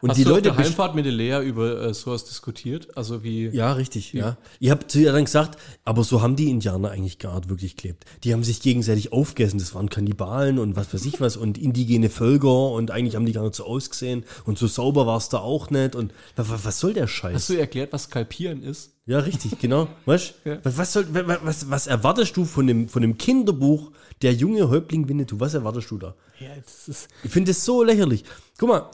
Und 0.00 0.10
hast 0.10 0.16
die 0.18 0.22
du 0.24 0.30
Leute 0.30 0.50
auf 0.50 0.56
der 0.56 0.64
Heimfahrt 0.64 0.94
mit 0.94 1.06
der 1.06 1.12
Lea 1.12 1.40
über 1.44 1.82
äh, 1.82 1.94
sowas 1.94 2.24
diskutiert? 2.24 2.96
Also 2.96 3.24
wie. 3.24 3.48
Ja, 3.48 3.72
richtig, 3.72 4.12
ja. 4.12 4.36
Ich 4.60 4.70
habe 4.70 4.86
zu 4.86 5.00
ihr 5.00 5.12
dann 5.12 5.24
gesagt, 5.24 5.58
aber 5.84 6.04
so 6.04 6.22
haben 6.22 6.36
die 6.36 6.50
Indianer 6.50 6.90
eigentlich 6.92 7.18
gar 7.18 7.34
nicht 7.36 7.48
wirklich 7.48 7.76
gelebt. 7.76 8.04
Die 8.22 8.32
haben 8.32 8.44
sich 8.44 8.60
gegenseitig 8.60 9.12
aufgegessen, 9.12 9.58
das 9.58 9.74
waren 9.74 9.88
Kannibalen 9.90 10.58
und 10.60 10.76
was 10.76 10.94
weiß 10.94 11.04
ich 11.06 11.20
was 11.20 11.36
und 11.36 11.58
indigene 11.58 12.10
Völker 12.10 12.70
und 12.70 12.90
eigentlich 12.92 13.16
haben 13.16 13.26
die 13.26 13.32
gar 13.32 13.42
nicht 13.42 13.56
so 13.56 13.64
ausgesehen 13.64 14.24
und 14.44 14.56
so 14.58 14.68
sauber 14.68 15.06
war 15.06 15.16
es 15.16 15.28
da 15.30 15.38
auch 15.38 15.70
nicht 15.70 15.96
und 15.96 16.12
wa- 16.36 16.48
wa- 16.48 16.60
was 16.62 16.78
soll 16.78 16.92
der 16.92 17.08
Scheiß? 17.08 17.34
Hast 17.34 17.48
du 17.48 17.54
ihr 17.54 17.60
erklärt, 17.60 17.92
was 17.92 18.04
Skalpieren 18.04 18.62
ist? 18.62 18.92
Ja, 19.06 19.18
richtig, 19.20 19.58
genau. 19.58 19.88
Weißt? 20.04 20.34
Ja. 20.44 20.58
Was, 20.64 20.78
was, 20.78 20.92
soll, 20.92 21.06
wa- 21.12 21.26
wa- 21.26 21.38
was, 21.42 21.70
was 21.70 21.86
erwartest 21.88 22.36
du 22.36 22.44
von 22.44 22.66
dem, 22.68 22.88
von 22.88 23.02
dem 23.02 23.18
Kinderbuch 23.18 23.90
Der 24.22 24.32
junge 24.32 24.68
Häuptling 24.70 25.08
Winnetou? 25.08 25.38
Was 25.40 25.54
erwartest 25.54 25.90
du 25.90 25.98
da? 25.98 26.14
Ja, 26.40 26.48
das 26.64 26.88
ist. 26.88 27.08
Ich 27.22 27.30
finde 27.30 27.50
das 27.50 27.64
so 27.64 27.82
lächerlich. 27.84 28.24
Guck 28.58 28.68
mal, 28.68 28.90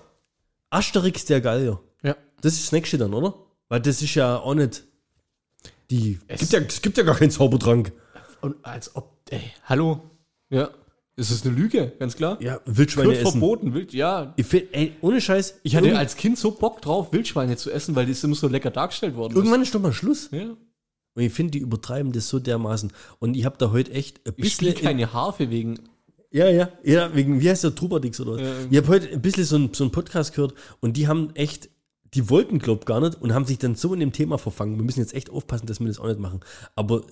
Asterix 0.72 1.24
der 1.24 1.40
Gallier. 1.40 1.80
Ja. 2.02 2.16
Das 2.40 2.54
ist 2.54 2.64
das 2.64 2.72
nächste 2.72 2.98
dann, 2.98 3.14
oder? 3.14 3.34
Weil 3.68 3.80
das 3.80 4.02
ist 4.02 4.14
ja 4.14 4.38
auch 4.38 4.54
nicht. 4.54 4.84
Die. 5.90 6.18
Es- 6.28 6.40
gibt 6.40 6.52
ja, 6.52 6.58
es 6.60 6.82
gibt 6.82 6.96
ja 6.98 7.04
gar 7.04 7.14
keinen 7.16 7.30
Zaubertrank. 7.30 7.92
Und 8.40 8.56
als 8.64 8.94
ob. 8.96 9.12
Ey, 9.30 9.52
hallo? 9.64 10.00
Ja. 10.50 10.70
Es 11.14 11.30
ist 11.30 11.46
eine 11.46 11.54
Lüge, 11.54 11.92
ganz 11.98 12.16
klar. 12.16 12.40
Ja, 12.40 12.58
Wildschweine 12.64 13.08
Wird 13.10 13.18
essen. 13.20 13.32
verboten, 13.32 13.74
wild, 13.74 13.92
ja. 13.92 14.32
Ich 14.36 14.46
find, 14.46 14.68
ey, 14.72 14.94
ohne 15.02 15.20
Scheiß. 15.20 15.60
Ich 15.62 15.76
hatte 15.76 15.96
als 15.96 16.16
Kind 16.16 16.38
so 16.38 16.52
Bock 16.52 16.80
drauf, 16.80 17.12
Wildschweine 17.12 17.56
zu 17.58 17.70
essen, 17.70 17.94
weil 17.94 18.06
das 18.06 18.24
immer 18.24 18.34
so 18.34 18.48
lecker 18.48 18.70
dargestellt 18.70 19.14
worden 19.14 19.36
irgendwann 19.36 19.60
ist 19.62 19.74
doch 19.74 19.80
mal 19.80 19.92
Schluss. 19.92 20.30
Ja. 20.32 20.56
Und 21.14 21.22
ich 21.22 21.32
finde, 21.32 21.50
die 21.50 21.58
übertreiben 21.58 22.12
das 22.12 22.28
so 22.30 22.38
dermaßen. 22.38 22.90
Und 23.18 23.36
ich 23.36 23.44
habe 23.44 23.56
da 23.58 23.70
heute 23.70 23.92
echt 23.92 24.26
ein 24.26 24.32
Ich 24.38 24.54
spiele 24.54 24.70
bisschen. 24.72 24.86
keine 24.86 25.12
Harfe 25.12 25.50
wegen. 25.50 25.78
Ja, 26.32 26.48
ja, 26.48 26.72
ja, 26.82 27.14
wegen, 27.14 27.40
wie 27.40 27.50
heißt 27.50 27.64
der, 27.64 27.74
Trubadix 27.74 28.20
oder 28.20 28.32
was? 28.32 28.40
Ja. 28.40 28.54
Ich 28.70 28.76
habe 28.78 28.88
heute 28.88 29.10
ein 29.10 29.20
bisschen 29.20 29.44
so 29.44 29.56
einen 29.56 29.74
so 29.74 29.84
einen 29.84 29.92
Podcast 29.92 30.34
gehört 30.34 30.54
und 30.80 30.96
die 30.96 31.06
haben 31.08 31.34
echt. 31.34 31.70
Die 32.14 32.28
wollten, 32.28 32.58
glaub 32.58 32.84
gar 32.84 33.00
nicht 33.00 33.22
und 33.22 33.32
haben 33.32 33.46
sich 33.46 33.56
dann 33.56 33.74
so 33.74 33.94
in 33.94 34.00
dem 34.00 34.12
Thema 34.12 34.36
verfangen. 34.36 34.76
Wir 34.76 34.84
müssen 34.84 35.00
jetzt 35.00 35.14
echt 35.14 35.30
aufpassen, 35.30 35.66
dass 35.66 35.80
wir 35.80 35.86
das 35.86 35.98
auch 35.98 36.08
nicht 36.08 36.20
machen. 36.20 36.40
Aber 36.76 37.04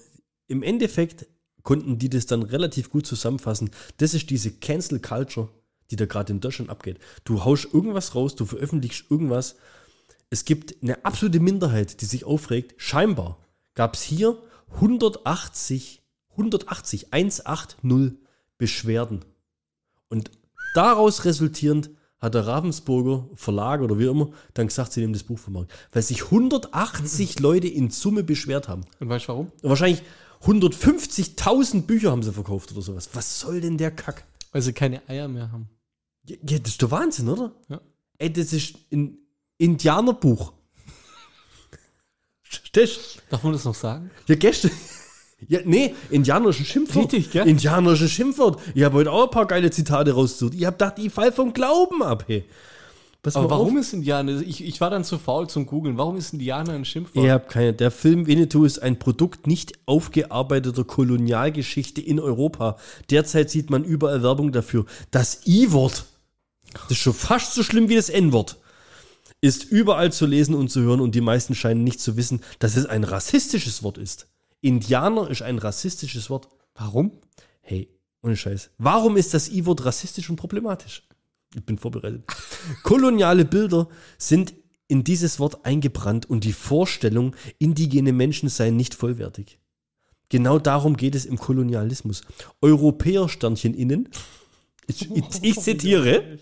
im 0.47 0.63
Endeffekt 0.63 1.27
konnten 1.63 1.99
die 1.99 2.11
das 2.11 2.27
dann 2.27 2.43
relativ 2.43 2.91
gut 2.91 3.07
zusammenfassen. 3.07 3.71
Das 3.97 4.13
ist 4.13 4.29
diese 4.29 4.51
Cancel 4.51 5.01
Culture, 5.01 5.49
die 5.91 5.97
da 5.97 6.05
gerade 6.05 6.35
in 6.35 6.41
Deutschland 6.41 6.71
abgeht. 6.71 6.99
Du 7.25 7.45
haust 7.47 7.73
irgendwas 7.73 8.15
raus, 8.15 8.35
du 8.35 8.45
veröffentlichst 8.45 9.11
irgendwas. 9.11 9.57
Es 10.29 10.45
gibt 10.45 10.83
eine 10.83 11.03
absolute 11.05 11.41
Minderheit, 11.41 12.03
die 12.03 12.07
sich 12.07 12.25
aufregt. 12.25 12.75
Scheinbar 12.77 13.39
gab 13.75 13.95
es 13.95 14.03
hier 14.03 14.37
180, 14.75 16.03
180, 16.33 17.13
180 17.13 18.20
Beschwerden. 18.61 19.25
Und 20.09 20.31
daraus 20.75 21.25
resultierend 21.25 21.91
hat 22.19 22.35
der 22.35 22.47
Ravensburger 22.47 23.27
Verlag 23.35 23.81
oder 23.81 23.99
wie 23.99 24.05
immer 24.05 24.31
dann 24.53 24.67
gesagt, 24.67 24.93
sie 24.93 25.01
nehmen 25.01 25.15
das 25.15 25.23
Buch 25.23 25.39
vom 25.39 25.55
Markt. 25.55 25.73
Weil 25.91 26.03
sich 26.03 26.25
180 26.27 27.41
Leute 27.41 27.67
in 27.67 27.91
Summe 27.91 28.23
beschwert 28.23 28.69
haben. 28.69 28.85
Und 29.01 29.09
weißt 29.09 29.25
du 29.25 29.29
warum? 29.29 29.53
Und 29.63 29.71
wahrscheinlich 29.71 30.03
150.000 30.43 31.87
Bücher 31.87 32.11
haben 32.11 32.23
sie 32.23 32.33
verkauft 32.33 32.71
oder 32.73 32.83
sowas. 32.83 33.09
Was 33.15 33.41
soll 33.41 33.63
denn 33.63 33.79
der 33.79 33.91
Kack? 33.91 34.25
Weil 34.53 34.61
sie 34.61 34.75
keine 34.75 35.09
Eier 35.09 35.29
mehr 35.29 35.51
haben. 35.51 35.71
Ja, 36.27 36.37
ja, 36.47 36.59
das 36.59 36.73
ist 36.73 36.83
der 36.83 36.91
Wahnsinn, 36.91 37.29
oder? 37.31 37.53
Ja. 37.69 37.81
Ey, 38.19 38.31
das 38.31 38.53
ist 38.53 38.75
ein 38.93 39.17
Indianerbuch. 39.57 40.53
Stech. 42.43 43.21
Darf 43.31 43.43
man 43.43 43.55
das 43.55 43.65
noch 43.65 43.75
sagen? 43.75 44.11
Ja, 44.27 44.35
gestern. 44.35 44.73
Ja, 45.49 45.61
nee, 45.65 45.95
ein 46.13 46.25
Schimpfwort. 46.53 47.13
Richtig, 47.13 47.31
gell? 47.31 47.49
Ein 47.49 47.97
Schimpfwort. 47.97 48.61
Ich 48.75 48.83
habe 48.83 48.97
heute 48.97 49.13
auch 49.13 49.25
ein 49.25 49.31
paar 49.31 49.47
geile 49.47 49.71
Zitate 49.71 50.13
rausgesucht. 50.13 50.55
Ich 50.55 50.65
habe 50.65 50.77
gedacht, 50.77 50.99
ich 50.99 51.13
fall 51.13 51.33
vom 51.33 51.53
Glauben 51.53 52.03
ab, 52.03 52.25
hey. 52.27 52.45
Pass 53.23 53.37
Aber 53.37 53.51
warum 53.51 53.77
auf. 53.77 53.83
ist 53.83 53.93
Indianer? 53.93 54.41
Ich, 54.41 54.65
ich 54.65 54.81
war 54.81 54.89
dann 54.89 55.05
zu 55.05 55.19
faul 55.19 55.47
zum 55.49 55.67
Googeln. 55.67 55.99
Warum 55.99 56.17
ist 56.17 56.33
Indianer 56.33 56.73
ein 56.73 56.87
Schimpfwort? 56.87 57.23
Ihr 57.23 57.33
habt 57.33 57.51
keine. 57.51 57.75
Der 57.75 57.91
Film 57.91 58.27
Winnetou 58.27 58.65
ist 58.65 58.79
ein 58.79 58.99
Produkt 58.99 59.47
nicht 59.47 59.75
aufgearbeiteter 59.85 60.85
Kolonialgeschichte 60.85 62.01
in 62.01 62.19
Europa. 62.19 62.77
Derzeit 63.11 63.51
sieht 63.51 63.69
man 63.69 63.85
überall 63.85 64.23
Werbung 64.23 64.53
dafür. 64.53 64.87
Das 65.11 65.47
I-Wort, 65.47 66.07
das 66.73 66.93
ist 66.93 66.99
schon 66.99 67.13
fast 67.13 67.55
so 67.55 67.63
schlimm 67.63 67.91
wie 67.91 67.97
das 67.97 68.09
N-Wort, 68.09 68.57
ist 69.43 69.65
überall 69.65 70.13
zu 70.13 70.25
lesen 70.25 70.55
und 70.55 70.71
zu 70.71 70.81
hören 70.81 71.01
und 71.01 71.15
die 71.15 71.21
meisten 71.21 71.55
scheinen 71.55 71.85
nicht 71.85 72.01
zu 72.01 72.17
wissen, 72.17 72.41
dass 72.59 72.77
es 72.77 72.87
ein 72.87 73.05
rassistisches 73.05 73.83
Wort 73.83 73.99
ist. 73.99 74.30
Indianer 74.61 75.31
ist 75.31 75.43
ein 75.43 75.59
rassistisches 75.59 76.31
Wort. 76.31 76.49
Warum? 76.75 77.13
Hey, 77.61 77.89
ohne 78.23 78.37
Scheiß. 78.37 78.71
Warum 78.79 79.17
ist 79.17 79.35
das 79.35 79.49
I-Wort 79.49 79.85
rassistisch 79.85 80.29
und 80.31 80.37
problematisch? 80.37 81.07
Ich 81.55 81.65
bin 81.65 81.79
vorbereitet. 81.79 82.25
Koloniale 82.83 83.45
Bilder 83.45 83.89
sind 84.19 84.55
in 84.89 85.05
dieses 85.05 85.39
Wort 85.39 85.65
eingebrannt 85.65 86.29
und 86.29 86.45
die 86.45 86.53
Vorstellung, 86.53 87.35
indigene 87.59 88.13
Menschen 88.13 88.49
seien 88.49 88.77
nicht 88.77 88.95
vollwertig. 88.95 89.59
Genau 90.29 90.59
darum 90.59 90.97
geht 90.97 91.15
es 91.15 91.27
im 91.27 91.39
Kolonialismus. 91.39 92.23
Europäer 92.61 93.29
Sternchen 93.29 93.75
innen, 93.75 94.09
ich, 94.87 95.09
ich, 95.11 95.25
ich 95.43 95.61
zitiere, 95.61 96.39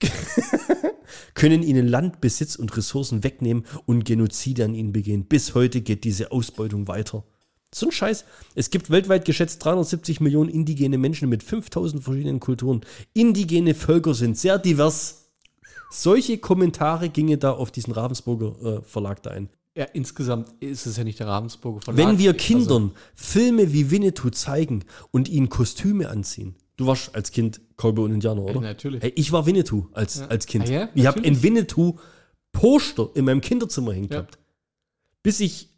können 1.34 1.62
ihnen 1.62 1.86
Land, 1.86 2.20
Besitz 2.20 2.56
und 2.56 2.74
Ressourcen 2.76 3.22
wegnehmen 3.24 3.66
und 3.86 4.04
Genozide 4.04 4.64
an 4.64 4.74
ihnen 4.74 4.92
begehen. 4.92 5.26
Bis 5.26 5.54
heute 5.54 5.82
geht 5.82 6.04
diese 6.04 6.32
Ausbeutung 6.32 6.88
weiter. 6.88 7.24
So 7.74 7.86
ein 7.86 7.92
Scheiß. 7.92 8.24
Es 8.54 8.70
gibt 8.70 8.90
weltweit 8.90 9.24
geschätzt 9.24 9.64
370 9.64 10.20
Millionen 10.20 10.48
indigene 10.48 10.96
Menschen 10.96 11.28
mit 11.28 11.42
5000 11.42 12.04
verschiedenen 12.04 12.38
Kulturen. 12.38 12.82
Indigene 13.14 13.74
Völker 13.74 14.14
sind 14.14 14.38
sehr 14.38 14.58
divers. 14.58 15.30
Solche 15.90 16.38
Kommentare 16.38 17.08
gingen 17.08 17.40
da 17.40 17.50
auf 17.52 17.72
diesen 17.72 17.92
Ravensburger 17.92 18.78
äh, 18.78 18.82
Verlag 18.82 19.22
da 19.24 19.30
ein. 19.30 19.48
Ja, 19.76 19.86
insgesamt 19.86 20.50
ist 20.60 20.86
es 20.86 20.96
ja 20.96 21.02
nicht 21.02 21.18
der 21.18 21.26
Ravensburger 21.26 21.80
Verlag. 21.80 21.98
Wenn 22.06 22.18
wir 22.18 22.32
Also, 22.32 22.44
Kindern 22.44 22.92
Filme 23.16 23.72
wie 23.72 23.90
Winnetou 23.90 24.30
zeigen 24.30 24.84
und 25.10 25.28
ihnen 25.28 25.48
Kostüme 25.48 26.08
anziehen. 26.08 26.54
Du 26.76 26.86
warst 26.86 27.12
als 27.16 27.32
Kind 27.32 27.60
Cowboy 27.76 28.04
und 28.04 28.12
Indianer, 28.14 28.42
oder? 28.42 28.54
Ja, 28.54 28.60
natürlich. 28.60 29.02
Hey, 29.02 29.12
ich 29.16 29.32
war 29.32 29.46
Winnetou 29.46 29.86
als, 29.92 30.20
als 30.20 30.46
Kind. 30.46 30.68
Ah, 30.68 30.72
ja? 30.72 30.88
ich 30.94 31.06
habe 31.06 31.18
Natürlich. 31.18 31.38
ein 31.38 31.42
Winnetou-Poster 31.42 33.10
in 33.14 33.24
meinem 33.24 33.40
Kinderzimmer 33.40 33.92
hängen 33.92 34.08
Ja. 34.10 34.20
gehabt. 34.20 34.38
Bis 35.24 35.40
ich 35.40 35.73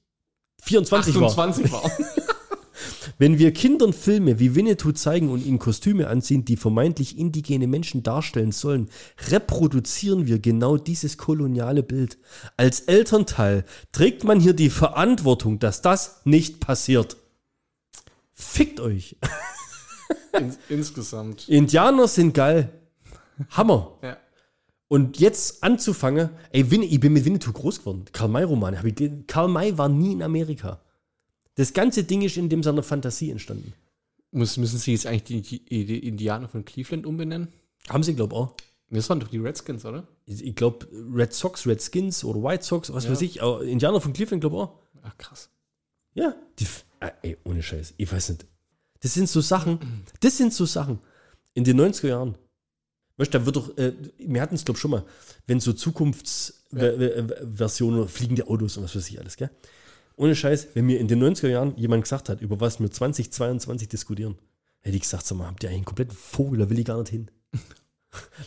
24 0.66 1.14
war. 1.20 1.28
28 1.28 1.72
war. 1.72 1.90
Wenn 3.18 3.38
wir 3.38 3.52
Kindern 3.52 3.94
Filme 3.94 4.38
wie 4.38 4.54
Winnetou 4.54 4.92
zeigen 4.92 5.30
und 5.30 5.44
ihnen 5.44 5.58
Kostüme 5.58 6.08
anziehen, 6.08 6.44
die 6.44 6.56
vermeintlich 6.56 7.18
indigene 7.18 7.66
Menschen 7.66 8.02
darstellen 8.02 8.52
sollen, 8.52 8.90
reproduzieren 9.30 10.26
wir 10.26 10.38
genau 10.38 10.76
dieses 10.76 11.16
koloniale 11.16 11.82
Bild. 11.82 12.18
Als 12.58 12.80
Elternteil 12.80 13.64
trägt 13.92 14.24
man 14.24 14.40
hier 14.40 14.52
die 14.52 14.68
Verantwortung, 14.68 15.58
dass 15.58 15.80
das 15.80 16.20
nicht 16.24 16.60
passiert. 16.60 17.16
Fickt 18.34 18.80
euch. 18.80 19.16
Ins, 20.38 20.58
insgesamt. 20.68 21.48
Indianer 21.48 22.08
sind 22.08 22.34
geil. 22.34 22.70
Hammer. 23.50 23.98
Ja. 24.02 24.18
Und 24.88 25.18
jetzt 25.18 25.64
anzufangen, 25.64 26.30
ey, 26.52 26.70
Win 26.70 26.82
ich 26.82 27.00
bin 27.00 27.12
mit 27.12 27.24
Winnetou 27.24 27.52
groß 27.52 27.80
geworden. 27.80 28.04
Karl 28.12 28.28
May-Roman. 28.28 28.76
Karl 29.26 29.48
May 29.48 29.76
war 29.76 29.88
nie 29.88 30.12
in 30.12 30.22
Amerika. 30.22 30.80
Das 31.56 31.72
ganze 31.72 32.04
Ding 32.04 32.22
ist 32.22 32.36
in 32.36 32.48
dem 32.48 32.62
seiner 32.62 32.82
Fantasie 32.82 33.30
entstanden. 33.30 33.72
Muss, 34.30 34.56
müssen 34.58 34.78
sie 34.78 34.92
jetzt 34.92 35.06
eigentlich 35.06 35.48
die, 35.48 35.84
die 35.86 36.06
Indianer 36.06 36.48
von 36.48 36.64
Cleveland 36.64 37.06
umbenennen? 37.06 37.48
Haben 37.88 38.02
sie, 38.02 38.14
glaube 38.14 38.34
ich, 38.34 38.40
auch. 38.40 38.54
Das 38.90 39.08
waren 39.08 39.18
doch 39.18 39.28
die 39.28 39.38
Redskins, 39.38 39.84
oder? 39.84 40.06
Ich, 40.26 40.54
glaube, 40.54 40.86
Red 41.12 41.32
Sox, 41.32 41.66
Redskins 41.66 42.22
oder 42.22 42.40
White 42.42 42.64
Sox, 42.64 42.92
was 42.92 43.04
Ja. 43.04 43.10
weiß 43.10 43.22
ich. 43.22 43.42
Aber 43.42 43.62
Indianer 43.64 44.00
von 44.00 44.12
Cleveland, 44.12 44.40
glaube 44.42 44.56
ich, 44.56 44.62
auch. 44.62 44.78
Ach, 45.02 45.18
krass. 45.18 45.50
Ja. 46.14 46.36
Die, 46.58 46.66
äh, 47.00 47.10
ey, 47.22 47.36
ohne 47.44 47.62
Scheiß. 47.62 47.94
Ich 47.96 48.12
weiß 48.12 48.28
nicht. 48.30 48.46
Das 49.00 49.14
sind 49.14 49.28
so 49.28 49.40
Sachen. 49.40 50.04
Das 50.20 50.36
sind 50.36 50.52
so 50.52 50.64
Sachen. 50.66 51.00
In 51.54 51.64
den 51.64 51.80
90er 51.80 52.08
Jahren. 52.08 52.38
Weißt 53.18 53.32
du, 53.32 53.38
da 53.38 53.46
wird 53.46 53.56
doch, 53.56 53.76
äh, 53.78 53.92
wir 54.18 54.40
hatten 54.42 54.54
es, 54.54 54.64
glaube 54.64 54.76
ich, 54.76 54.80
schon 54.82 54.90
mal, 54.90 55.04
wenn 55.46 55.58
so 55.60 55.72
Zukunftsversionen, 56.70 58.08
fliegende 58.08 58.46
Autos 58.48 58.76
und 58.76 58.84
was 58.84 58.94
weiß 58.96 59.08
ich 59.08 59.18
alles, 59.18 59.36
gell? 59.36 59.50
Ohne 60.16 60.34
Scheiß, 60.34 60.68
wenn 60.74 60.86
mir 60.86 60.98
in 60.98 61.08
den 61.08 61.22
90er 61.22 61.48
Jahren 61.48 61.76
jemand 61.76 62.02
gesagt 62.04 62.28
hat, 62.28 62.40
über 62.40 62.58
was 62.60 62.80
wir 62.80 62.90
2022 62.90 63.88
diskutieren, 63.88 64.36
hätte 64.80 64.96
ich 64.96 65.02
gesagt, 65.02 65.26
sag 65.26 65.36
mal, 65.36 65.46
habt 65.46 65.62
ihr 65.62 65.68
eigentlich 65.68 65.78
einen 65.78 65.84
kompletten 65.84 66.16
Vogel, 66.16 66.58
da 66.60 66.70
will 66.70 66.78
ich 66.78 66.84
gar 66.86 66.98
nicht 66.98 67.10
hin. 67.10 67.30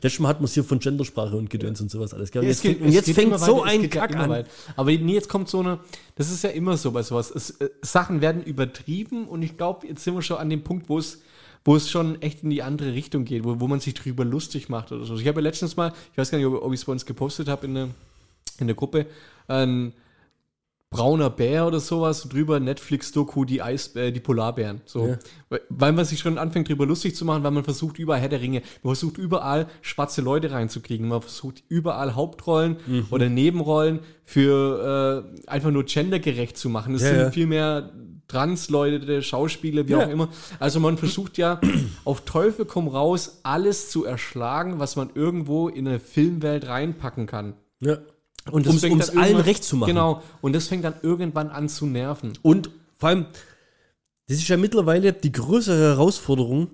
Letztes 0.01 0.19
Mal 0.19 0.29
hatten 0.29 0.41
wir 0.41 0.45
es 0.45 0.53
hier 0.55 0.63
von 0.63 0.79
Gendersprache 0.79 1.36
und 1.36 1.49
Gedöns 1.51 1.79
und 1.79 1.91
sowas 1.91 2.13
alles, 2.15 2.32
gell? 2.32 2.41
Ja, 2.41 2.49
jetzt, 2.49 2.63
geht- 2.63 2.79
fängt- 2.79 2.91
jetzt 2.93 3.12
fängt 3.12 3.39
so 3.39 3.58
weiter, 3.58 3.63
ein 3.65 3.82
ja 3.84 3.88
Kack 3.88 4.15
an. 4.15 4.29
weiter. 4.29 4.49
Aber 4.75 4.91
nee, 4.91 5.13
jetzt 5.13 5.29
kommt 5.29 5.47
so 5.47 5.60
eine, 5.60 5.79
das 6.15 6.32
ist 6.32 6.43
ja 6.43 6.49
immer 6.49 6.75
so 6.75 6.91
bei 6.91 7.03
sowas. 7.03 7.29
Es, 7.29 7.51
äh, 7.60 7.69
Sachen 7.84 8.19
werden 8.21 8.41
übertrieben 8.43 9.27
und 9.27 9.43
ich 9.43 9.58
glaube, 9.58 9.86
jetzt 9.88 10.03
sind 10.03 10.15
wir 10.15 10.23
schon 10.23 10.38
an 10.38 10.49
dem 10.49 10.63
Punkt, 10.63 10.89
wo 10.89 10.97
es, 10.97 11.19
wo 11.65 11.76
es 11.76 11.89
schon 11.89 12.22
echt 12.22 12.43
in 12.43 12.50
die 12.50 12.63
andere 12.63 12.93
Richtung 12.93 13.26
geht, 13.26 13.43
wo, 13.43 13.60
wo 13.60 13.67
man 13.67 13.80
sich 13.80 13.93
drüber 13.93 14.26
lustig 14.26 14.69
macht 14.69 14.91
oder 14.91 15.06
so. 15.06 15.15
Ich 15.17 15.28
habe 15.28 15.41
ja 15.41 15.43
letztens 15.43 15.76
mal, 15.78 15.91
ich 16.12 16.17
weiß 16.17 16.32
gar 16.32 16.38
nicht, 16.38 16.48
ob, 16.48 16.62
ob 16.62 16.74
ich 16.74 16.80
es 16.80 16.86
bei 16.86 16.91
uns 16.91 17.06
gepostet 17.06 17.48
habe 17.48 17.65
in 17.67 17.76
der, 17.76 17.88
in 18.60 18.67
der 18.67 18.76
Gruppe, 18.76 19.06
ein 19.48 19.93
brauner 20.91 21.30
Bär 21.30 21.67
oder 21.67 21.80
sowas 21.80 22.24
und 22.24 22.34
drüber 22.34 22.60
Netflix-Doku 22.60 23.45
die 23.45 23.62
Eis, 23.62 23.95
äh, 23.95 24.12
die 24.12 24.19
Polarbären. 24.19 24.82
So. 24.86 25.10
Ja. 25.10 25.19
Weil- 25.50 25.62
Weil 25.69 25.91
man 25.93 26.04
sich 26.06 26.17
schon 26.19 26.39
anfängt, 26.39 26.67
drüber 26.67 26.88
lustig 26.88 27.15
zu 27.15 27.26
machen, 27.26 27.43
weil 27.43 27.52
man 27.52 27.63
versucht 27.63 28.00
überall 28.00 28.19
Herr 28.19 28.30
der 28.30 28.41
Ringe, 28.41 28.62
man 28.82 28.95
versucht 28.95 29.19
überall 29.19 29.67
schwarze 29.82 30.22
Leute 30.22 30.50
reinzukriegen, 30.50 31.08
man 31.08 31.22
versucht 31.22 31.62
überall 31.67 32.15
Hauptrollen 32.15 32.78
Mhm. 32.88 33.06
oder 33.12 33.30
Nebenrollen 33.30 34.00
für 34.26 35.24
äh, 35.45 35.48
einfach 35.48 35.69
nur 35.69 35.84
gendergerecht 35.84 36.58
zu 36.58 36.69
machen. 36.69 36.95
Es 36.95 37.04
Ja, 37.04 37.10
sind 37.10 37.17
ja. 37.19 37.32
viel 37.32 37.45
mehr 37.45 37.91
Trans-Leute, 38.30 39.22
Schauspieler, 39.22 39.88
wie 39.88 39.92
Ja. 39.92 40.06
auch 40.06 40.10
immer. 40.10 40.30
Also 40.60 40.80
man 40.80 40.98
versucht 40.98 41.38
ja 41.38 41.60
auf 42.06 42.22
Teufel 42.22 42.63
komm 42.65 42.88
raus, 42.88 43.39
alles 43.44 43.89
zu 43.89 44.06
erschlagen, 44.06 44.80
was 44.80 44.96
man 44.96 45.10
irgendwo 45.13 45.68
in 45.68 45.88
eine 45.88 46.00
Filmwelt 46.00 46.68
reinpacken 46.68 47.26
kann. 47.28 47.54
Ja. 47.82 47.98
Und 48.50 48.65
das 48.65 48.82
um's 48.84 49.08
dann 49.08 49.18
allen 49.20 49.38
recht 49.38 49.63
zu 49.63 49.76
machen. 49.76 49.89
Genau. 49.89 50.24
Und 50.42 50.54
das 50.56 50.68
fängt 50.68 50.84
dann 50.86 50.96
irgendwann 51.02 51.50
an 51.50 51.68
zu 51.68 51.86
nerven. 51.86 52.34
Und 52.42 52.70
vor 52.98 53.10
allem, 53.10 53.26
das 54.28 54.38
ist 54.38 54.48
ja 54.48 54.58
mittlerweile 54.58 55.12
die 55.13 55.32
größere 55.32 55.80
Herausforderung, 55.96 56.68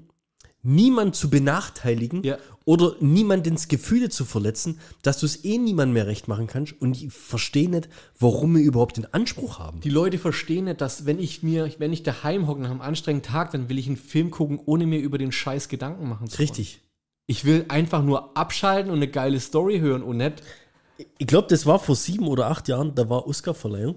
niemand 0.65 1.15
zu 1.15 1.29
benachteiligen 1.29 2.23
Ja. 2.23 2.37
oder 2.65 2.95
niemandens 2.99 3.67
Gefühle 3.67 4.09
zu 4.09 4.25
verletzen, 4.25 4.79
dass 5.03 5.19
du 5.19 5.25
es 5.27 5.45
eh 5.45 5.57
niemand 5.57 5.93
mehr 5.93 6.07
recht 6.07 6.27
machen 6.27 6.47
kannst. 6.47 6.73
Und 6.81 7.01
ich 7.01 7.13
verstehe 7.13 7.69
nicht, 7.69 7.87
warum 8.19 8.55
wir 8.55 8.63
überhaupt 8.63 8.97
den 8.97 9.05
Anspruch 9.13 9.59
haben. 9.59 9.79
Die 9.81 9.89
Leute 9.89 10.17
verstehen 10.17 10.65
nicht, 10.65 10.81
dass 10.81 11.05
wenn 11.05 11.19
ich 11.19 11.43
mir, 11.43 11.71
wenn 11.77 11.93
ich 11.93 12.03
daheim 12.03 12.47
hocke 12.47 12.61
nach 12.61 12.71
einem 12.71 12.81
anstrengenden 12.81 13.31
Tag, 13.31 13.51
dann 13.51 13.69
will 13.69 13.77
ich 13.77 13.87
einen 13.87 13.97
Film 13.97 14.31
gucken, 14.31 14.59
ohne 14.65 14.87
mir 14.87 14.99
über 14.99 15.17
den 15.17 15.31
Scheiß 15.31 15.69
Gedanken 15.69 16.09
machen 16.09 16.27
zu 16.27 16.39
wollen. 16.39 16.49
Richtig. 16.49 16.81
Ich 17.27 17.45
will 17.45 17.65
einfach 17.69 18.03
nur 18.03 18.35
abschalten 18.37 18.91
und 18.91 18.97
eine 18.97 19.07
geile 19.07 19.39
Story 19.39 19.79
hören 19.79 20.03
und 20.03 20.17
nicht. 20.17 20.41
Ich 21.17 21.27
glaube, 21.27 21.47
das 21.49 21.65
war 21.65 21.79
vor 21.79 21.95
sieben 21.95 22.27
oder 22.27 22.47
acht 22.47 22.67
Jahren, 22.67 22.95
da 22.95 23.09
war 23.09 23.27
Oscarverleihung. 23.27 23.95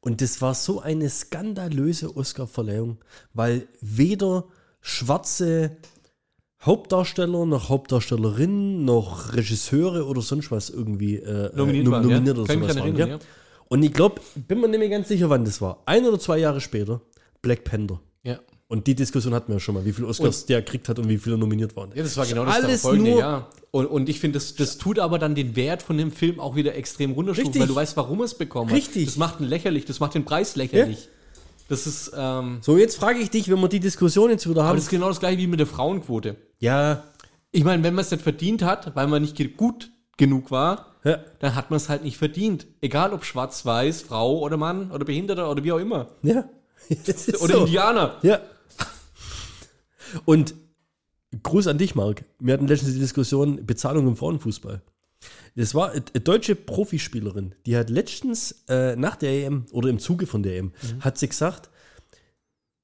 Und 0.00 0.22
das 0.22 0.40
war 0.40 0.54
so 0.54 0.80
eine 0.80 1.10
skandalöse 1.10 2.16
Oscarverleihung, 2.16 2.98
weil 3.34 3.68
weder 3.82 4.44
schwarze 4.80 5.76
Hauptdarsteller 6.62 7.46
noch 7.46 7.68
Hauptdarstellerinnen 7.70 8.84
noch 8.84 9.32
Regisseure 9.34 10.06
oder 10.06 10.20
sonst 10.20 10.50
was 10.50 10.68
irgendwie 10.70 11.16
äh, 11.16 11.50
Nominiert 11.56 11.84
nom- 11.84 11.92
waren, 11.94 12.02
ja? 12.02 12.14
nominiert 12.16 12.38
oder 12.38 12.46
Kann 12.46 12.62
sowas 12.62 12.76
waren. 12.78 12.96
Ja? 12.96 13.06
ja. 13.06 13.18
Und 13.68 13.82
ich 13.82 13.92
glaube, 13.92 14.20
bin 14.48 14.60
mir 14.60 14.68
nicht 14.68 14.80
mehr 14.80 14.88
ganz 14.88 15.08
sicher, 15.08 15.30
wann 15.30 15.44
das 15.44 15.60
war. 15.62 15.82
Ein 15.86 16.04
oder 16.04 16.18
zwei 16.18 16.38
Jahre 16.38 16.60
später, 16.60 17.00
Black 17.40 17.64
Panther. 17.64 18.00
Ja. 18.24 18.40
Und 18.68 18.86
die 18.86 18.94
Diskussion 18.94 19.32
hatten 19.32 19.48
wir 19.48 19.54
ja 19.56 19.60
schon 19.60 19.74
mal, 19.74 19.84
wie 19.84 19.92
viele 19.92 20.06
Oscars 20.08 20.44
der 20.46 20.60
gekriegt 20.62 20.88
hat 20.88 20.98
und 20.98 21.08
wie 21.08 21.18
viele 21.18 21.38
nominiert 21.38 21.74
waren. 21.76 21.90
Ja, 21.94 22.02
das 22.02 22.16
war 22.16 22.26
genau 22.26 22.44
das 22.44 22.56
Alles 22.56 22.82
folgende 22.82 23.10
nur- 23.12 23.20
Jahr. 23.20 23.50
Und, 23.72 23.86
und 23.86 24.08
ich 24.08 24.18
finde, 24.20 24.38
das, 24.38 24.54
das 24.56 24.78
tut 24.78 24.98
aber 24.98 25.18
dann 25.20 25.34
den 25.36 25.54
Wert 25.56 25.82
von 25.82 25.96
dem 25.96 26.10
Film 26.12 26.40
auch 26.40 26.56
wieder 26.56 26.74
extrem 26.74 27.12
runterstufen, 27.12 27.60
weil 27.60 27.68
du 27.68 27.74
weißt, 27.74 27.96
warum 27.96 28.20
es 28.22 28.34
bekommen 28.34 28.68
hat. 28.70 28.76
Richtig. 28.76 29.04
Das 29.06 29.16
macht 29.16 29.40
ihn 29.40 29.46
lächerlich, 29.46 29.84
das 29.84 30.00
macht 30.00 30.14
den 30.14 30.24
Preis 30.24 30.56
lächerlich. 30.56 31.08
Das 31.70 31.86
ist, 31.86 32.10
ähm, 32.16 32.58
So, 32.62 32.76
jetzt 32.76 32.96
frage 32.96 33.20
ich 33.20 33.30
dich, 33.30 33.48
wenn 33.48 33.60
wir 33.60 33.68
die 33.68 33.78
Diskussion 33.78 34.28
jetzt 34.28 34.48
wieder 34.48 34.60
aber 34.62 34.70
haben. 34.70 34.76
das 34.76 34.84
ist 34.86 34.90
genau 34.90 35.06
das 35.06 35.20
gleiche 35.20 35.38
wie 35.38 35.46
mit 35.46 35.60
der 35.60 35.68
Frauenquote. 35.68 36.36
Ja, 36.58 37.04
Ich 37.52 37.62
meine, 37.62 37.82
wenn 37.84 37.94
man 37.94 38.04
es 38.04 38.10
nicht 38.10 38.22
verdient 38.24 38.62
hat, 38.62 38.94
weil 38.96 39.06
man 39.06 39.22
nicht 39.22 39.56
gut 39.56 39.92
genug 40.16 40.50
war, 40.50 40.96
ja. 41.04 41.18
dann 41.38 41.54
hat 41.54 41.70
man 41.70 41.76
es 41.76 41.88
halt 41.88 42.02
nicht 42.02 42.16
verdient. 42.16 42.66
Egal 42.80 43.12
ob 43.12 43.24
schwarz, 43.24 43.64
weiß, 43.64 44.02
Frau 44.02 44.40
oder 44.40 44.56
Mann 44.56 44.90
oder 44.90 45.04
Behinderter 45.04 45.48
oder 45.48 45.62
wie 45.62 45.70
auch 45.70 45.78
immer. 45.78 46.08
Ja. 46.22 46.44
Oder 47.40 47.54
so. 47.54 47.60
Indianer. 47.60 48.16
Ja. 48.22 48.40
Und 50.24 50.54
Gruß 51.42 51.68
an 51.68 51.78
dich, 51.78 51.94
Marc. 51.94 52.24
Wir 52.40 52.54
hatten 52.54 52.66
letztens 52.66 52.94
die 52.94 52.98
Diskussion 52.98 53.64
Bezahlung 53.64 54.08
im 54.08 54.16
Frauenfußball. 54.16 54.82
Das 55.56 55.74
war 55.74 55.90
eine 55.90 56.00
deutsche 56.00 56.54
Profispielerin, 56.54 57.54
die 57.66 57.76
hat 57.76 57.90
letztens 57.90 58.64
äh, 58.68 58.96
nach 58.96 59.16
der 59.16 59.30
EM 59.30 59.66
oder 59.72 59.88
im 59.88 59.98
Zuge 59.98 60.26
von 60.26 60.42
der 60.42 60.56
EM, 60.56 60.72
hat 61.00 61.18
sie 61.18 61.28
gesagt, 61.28 61.70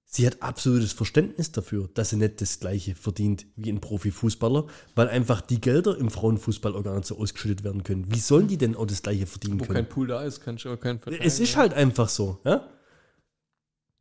sie 0.04 0.26
hat 0.26 0.42
absolutes 0.42 0.92
Verständnis 0.92 1.52
dafür, 1.52 1.88
dass 1.94 2.10
sie 2.10 2.16
nicht 2.16 2.40
das 2.40 2.58
gleiche 2.58 2.94
verdient 2.94 3.46
wie 3.56 3.70
ein 3.70 3.80
Profifußballer, 3.80 4.66
weil 4.94 5.08
einfach 5.08 5.40
die 5.40 5.60
Gelder 5.60 5.96
im 5.96 6.10
Frauenfußball 6.10 6.74
auch 6.74 6.82
gar 6.82 6.96
nicht 6.96 7.06
so 7.06 7.18
ausgeschüttet 7.18 7.64
werden 7.64 7.84
können. 7.84 8.12
Wie 8.12 8.18
sollen 8.18 8.48
die 8.48 8.58
denn 8.58 8.74
auch 8.74 8.86
das 8.86 9.02
gleiche 9.02 9.26
verdienen 9.26 9.60
Wo 9.60 9.64
können? 9.64 9.76
kein 9.76 9.88
Pool 9.88 10.08
da 10.08 10.22
ist, 10.22 10.40
kannst 10.40 10.64
du 10.64 10.70
auch 10.70 10.80
keinen 10.80 10.98
verteilen. 10.98 11.22
Es 11.24 11.38
ist 11.38 11.56
halt 11.56 11.74
einfach 11.74 12.08
so, 12.08 12.40
ja? 12.44 12.68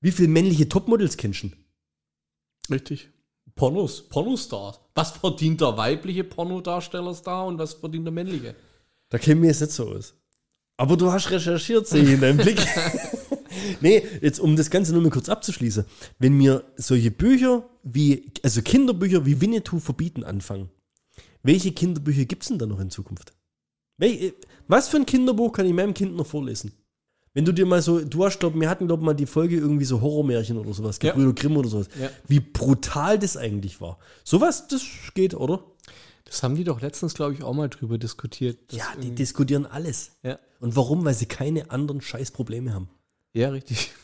Wie 0.02 0.12
viele 0.12 0.30
männliche 0.30 0.70
Topmodels 0.70 1.18
kennst 1.18 1.44
du? 1.44 1.50
Richtig. 2.70 3.10
Pornos, 3.56 4.02
Pornostar. 4.10 4.78
Was 4.96 5.12
verdient 5.12 5.62
der 5.62 5.78
weibliche 5.78 6.24
Pornodarsteller-Star 6.24 7.48
und 7.48 7.58
was 7.58 7.74
verdient 7.74 8.06
der 8.06 8.12
männliche? 8.12 8.56
Da 9.10 9.18
kennen 9.18 9.42
wir 9.42 9.50
jetzt 9.50 9.62
nicht 9.62 9.72
so 9.72 9.90
aus. 9.90 10.14
Aber 10.78 10.98
du 10.98 11.10
hast 11.12 11.32
recherchiert, 11.32 11.88
sehe 11.88 12.04
ich 12.04 12.10
in 12.12 12.22
deinem 12.22 12.38
Blick. 12.38 12.60
nee, 13.82 14.04
jetzt 14.22 14.40
um 14.42 14.56
das 14.58 14.70
Ganze 14.70 14.92
nur 14.94 15.02
mal 15.02 15.10
kurz 15.10 15.30
abzuschließen. 15.30 15.86
Wenn 16.20 16.38
wir 16.38 16.66
solche 16.76 17.12
Bücher 17.12 17.64
wie, 17.84 18.30
also 18.44 18.62
Kinderbücher 18.62 19.26
wie 19.26 19.40
Winnetou 19.40 19.80
verbieten 19.80 20.26
anfangen, 20.26 20.70
welche 21.44 21.72
Kinderbücher 21.72 22.26
gibt 22.26 22.42
es 22.44 22.50
denn 22.50 22.60
da 22.60 22.66
noch 22.66 22.80
in 22.82 22.90
Zukunft? 22.90 23.32
Wel- 23.98 24.34
Was 24.68 24.90
für 24.90 24.98
ein 24.98 25.06
Kinderbuch 25.06 25.54
kann 25.54 25.66
ich 25.66 25.74
meinem 25.74 25.94
Kind 25.94 26.16
noch 26.16 26.28
vorlesen? 26.28 26.74
Wenn 27.36 27.46
du 27.46 27.52
dir 27.52 27.66
mal 27.68 27.82
so, 27.82 28.00
du 28.00 28.26
hast, 28.26 28.40
glaube 28.40 28.60
wir 28.60 28.70
hatten, 28.70 28.88
glaube 28.88 29.04
mal 29.04 29.14
die 29.14 29.26
Folge 29.28 29.58
irgendwie 29.58 29.86
so 29.86 30.00
Horrormärchen 30.02 30.58
oder 30.58 30.74
sowas, 30.74 30.98
Ja. 31.04 31.12
Gebrüder 31.12 31.34
Grimm 31.34 31.58
oder 31.58 31.70
sowas. 31.70 31.90
Ja. 32.00 32.10
Wie 32.28 32.40
brutal 32.40 33.20
das 33.20 33.36
eigentlich 33.38 33.80
war. 33.82 34.00
Sowas, 34.24 34.68
das 34.70 34.82
geht, 35.14 35.34
oder? 35.36 35.64
Das 36.24 36.42
haben 36.42 36.56
die 36.56 36.64
doch 36.64 36.82
letztens, 36.82 37.14
glaube 37.14 37.34
ich, 37.34 37.44
auch 37.44 37.54
mal 37.54 37.70
drüber 37.70 37.98
diskutiert. 38.00 38.58
Ja, 38.74 38.86
die 39.00 39.12
diskutieren 39.14 39.66
alles. 39.68 40.14
ja. 40.24 40.40
Und 40.62 40.76
warum? 40.76 41.04
Weil 41.06 41.14
sie 41.14 41.28
keine 41.28 41.70
anderen 41.70 42.02
Scheißprobleme 42.02 42.74
haben. 42.74 42.90
ja, 43.34 43.50
richtig. 43.50 43.92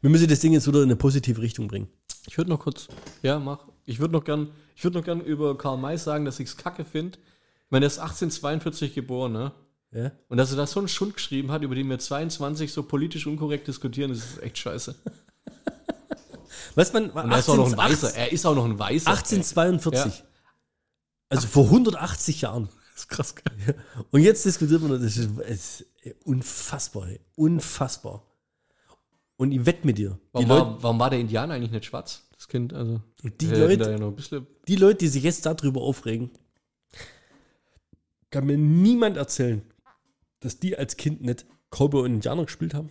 Wir 0.00 0.10
müssen 0.10 0.28
das 0.28 0.38
Ding 0.40 0.52
jetzt 0.52 0.66
wieder 0.68 0.78
in 0.78 0.84
eine 0.84 0.96
positive 0.96 1.42
Richtung 1.42 1.66
bringen. 1.66 1.88
Ich 2.28 2.38
würde 2.38 2.50
noch 2.50 2.60
kurz, 2.60 2.86
ja, 3.22 3.38
mach. 3.40 3.66
Ich 3.84 3.98
würde 3.98 4.12
noch 4.12 4.22
gern, 4.24 4.50
ich 4.76 4.84
würde 4.84 4.98
noch 4.98 5.04
gern 5.04 5.20
über 5.20 5.58
Karl 5.58 5.76
May 5.78 5.98
sagen, 5.98 6.24
dass 6.24 6.38
ich 6.38 6.48
es 6.50 6.56
kacke 6.56 6.84
finde. 6.84 7.18
Ich 7.18 7.70
meine, 7.70 7.80
der 7.82 7.88
ist 7.88 7.98
1842 7.98 8.94
geboren, 8.94 9.32
ne? 9.32 9.52
Ja? 9.92 10.12
Und 10.28 10.36
dass 10.36 10.50
er 10.50 10.56
da 10.56 10.66
so 10.66 10.80
einen 10.80 10.88
Schund 10.88 11.14
geschrieben 11.14 11.50
hat, 11.50 11.62
über 11.62 11.74
den 11.74 11.88
wir 11.88 11.98
22 11.98 12.72
so 12.72 12.82
politisch 12.82 13.26
unkorrekt 13.26 13.68
diskutieren, 13.68 14.10
das 14.10 14.18
ist 14.18 14.42
echt 14.42 14.58
scheiße. 14.58 14.94
Was 16.74 16.92
man, 16.92 17.10
Und 17.10 17.30
er 17.30 17.38
ist 17.38 17.48
auch 17.48 17.56
noch 17.56 17.70
ein 17.70 17.76
Weißer. 17.76 18.14
Er 18.14 18.32
ist 18.32 18.46
auch 18.46 18.54
noch 18.54 18.64
ein 18.64 18.78
Weißer. 18.78 19.10
1842. 19.10 20.18
Ja. 20.18 20.24
Also 21.30 21.46
vor 21.46 21.64
180 21.64 22.42
Jahren. 22.42 22.68
Das 22.98 23.04
ist 23.04 23.10
krass 23.10 23.34
geil. 23.36 23.76
Und 24.10 24.22
jetzt 24.22 24.44
diskutiert 24.44 24.82
man, 24.82 24.90
das 24.90 25.16
ist, 25.16 25.30
ist 25.38 25.84
unfassbar, 26.24 27.06
ey. 27.06 27.20
unfassbar. 27.36 28.24
Und 29.36 29.52
ich 29.52 29.64
wette 29.64 29.86
mit 29.86 29.98
dir, 29.98 30.18
Warum, 30.32 30.48
Leute, 30.48 30.60
war, 30.60 30.82
warum 30.82 30.98
war 30.98 31.10
der 31.10 31.20
Indianer 31.20 31.54
eigentlich 31.54 31.70
nicht 31.70 31.84
schwarz? 31.84 32.24
Das 32.34 32.48
Kind, 32.48 32.72
also. 32.72 33.00
die, 33.22 33.46
Leute, 33.46 33.88
ja 34.32 34.40
die 34.66 34.74
Leute, 34.74 34.98
die 34.98 35.06
sich 35.06 35.22
jetzt 35.22 35.46
darüber 35.46 35.82
aufregen, 35.82 36.32
kann 38.30 38.46
mir 38.46 38.58
niemand 38.58 39.16
erzählen, 39.16 39.62
dass 40.40 40.58
die 40.58 40.76
als 40.78 40.96
Kind 40.96 41.20
nicht 41.22 41.46
Cowboy 41.70 42.02
und 42.04 42.14
Indianer 42.14 42.44
gespielt 42.44 42.74
haben. 42.74 42.90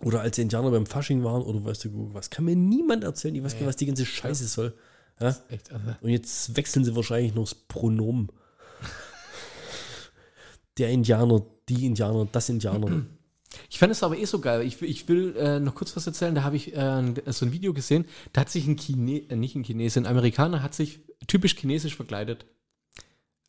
Oder 0.00 0.20
als 0.20 0.36
die 0.36 0.42
Indianer 0.42 0.70
beim 0.70 0.86
Fasching 0.86 1.24
waren 1.24 1.42
oder 1.42 1.64
weißt 1.64 1.86
du 1.86 2.10
was. 2.14 2.30
Kann 2.30 2.44
mir 2.44 2.54
niemand 2.56 3.02
erzählen, 3.04 3.34
ich 3.34 3.42
weiß 3.42 3.52
gar 3.54 3.60
nicht, 3.60 3.68
was 3.68 3.76
die 3.76 3.86
ganze 3.86 4.06
Scheiße 4.06 4.46
soll. 4.46 4.74
Ja? 5.20 5.36
Und 6.00 6.10
jetzt 6.10 6.56
wechseln 6.56 6.84
sie 6.84 6.94
wahrscheinlich 6.94 7.34
noch 7.34 7.42
das 7.44 7.54
Pronomen. 7.56 8.28
Der 10.78 10.90
Indianer, 10.90 11.42
die 11.68 11.86
Indianer, 11.86 12.28
das 12.30 12.48
Indianer. 12.48 13.04
Ich 13.68 13.78
fand 13.78 13.90
es 13.90 14.02
aber 14.02 14.16
eh 14.16 14.24
so 14.26 14.38
geil. 14.38 14.62
Ich, 14.62 14.80
will- 14.80 14.88
ich 14.90 15.08
will 15.08 15.34
äh, 15.36 15.58
noch 15.58 15.74
kurz 15.74 15.96
was 15.96 16.06
erzählen. 16.06 16.34
Da 16.34 16.44
habe 16.44 16.54
ich 16.56 16.76
äh, 16.76 17.14
so 17.26 17.46
ein 17.46 17.52
Video 17.52 17.72
gesehen. 17.74 18.04
Da 18.32 18.42
hat 18.42 18.50
sich 18.50 18.66
ein 18.68 18.76
Chine 18.76 19.22
äh, 19.28 19.34
nicht 19.36 19.56
ein 19.56 19.64
Chinese, 19.64 19.98
ein 19.98 20.06
Amerikaner 20.06 20.62
hat 20.62 20.74
sich 20.74 21.00
typisch 21.26 21.56
chinesisch 21.56 21.96
verkleidet. 21.96 22.46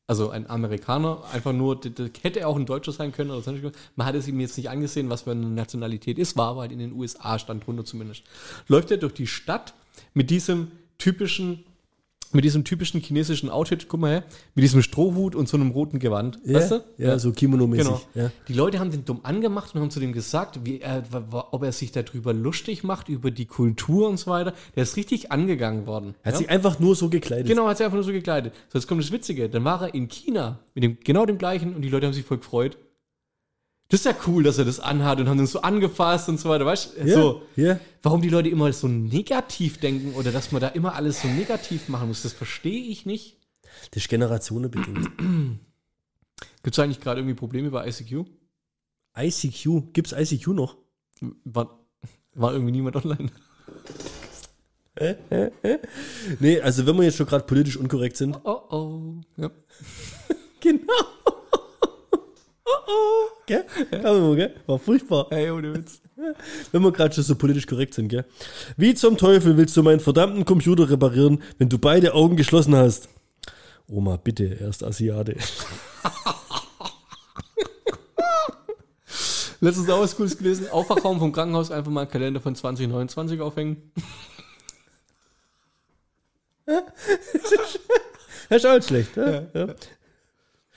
Also 0.10 0.32
ein 0.32 0.50
Amerikaner, 0.50 1.22
einfach 1.32 1.54
nur, 1.54 1.80
d- 1.80 1.92
d- 1.92 2.10
hätte 2.24 2.48
auch 2.48 2.56
ein 2.56 2.66
Deutscher 2.66 2.92
sein 2.92 3.12
können 3.12 3.30
oder 3.30 3.44
sonst. 3.44 3.62
Man 3.96 4.08
hat 4.08 4.16
es 4.16 4.28
ihm 4.28 4.40
jetzt 4.40 4.58
nicht 4.58 4.68
angesehen, 4.68 5.08
was 5.12 5.22
für 5.22 5.32
eine 5.32 5.46
Nationalität 5.46 6.18
ist, 6.18 6.36
war 6.36 6.48
aber 6.48 6.62
halt 6.62 6.72
in 6.72 6.80
den 6.80 6.94
USA, 6.94 7.38
stand 7.38 7.68
drunter 7.68 7.86
zumindest. 7.86 8.24
Läuft 8.68 8.90
er 8.90 8.98
durch 8.98 9.14
die 9.14 9.28
Stadt 9.28 9.76
mit 10.16 10.32
diesem 10.32 10.72
typischen, 10.98 11.64
mit 12.32 12.44
diesem 12.46 12.64
typischen 12.64 13.02
chinesischen 13.02 13.50
Outfit, 13.50 13.88
guck 13.88 14.00
mal 14.00 14.12
her, 14.12 14.24
mit 14.56 14.64
diesem 14.64 14.82
Strohhut 14.82 15.36
und 15.36 15.50
so 15.50 15.58
einem 15.58 15.72
roten 15.72 16.00
Gewand. 16.00 16.40
weißt 16.46 16.72
du? 16.72 16.84
Ja, 16.98 17.18
so 17.18 17.32
Kimono-mäßig. 17.32 17.86
Genau. 17.86 18.02
Ja. 18.14 18.32
Die 18.48 18.54
Leute 18.54 18.80
haben 18.80 18.92
den 18.92 19.04
dumm 19.06 19.22
angemacht 19.24 19.74
und 19.74 19.82
haben 19.82 19.90
zu 19.92 20.00
dem 20.00 20.14
gesagt, 20.14 20.60
wie 20.64 20.80
er, 20.80 21.04
wa- 21.12 21.48
ob 21.52 21.64
er 21.64 21.72
sich 21.72 21.92
darüber 21.92 22.34
lustig 22.34 22.84
macht, 22.84 23.10
über 23.10 23.32
die 23.32 23.46
Kultur 23.46 24.08
und 24.10 24.18
so 24.18 24.30
weiter. 24.32 24.54
Der 24.76 24.84
ist 24.84 24.96
richtig 24.96 25.32
angegangen 25.32 25.88
worden. 25.88 26.16
Er 26.22 26.28
hat 26.28 26.34
ja? 26.34 26.38
sich 26.40 26.50
einfach 26.50 26.80
nur 26.80 26.96
so 26.96 27.10
gekleidet. 27.10 27.48
Genau, 27.48 27.68
hat 27.68 27.78
sich 27.78 27.86
einfach 27.86 27.96
nur 27.98 28.04
so 28.04 28.12
gekleidet. 28.12 28.54
So, 28.72 28.78
jetzt 28.78 28.88
kommt 28.88 29.02
das 29.02 29.12
Witzige. 29.12 29.50
Dann 29.50 29.64
war 29.64 29.82
er 29.82 29.94
in 29.94 30.08
China 30.08 30.60
mit 30.76 30.84
dem 30.84 30.98
genau 31.04 31.26
dem 31.26 31.38
gleichen 31.38 31.76
und 31.76 31.82
die 31.82 31.90
Leute 31.90 32.06
haben 32.06 32.14
sich 32.14 32.26
voll 32.26 32.38
gefreut. 32.38 32.78
Das 33.90 34.02
ist 34.02 34.06
ja 34.06 34.16
cool, 34.28 34.44
dass 34.44 34.60
er 34.60 34.66
das 34.66 34.80
anhat 34.80 35.20
und 35.20 35.28
haben 35.28 35.40
ihn 35.40 35.48
so 35.48 35.62
angefasst 35.62 36.30
und 36.30 36.40
so 36.40 36.48
weiter. 36.50 36.66
Weißt 36.66 36.98
du? 36.98 37.08
Ja, 37.08 37.16
So, 37.16 37.42
ja. 37.56 37.80
warum 38.04 38.22
die 38.22 38.30
Leute 38.30 38.48
immer 38.50 38.72
so 38.72 38.88
negativ 38.88 39.80
denken 39.80 40.14
oder 40.14 40.32
dass 40.32 40.52
man 40.52 40.62
da 40.62 40.68
immer 40.70 40.94
alles 40.94 41.22
so 41.24 41.28
negativ 41.28 41.90
machen 41.90 42.08
muss, 42.08 42.22
das 42.22 42.34
verstehe 42.34 42.84
ich 42.84 43.08
nicht. 43.08 43.38
Das 43.92 44.04
ist 44.04 44.10
generationenbedingt. 44.10 45.10
Gibt 46.64 46.78
es 46.78 46.80
eigentlich 46.80 47.02
gerade 47.02 47.22
irgendwie 47.22 47.36
Probleme 47.36 47.72
bei 47.72 47.88
ICQ? 47.88 48.26
ICQ, 49.18 49.92
gibt 49.92 50.12
es 50.12 50.32
ICQ 50.32 50.48
noch? 50.50 50.78
War, 51.44 51.80
war 52.36 52.54
irgendwie 52.54 52.72
niemand 52.72 52.96
online. 52.96 53.32
Nee, 56.40 56.60
also 56.60 56.86
wenn 56.86 56.98
wir 56.98 57.04
jetzt 57.04 57.16
schon 57.16 57.26
gerade 57.26 57.46
politisch 57.46 57.78
unkorrekt 57.78 58.18
sind. 58.18 58.38
Oh 58.44 58.62
oh. 58.70 59.22
Ja. 59.38 59.50
Genau. 60.60 60.84
Oh 62.70 62.80
oh. 62.88 63.30
Gell? 63.46 63.66
Ja. 63.92 64.36
gell? 64.36 64.56
War 64.68 64.80
furchtbar. 64.80 65.28
Ey, 65.32 65.52
ohne 65.52 65.74
Witz. 65.76 66.02
Wenn 66.72 66.82
wir 66.84 66.92
gerade 66.92 67.14
schon 67.14 67.24
so 67.24 67.36
politisch 67.36 67.68
korrekt 67.68 67.94
sind, 67.94 68.10
gell? 68.10 68.26
Wie 68.78 68.94
zum 68.94 69.18
Teufel 69.18 69.58
willst 69.58 69.76
du 69.78 69.84
meinen 69.84 70.00
verdammten 70.00 70.46
Computer 70.46 70.90
reparieren, 70.90 71.42
wenn 71.58 71.70
du 71.70 71.78
beide 71.78 72.14
Augen 72.14 72.36
geschlossen 72.36 72.76
hast? 72.76 73.10
Oma, 73.88 74.18
bitte, 74.18 74.60
er 74.60 74.70
ist 74.70 74.84
Asiate. 74.84 75.36
Letztens 79.62 79.90
auch 79.90 80.00
was 80.00 80.16
Cooles 80.16 80.38
gelesen. 80.38 80.70
Aufwachraum 80.70 81.20
vom 81.20 81.34
Krankenhaus 81.34 81.70
einfach 81.72 81.92
mal 81.92 82.02
einen 82.02 82.12
Kalender 82.12 82.40
von 82.40 82.56
2029 82.56 83.42
aufhängen. 83.42 83.92
Das 88.50 88.64
ist 88.64 88.66
auch 88.66 88.76
nicht 88.76 88.88
schlecht, 88.88 89.16
ja? 89.16 89.44
ja. 89.54 89.66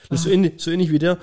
Das 0.09 0.19
ist 0.19 0.23
so 0.23 0.29
ähnlich, 0.29 0.53
so 0.57 0.71
ähnlich 0.71 0.91
wie 0.91 0.99
der. 0.99 1.17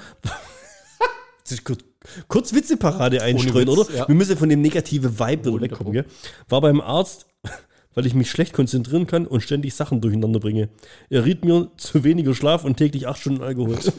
Kurz, 1.65 1.81
kurz 2.29 2.55
Witzeparade 2.55 3.23
einstreuen, 3.23 3.69
Witz, 3.69 3.79
oder? 3.79 3.95
ja. 3.95 4.09
Wir 4.09 4.15
müssen 4.15 4.37
von 4.37 4.49
dem 4.49 4.61
negativen 4.61 5.19
Vibe 5.19 5.61
wegkommen, 5.61 5.93
gell? 5.93 6.07
War 6.49 6.61
beim 6.61 6.81
Arzt, 6.81 7.27
weil 7.95 8.07
ich 8.07 8.15
mich 8.15 8.31
schlecht 8.31 8.53
konzentrieren 8.53 9.07
kann 9.07 9.27
und 9.27 9.43
ständig 9.43 9.75
Sachen 9.75 10.01
durcheinander 10.01 10.41
bringe. 10.41 10.69
Er 11.09 11.25
riet 11.25 11.45
mir 11.45 11.71
zu 11.77 12.05
weniger 12.05 12.35
Schlaf 12.35 12.65
und 12.65 12.77
täglich 12.77 13.09
acht 13.09 13.21
Stunden 13.21 13.43
Alkohol. 13.43 13.79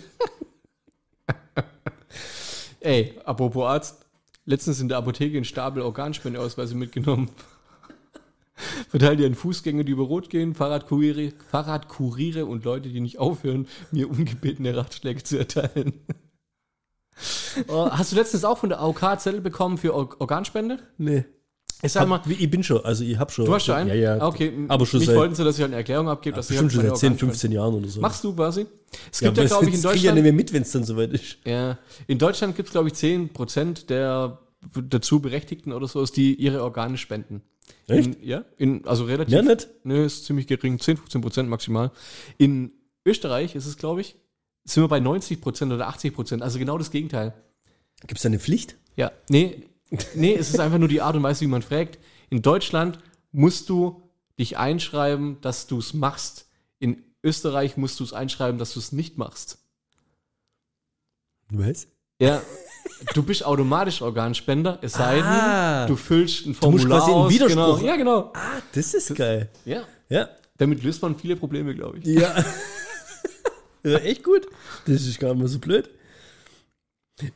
Ey, 2.79 3.13
apropos 3.25 3.65
Arzt. 3.65 4.05
Letztens 4.45 4.79
in 4.81 4.89
der 4.89 4.97
Apotheke 4.97 5.37
in 5.37 5.45
Stapel 5.45 5.83
Organspendeausweise 5.83 6.73
mitgenommen. 6.75 7.29
Verteilt 8.89 9.19
ihr 9.19 9.27
an 9.27 9.35
Fußgänger, 9.35 9.83
die 9.83 9.91
über 9.91 10.03
Rot 10.03 10.29
gehen, 10.29 10.55
Fahrradkuriere, 10.55 11.33
Fahrradkuriere 11.49 12.45
und 12.45 12.65
Leute, 12.65 12.89
die 12.89 12.99
nicht 12.99 13.19
aufhören, 13.19 13.67
mir 13.91 14.09
ungebetene 14.09 14.75
Ratschläge 14.75 15.23
zu 15.23 15.37
erteilen. 15.37 15.93
Oh, 17.67 17.89
hast 17.91 18.11
du 18.11 18.15
letztens 18.15 18.43
auch 18.45 18.57
von 18.57 18.69
der 18.69 18.79
AOK 18.79 19.19
Zettel 19.19 19.41
bekommen 19.41 19.77
für 19.77 19.93
Or 19.93 20.09
Organspende? 20.19 20.79
nee. 20.97 21.25
Ich 21.83 21.93
sag 21.93 22.07
mal, 22.07 22.21
ich 22.29 22.47
bin 22.51 22.61
schon, 22.61 22.85
also 22.85 23.03
ich 23.03 23.17
hab 23.17 23.31
schon. 23.31 23.45
du 23.45 23.55
hast 23.55 23.65
schon 23.65 23.73
einen? 23.73 23.89
Ja, 23.89 23.95
ja. 23.95 24.27
Okay, 24.27 24.53
Aber 24.67 24.85
schon 24.85 24.99
mich 24.99 25.07
seit- 25.07 25.15
wollten 25.17 25.33
sie, 25.33 25.43
dass 25.43 25.55
ich 25.55 25.61
halt 25.61 25.69
eine 25.71 25.77
Erklärung 25.77 26.09
abgebe, 26.09 26.35
dass 26.35 26.45
ich 26.51 26.55
Bestimmt 26.55 26.73
schon 26.73 26.83
halt 26.83 26.95
seit 26.95 27.09
meine 27.09 27.17
10, 27.17 27.27
Organspende- 27.27 27.31
15 27.31 27.51
Jahren 27.53 27.73
oder 27.73 27.87
so. 27.87 28.01
Machst 28.01 28.23
du, 28.23 28.33
Basi? 28.35 28.67
Es 29.11 29.19
ja, 29.19 29.29
gibt 29.29 29.37
ja, 29.39 29.45
glaube 29.45 29.65
ich, 29.67 29.73
in 29.73 29.81
krieg 29.81 29.95
ich 29.95 30.03
ja 30.03 30.11
Deutschland. 30.11 30.15
nicht 30.17 30.23
mehr 30.23 30.33
mit, 30.33 30.53
wenn 30.53 30.61
es 30.61 30.71
dann 30.71 30.83
soweit 30.83 31.11
ist. 31.11 31.37
Ja, 31.43 31.79
in 32.05 32.19
Deutschland 32.19 32.55
gibt 32.55 32.67
es, 32.67 32.71
glaube 32.73 32.89
ich, 32.89 32.93
10% 32.93 33.87
der 33.89 34.37
dazu 34.89 35.21
Berechtigten 35.21 35.73
oder 35.73 35.87
so, 35.87 36.05
die 36.05 36.35
ihre 36.35 36.61
Organe 36.63 36.99
spenden. 36.99 37.41
Echt? 37.87 38.15
In, 38.15 38.27
ja, 38.27 38.45
in, 38.57 38.85
also 38.85 39.05
relativ. 39.05 39.33
Ja, 39.33 39.41
nicht? 39.41 39.67
Nö, 39.83 40.05
ist 40.05 40.25
ziemlich 40.25 40.45
gering, 40.45 40.77
10, 40.77 40.97
15% 40.99 41.43
maximal. 41.47 41.89
In 42.37 42.73
Österreich 43.05 43.55
ist 43.55 43.65
es, 43.65 43.77
glaube 43.77 44.01
ich, 44.01 44.17
sind 44.63 44.83
wir 44.83 44.87
bei 44.87 44.99
90% 44.99 45.73
oder 45.73 45.89
80%, 45.89 46.41
also 46.41 46.59
genau 46.59 46.77
das 46.77 46.91
Gegenteil. 46.91 47.33
Gibt 48.01 48.17
es 48.17 48.21
da 48.23 48.27
eine 48.27 48.39
Pflicht? 48.39 48.75
Ja, 48.95 49.11
nee, 49.29 49.63
nee, 50.15 50.33
es 50.35 50.49
ist 50.49 50.59
einfach 50.59 50.77
nur 50.77 50.87
die 50.87 51.01
Art 51.01 51.15
und 51.15 51.23
Weise, 51.23 51.41
wie 51.41 51.47
man 51.47 51.61
fragt. 51.61 51.99
In 52.29 52.41
Deutschland 52.41 52.99
musst 53.31 53.69
du 53.69 54.01
dich 54.39 54.57
einschreiben, 54.57 55.39
dass 55.41 55.67
du 55.67 55.77
es 55.79 55.93
machst. 55.93 56.47
In 56.79 57.03
Österreich 57.23 57.77
musst 57.77 57.99
du 57.99 58.03
es 58.03 58.13
einschreiben, 58.13 58.57
dass 58.57 58.73
du 58.73 58.79
es 58.79 58.91
nicht 58.91 59.17
machst. 59.17 59.59
Was? 61.49 61.87
Ja, 62.19 62.41
du 63.13 63.23
bist 63.23 63.43
automatisch 63.45 64.01
Organspender, 64.01 64.79
es 64.81 64.93
sei 64.93 65.21
Ah. 65.23 65.79
denn, 65.81 65.87
du 65.89 65.95
füllst 65.95 66.45
ein 66.45 66.49
musst 66.49 66.61
Formular 66.61 66.99
quasi 66.99 67.11
einen 67.11 67.21
aus. 67.21 67.31
Widerspruch- 67.33 67.49
Genau. 67.79 67.87
Ja, 67.87 67.95
genau. 67.95 68.31
Ah, 68.33 68.61
das 68.73 68.93
ist 68.93 69.13
geil. 69.15 69.49
Ja. 69.65 69.83
Ja. 70.09 70.29
Damit 70.57 70.83
löst 70.83 71.01
man 71.01 71.17
viele 71.17 71.35
Probleme, 71.35 71.73
glaube 71.75 71.97
ich. 71.99 72.05
Ja. 72.05 72.33
echt 73.83 74.23
gut. 74.23 74.47
Das 74.85 75.05
ist 75.05 75.19
gar 75.19 75.33
nicht 75.33 75.41
mal 75.41 75.47
so 75.47 75.59
blöd. 75.59 75.89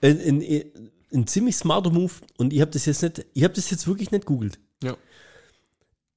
Ein, 0.02 0.20
ein, 0.20 0.64
ein 1.14 1.28
ziemlich 1.28 1.56
smarter 1.56 1.89
Move 1.91 2.12
und 2.38 2.54
ich 2.54 2.62
habe 2.62 2.72
das 2.72 2.86
jetzt 2.86 3.02
nicht, 3.04 3.26
ich 3.34 3.43
habe 3.43 3.54
das 3.54 3.70
jetzt 3.70 3.88
wirklich 3.88 4.12
nicht 4.12 4.26
googelt. 4.26 4.58
Ja. 4.84 4.96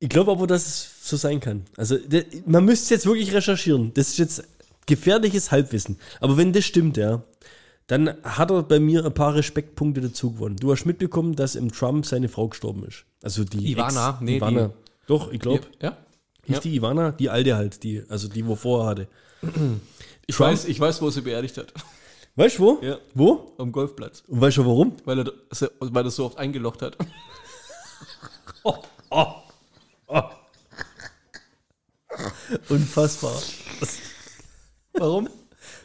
Ich 0.00 0.08
glaube 0.08 0.30
aber, 0.30 0.46
dass 0.46 0.66
es 0.66 1.08
so 1.08 1.16
sein 1.16 1.40
kann. 1.40 1.64
Also 1.76 1.98
man 2.46 2.64
müsste 2.64 2.94
jetzt 2.94 3.06
wirklich 3.06 3.32
recherchieren. 3.34 3.92
Das 3.94 4.08
ist 4.10 4.18
jetzt 4.18 4.44
gefährliches 4.86 5.50
Halbwissen. 5.50 5.98
Aber 6.20 6.36
wenn 6.36 6.52
das 6.52 6.64
stimmt, 6.64 6.96
ja, 6.96 7.22
dann 7.88 8.14
hat 8.22 8.50
er 8.50 8.62
bei 8.62 8.78
mir 8.80 9.04
ein 9.04 9.12
paar 9.14 9.34
Respektpunkte 9.34 10.00
dazu 10.00 10.32
gewonnen. 10.32 10.56
Du 10.56 10.70
hast 10.72 10.84
mitbekommen, 10.84 11.34
dass 11.36 11.56
im 11.56 11.72
Trump 11.72 12.06
seine 12.06 12.28
Frau 12.28 12.48
gestorben 12.48 12.84
ist. 12.84 13.04
Also 13.22 13.44
die 13.44 13.72
Ivana, 13.72 14.10
Ex, 14.10 14.20
nee, 14.20 14.36
Ivana. 14.36 14.72
Doch, 15.06 15.32
ich 15.32 15.40
glaube, 15.40 15.62
Ja. 15.80 15.96
hieß 16.44 16.56
Ja. 16.56 16.60
die 16.60 16.74
Ivana, 16.76 17.12
die 17.12 17.28
alte 17.30 17.56
halt, 17.56 17.82
die, 17.82 18.02
also 18.08 18.28
die, 18.28 18.46
wo 18.46 18.54
vorher 18.56 18.88
hatte. 18.90 19.08
Ich, 20.28 20.36
Trump- 20.36 20.52
weiß, 20.52 20.66
ich 20.66 20.78
weiß, 20.78 21.02
wo 21.02 21.06
er 21.06 21.12
sie 21.12 21.22
beerdigt 21.22 21.56
hat. 21.56 21.72
Weißt 22.36 22.58
du 22.58 22.62
wo? 22.62 22.78
Ja. 22.82 22.98
Wo? 23.14 23.54
Am 23.58 23.72
Golfplatz. 23.72 24.22
Und 24.28 24.40
weißt 24.40 24.58
du 24.58 24.66
warum? 24.66 24.96
Weil 25.04 25.20
er, 25.20 25.32
weil 25.80 26.04
er 26.04 26.10
so 26.10 26.26
oft 26.26 26.38
eingelocht 26.38 26.82
hat. 26.82 26.96
Unfassbar. 32.68 33.40
warum? 34.92 35.28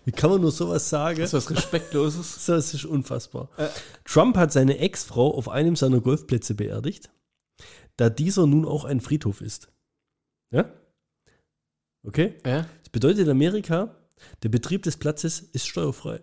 Wie 0.06 0.12
kann 0.12 0.30
man 0.30 0.41
nur 0.41 0.52
sowas 0.52 0.89
sagen? 0.89 1.20
Das 1.20 1.34
ist 1.34 1.50
was 1.50 1.50
Respektloses. 1.58 2.46
Das 2.48 2.74
ist 2.74 2.86
unfassbar. 2.86 3.50
Trump 4.06 4.36
hat 4.38 4.52
seine 4.52 4.78
Ex-Frau 4.80 5.34
auf 5.36 5.50
einem 5.50 5.76
seiner 5.76 6.02
Golfplätze 6.02 6.56
beerdigt, 6.56 7.10
da 7.98 8.10
dieser 8.10 8.46
nun 8.48 8.66
auch 8.66 8.86
ein 8.86 9.00
Friedhof 9.02 9.41
ist. 9.41 9.70
Ja? 10.52 10.70
Okay? 12.06 12.36
Ja? 12.46 12.66
Das 12.82 12.89
bedeutet 12.91 13.20
in 13.20 13.30
Amerika, 13.30 13.96
der 14.43 14.49
Betrieb 14.49 14.84
des 14.84 14.97
Platzes 14.97 15.39
ist 15.53 15.67
steuerfrei. 15.67 16.21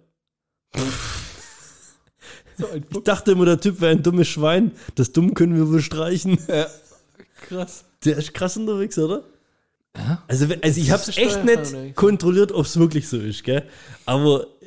So 2.58 2.66
Ich 2.74 3.02
dachte 3.04 3.32
immer, 3.32 3.46
der 3.46 3.60
Typ 3.60 3.80
wäre 3.80 3.92
ein 3.92 4.02
dummes 4.02 4.28
Schwein. 4.28 4.72
Das 4.94 5.12
Dumm 5.12 5.32
können 5.34 5.56
wir 5.56 5.68
wohl 5.70 5.80
streichen. 5.80 6.38
Krass. 7.48 7.84
Der 8.04 8.18
ist 8.18 8.34
krass 8.34 8.56
unterwegs, 8.56 8.98
oder? 8.98 9.24
Also, 10.28 10.48
wenn- 10.48 10.62
also 10.62 10.80
ich 10.80 10.90
habe 10.90 11.02
es 11.02 11.16
echt 11.16 11.44
nicht 11.44 11.96
kontrolliert, 11.96 12.52
ob 12.52 12.66
es 12.66 12.78
wirklich 12.78 13.08
so 13.08 13.16
ist, 13.18 13.42
gell? 13.44 13.64
Aber 14.06 14.42
äh, 14.60 14.66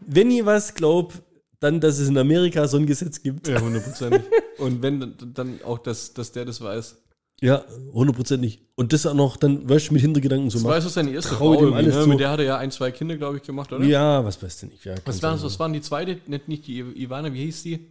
wenn 0.00 0.30
ich 0.30 0.44
was 0.46 0.74
glaube, 0.74 1.14
dann, 1.58 1.80
dass 1.80 1.98
es 1.98 2.08
in 2.08 2.16
Amerika 2.16 2.66
so 2.68 2.76
ein 2.78 2.86
Gesetz 2.86 3.20
gibt. 3.22 3.48
Ja, 3.48 3.60
hundertprozentig. 3.60 4.22
Und 4.58 4.80
wenn, 4.82 5.00
dann- 5.00 5.34
dann 5.34 5.60
auch, 5.64 5.78
dass, 5.78 6.14
dass 6.14 6.32
der 6.32 6.44
das 6.44 6.60
weiß. 6.60 6.96
Ja, 7.42 7.64
hundertprozentig. 7.92 8.60
Und 8.74 8.92
das 8.92 9.06
auch 9.06 9.14
noch 9.14 9.36
dann, 9.38 9.66
weißt 9.68 9.88
du, 9.88 9.94
mit 9.94 10.02
Hintergedanken 10.02 10.52
war 10.52 10.60
machen. 10.72 10.82
so 10.82 10.88
seine 10.90 11.10
erste 11.10 11.34
Trau 11.34 11.54
irgendwie, 11.54 11.74
alles 11.74 11.94
ne? 11.94 12.02
zu. 12.02 12.08
Mit 12.08 12.20
der 12.20 12.30
hat 12.30 12.38
er 12.40 12.44
ja 12.44 12.58
ein, 12.58 12.70
zwei 12.70 12.90
Kinder, 12.90 13.16
glaube 13.16 13.38
ich, 13.38 13.42
gemacht, 13.42 13.72
oder? 13.72 13.84
Ja, 13.84 14.24
was 14.24 14.42
weißt 14.42 14.62
du 14.62 14.66
nicht. 14.66 14.84
Ja, 14.84 14.94
Was, 15.06 15.22
war, 15.22 15.36
du 15.36 15.42
was 15.42 15.58
waren 15.58 15.72
die 15.72 15.80
zweite? 15.80 16.18
Nicht, 16.26 16.48
nicht 16.48 16.66
die 16.66 16.80
Ivana, 16.80 17.32
wie 17.32 17.44
hieß 17.44 17.62
die? 17.62 17.86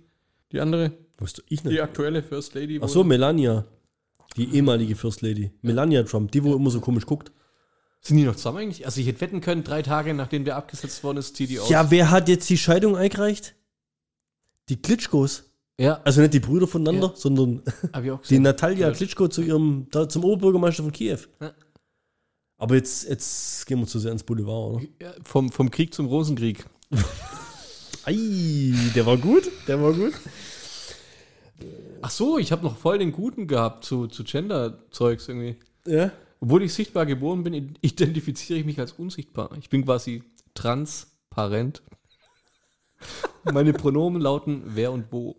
Die 0.51 0.59
andere? 0.59 0.91
Weißt 1.17 1.39
du, 1.39 1.41
ich 1.49 1.61
Die 1.61 1.67
nicht. 1.69 1.81
aktuelle 1.81 2.21
First 2.21 2.53
Lady. 2.53 2.79
Ach 2.81 2.89
so, 2.89 3.03
Melania. 3.03 3.65
Die 4.37 4.55
ehemalige 4.55 4.95
First 4.95 5.21
Lady. 5.21 5.51
Melania 5.61 6.03
Trump, 6.03 6.31
die, 6.31 6.43
wo 6.43 6.55
immer 6.55 6.69
so 6.69 6.79
komisch 6.79 7.05
guckt. 7.05 7.31
Sind 8.01 8.17
die 8.17 8.23
noch 8.23 8.35
zusammen 8.35 8.59
eigentlich? 8.59 8.85
Also 8.85 9.01
ich 9.01 9.07
hätte 9.07 9.19
wetten 9.21 9.41
können, 9.41 9.63
drei 9.63 9.81
Tage 9.81 10.13
nachdem 10.13 10.45
der 10.45 10.55
abgesetzt 10.55 11.03
worden 11.03 11.17
ist, 11.17 11.35
zieht 11.35 11.49
die 11.49 11.59
aus. 11.59 11.69
Ja, 11.69 11.91
wer 11.91 12.11
hat 12.11 12.29
jetzt 12.29 12.49
die 12.49 12.57
Scheidung 12.57 12.95
eingereicht? 12.95 13.55
Die 14.69 14.81
Klitschkos. 14.81 15.48
Ja 15.79 15.99
Also 16.03 16.21
nicht 16.21 16.33
die 16.33 16.39
Brüder 16.39 16.67
voneinander, 16.67 17.07
Ja. 17.07 17.13
sondern 17.15 17.61
die. 18.29 18.39
Natalia. 18.39 18.91
Klitschko 18.91 19.27
zu 19.27 19.41
ihrem, 19.41 19.87
da, 19.91 20.07
zum 20.07 20.23
Oberbürgermeister 20.23 20.83
von 20.83 20.91
Kiew. 20.91 21.19
Ja. 21.41 21.53
Aber 22.57 22.75
jetzt, 22.75 23.07
jetzt 23.09 23.65
gehen 23.65 23.79
wir 23.79 23.87
zu 23.87 23.99
sehr 23.99 24.11
ins 24.11 24.23
Boulevard, 24.23 24.75
oder? 24.75 24.83
Ja, 25.01 25.13
vom, 25.23 25.49
vom 25.51 25.71
Krieg 25.71 25.93
zum 25.93 26.07
Rosenkrieg. 26.07 26.65
Ei, 28.05 28.73
der 28.95 29.05
war 29.05 29.17
gut, 29.17 29.49
der 29.67 29.81
war 29.81 29.93
gut. 29.93 30.13
Ach 32.01 32.09
so, 32.11 32.37
ich 32.37 32.51
habe 32.51 32.63
noch 32.63 32.77
voll 32.77 32.97
den 32.99 33.11
Guten 33.11 33.47
gehabt 33.47 33.83
zu, 33.85 34.07
zu 34.07 34.23
Gender-Zeugs 34.23 35.27
irgendwie. 35.27 35.57
Ja. 35.85 36.11
Obwohl 36.39 36.63
ich 36.63 36.73
sichtbar 36.73 37.05
geboren 37.05 37.43
bin, 37.43 37.75
identifiziere 37.81 38.59
ich 38.59 38.65
mich 38.65 38.79
als 38.79 38.93
unsichtbar. 38.93 39.49
Ich 39.59 39.69
bin 39.69 39.83
quasi 39.83 40.23
transparent. 40.53 41.81
Meine 43.51 43.73
Pronomen 43.73 44.21
lauten 44.21 44.63
wer 44.65 44.91
und 44.91 45.05
wo. 45.11 45.35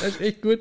Das 0.00 0.10
ist 0.10 0.20
echt 0.20 0.42
gut. 0.42 0.60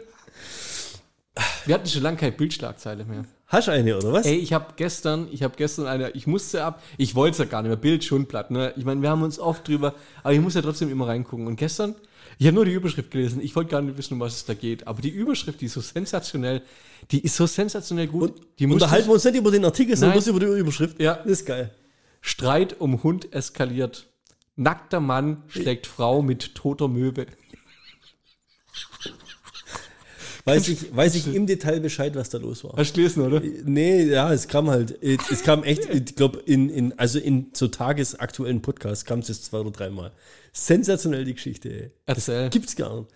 Wir 1.65 1.75
hatten 1.75 1.87
schon 1.87 2.01
lange 2.01 2.17
keine 2.17 2.31
Bildschlagzeile 2.33 3.05
mehr. 3.05 3.25
Hast 3.47 3.67
du 3.67 3.71
eine, 3.71 3.97
oder 3.97 4.13
was? 4.13 4.25
Ey, 4.25 4.35
ich 4.35 4.51
habe 4.51 4.73
gestern, 4.75 5.27
ich 5.31 5.43
habe 5.43 5.53
gestern 5.55 5.85
eine, 5.85 6.09
ich 6.11 6.27
musste 6.27 6.63
ab, 6.63 6.81
ich 6.97 7.13
wollte 7.13 7.33
es 7.33 7.37
ja 7.37 7.45
gar 7.45 7.61
nicht 7.61 7.69
mehr, 7.69 7.77
Bild 7.77 8.03
schon 8.03 8.25
platt, 8.25 8.51
ne? 8.51 8.73
Ich 8.77 8.83
meine, 8.83 9.01
wir 9.01 9.09
haben 9.09 9.21
uns 9.21 9.37
oft 9.37 9.67
drüber, 9.67 9.93
aber 10.23 10.33
ich 10.33 10.39
muss 10.39 10.55
ja 10.55 10.61
trotzdem 10.61 10.89
immer 10.89 11.07
reingucken. 11.07 11.45
Und 11.47 11.55
gestern, 11.55 11.95
ich 12.39 12.47
habe 12.47 12.55
nur 12.55 12.65
die 12.65 12.73
Überschrift 12.73 13.11
gelesen, 13.11 13.41
ich 13.41 13.55
wollte 13.55 13.71
gar 13.71 13.81
nicht 13.81 13.97
wissen, 13.97 14.15
um 14.15 14.19
was 14.19 14.35
es 14.35 14.45
da 14.45 14.53
geht, 14.53 14.87
aber 14.87 15.01
die 15.01 15.09
Überschrift, 15.09 15.61
die 15.61 15.65
ist 15.65 15.73
so 15.73 15.81
sensationell, 15.81 16.61
die 17.11 17.19
ist 17.19 17.35
so 17.35 17.45
sensationell 17.45 18.07
gut. 18.07 18.33
die 18.59 18.65
musste 18.65 18.85
Unterhalten 18.85 19.07
wir 19.07 19.13
uns 19.13 19.23
nicht 19.23 19.35
über 19.35 19.51
den 19.51 19.65
Artikel, 19.65 19.95
sondern 19.95 20.13
bloß 20.13 20.27
über 20.27 20.39
die 20.39 20.45
Überschrift. 20.45 20.99
Ja. 20.99 21.15
Das 21.15 21.27
ist 21.27 21.45
geil. 21.45 21.71
Streit 22.25 22.79
um 22.79 23.03
Hund 23.03 23.33
eskaliert. 23.33 24.07
Nackter 24.55 25.01
Mann 25.01 25.43
schlägt 25.49 25.87
Frau 25.87 26.21
mit 26.21 26.55
toter 26.55 26.87
Möwe. 26.87 27.25
Weiß 30.45 30.67
ich, 30.69 30.95
weiß 30.95 31.15
ich 31.15 31.33
im 31.33 31.47
Detail 31.47 31.79
Bescheid, 31.81 32.15
was 32.15 32.29
da 32.29 32.37
los 32.37 32.63
war. 32.63 32.73
Hast 32.77 32.91
du 32.93 32.95
gelesen, 33.01 33.23
oder? 33.23 33.41
Nee, 33.65 34.03
ja, 34.05 34.31
es 34.33 34.47
kam 34.47 34.69
halt, 34.69 35.01
es 35.03 35.43
kam 35.43 35.63
echt, 35.63 35.89
ich 35.93 36.15
glaube, 36.15 36.39
in, 36.45 36.69
in, 36.69 36.97
also 36.97 37.19
in 37.19 37.47
so 37.53 37.67
tagesaktuellen 37.67 38.61
Podcasts 38.61 39.03
kam 39.05 39.19
es 39.19 39.27
jetzt 39.27 39.45
zwei 39.45 39.59
oder 39.59 39.71
dreimal. 39.71 40.11
Sensationell 40.53 41.25
die 41.25 41.33
Geschichte, 41.33 41.69
ey. 41.69 41.91
Erzähl. 42.05 42.49
Gibt's 42.49 42.75
gar 42.75 43.01
nicht. 43.01 43.09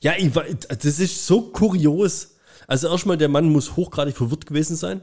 Ja, 0.00 0.14
ich, 0.18 0.34
war- 0.34 0.44
das 0.44 0.84
ist 0.84 1.26
so 1.26 1.42
kurios. 1.52 2.36
Also 2.66 2.88
erstmal, 2.88 3.16
der 3.18 3.28
Mann 3.28 3.50
muss 3.50 3.76
hochgradig 3.76 4.16
verwirrt 4.16 4.46
gewesen 4.46 4.74
sein. 4.76 5.02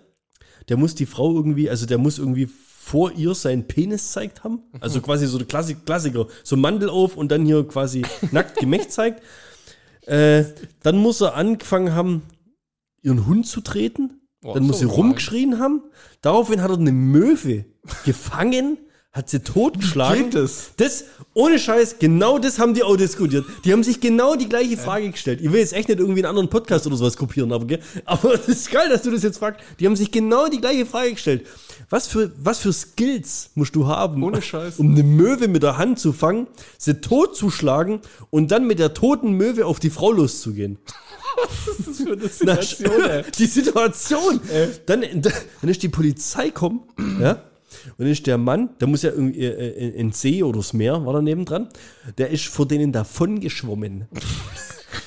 Der 0.70 0.78
muss 0.78 0.95
die 0.95 1.06
Frau 1.06 1.34
irgendwie, 1.34 1.70
also 1.70 1.86
der 1.86 1.97
muss 1.97 2.20
irgendwie 2.20 2.49
vor 2.86 3.12
ihr 3.14 3.34
seinen 3.34 3.66
Penis 3.66 4.12
zeigt 4.12 4.44
haben. 4.44 4.62
Also 4.80 5.02
quasi 5.02 5.26
so 5.26 5.40
der 5.40 5.48
Klassik, 5.48 5.88
Klassiker. 5.88 6.28
So 6.44 6.56
Mandel 6.56 6.90
auf 6.90 7.18
und 7.18 7.32
dann 7.32 7.44
hier 7.44 7.68
quasi 7.68 8.04
nackt 8.32 8.60
Gemächt 8.60 8.92
zeigt. 8.92 9.24
Äh, 10.06 10.44
dann 10.84 10.98
muss 10.98 11.20
er 11.20 11.34
angefangen 11.34 11.96
haben, 11.96 12.22
ihren 13.02 13.26
Hund 13.26 13.48
zu 13.48 13.62
treten. 13.62 14.22
Oh, 14.44 14.54
dann 14.54 14.68
muss 14.68 14.80
so 14.80 14.88
sie 14.88 14.94
rumgeschrien 14.94 15.58
haben. 15.58 15.82
Daraufhin 16.22 16.62
hat 16.62 16.70
er 16.70 16.78
eine 16.78 16.92
Möwe 16.92 17.66
gefangen, 18.06 18.78
hat 19.12 19.32
sie 19.32 19.40
totgeschlagen. 19.40 20.26
Geht 20.26 20.36
das? 20.36 20.72
Das, 20.78 21.06
ohne 21.34 21.58
Scheiß, 21.58 21.98
genau 21.98 22.38
das 22.38 22.60
haben 22.60 22.76
die 22.76 22.84
auch 22.84 22.98
diskutiert. 22.98 23.46
Die 23.64 23.74
haben 23.74 23.84
sich 23.84 24.00
genau 24.00 24.36
die 24.36 24.48
gleiche 24.48 24.78
Frage 24.78 25.10
gestellt. 25.10 25.42
Ich 25.42 25.52
will 25.52 25.60
jetzt 25.60 25.74
echt 25.74 25.90
nicht 25.90 26.00
irgendwie 26.00 26.20
einen 26.20 26.30
anderen 26.30 26.50
Podcast 26.50 26.86
oder 26.86 26.98
sowas 26.98 27.18
kopieren, 27.18 27.52
aber, 27.52 27.80
aber 28.06 28.32
das 28.38 28.48
ist 28.48 28.70
geil, 28.70 28.90
dass 28.90 29.02
du 29.02 29.10
das 29.10 29.24
jetzt 29.24 29.40
fragst. 29.40 29.62
Die 29.80 29.88
haben 29.88 29.96
sich 29.96 30.12
genau 30.12 30.50
die 30.50 30.62
gleiche 30.62 30.86
Frage 30.86 31.14
gestellt. 31.14 31.48
Was 31.90 32.08
für, 32.08 32.32
was 32.38 32.60
für 32.60 32.74
Skills 32.74 33.52
musst 33.56 33.76
du 33.76 33.88
haben, 33.88 34.24
Ohne 34.24 34.42
Scheiß. 34.42 34.80
um 34.80 34.92
eine 34.92 35.04
Möwe 35.04 35.48
mit 35.48 35.64
der 35.64 35.78
Hand 35.78 36.00
zu 36.00 36.14
fangen, 36.14 36.48
sie 36.78 37.00
totzuschlagen 37.02 38.00
und 38.32 38.52
dann 38.52 38.66
mit 38.68 38.80
der 38.80 38.94
toten 38.94 39.32
Möwe 39.32 39.66
auf 39.66 39.80
die 39.80 39.90
Frau 39.90 40.12
loszugehen? 40.12 40.78
Das 41.78 41.88
ist 41.88 42.02
für 42.02 42.14
eine 42.14 42.22
Na, 42.46 42.62
Situation, 42.62 43.10
ey. 43.10 43.24
die 43.38 43.46
Situation. 43.46 44.40
Dann, 44.86 45.04
dann 45.22 45.70
ist 45.70 45.84
die 45.84 45.90
Polizei 45.90 46.46
gekommen, 46.48 46.84
ja, 47.20 47.32
und 47.32 48.00
dann 48.00 48.08
ist 48.08 48.26
der 48.26 48.38
Mann, 48.38 48.70
der 48.80 48.88
muss 48.88 49.02
ja 49.02 49.12
irgendwie 49.12 49.42
äh, 49.42 49.88
in, 49.88 49.94
in 49.96 50.12
See 50.14 50.44
oder 50.44 50.60
das 50.60 50.72
Meer, 50.72 51.06
war 51.06 51.12
da 51.14 51.22
nebendran, 51.22 51.68
der 52.18 52.30
ist 52.30 52.46
vor 52.48 52.66
denen 52.68 52.94
davon 52.94 53.42
geschwommen. 53.42 54.08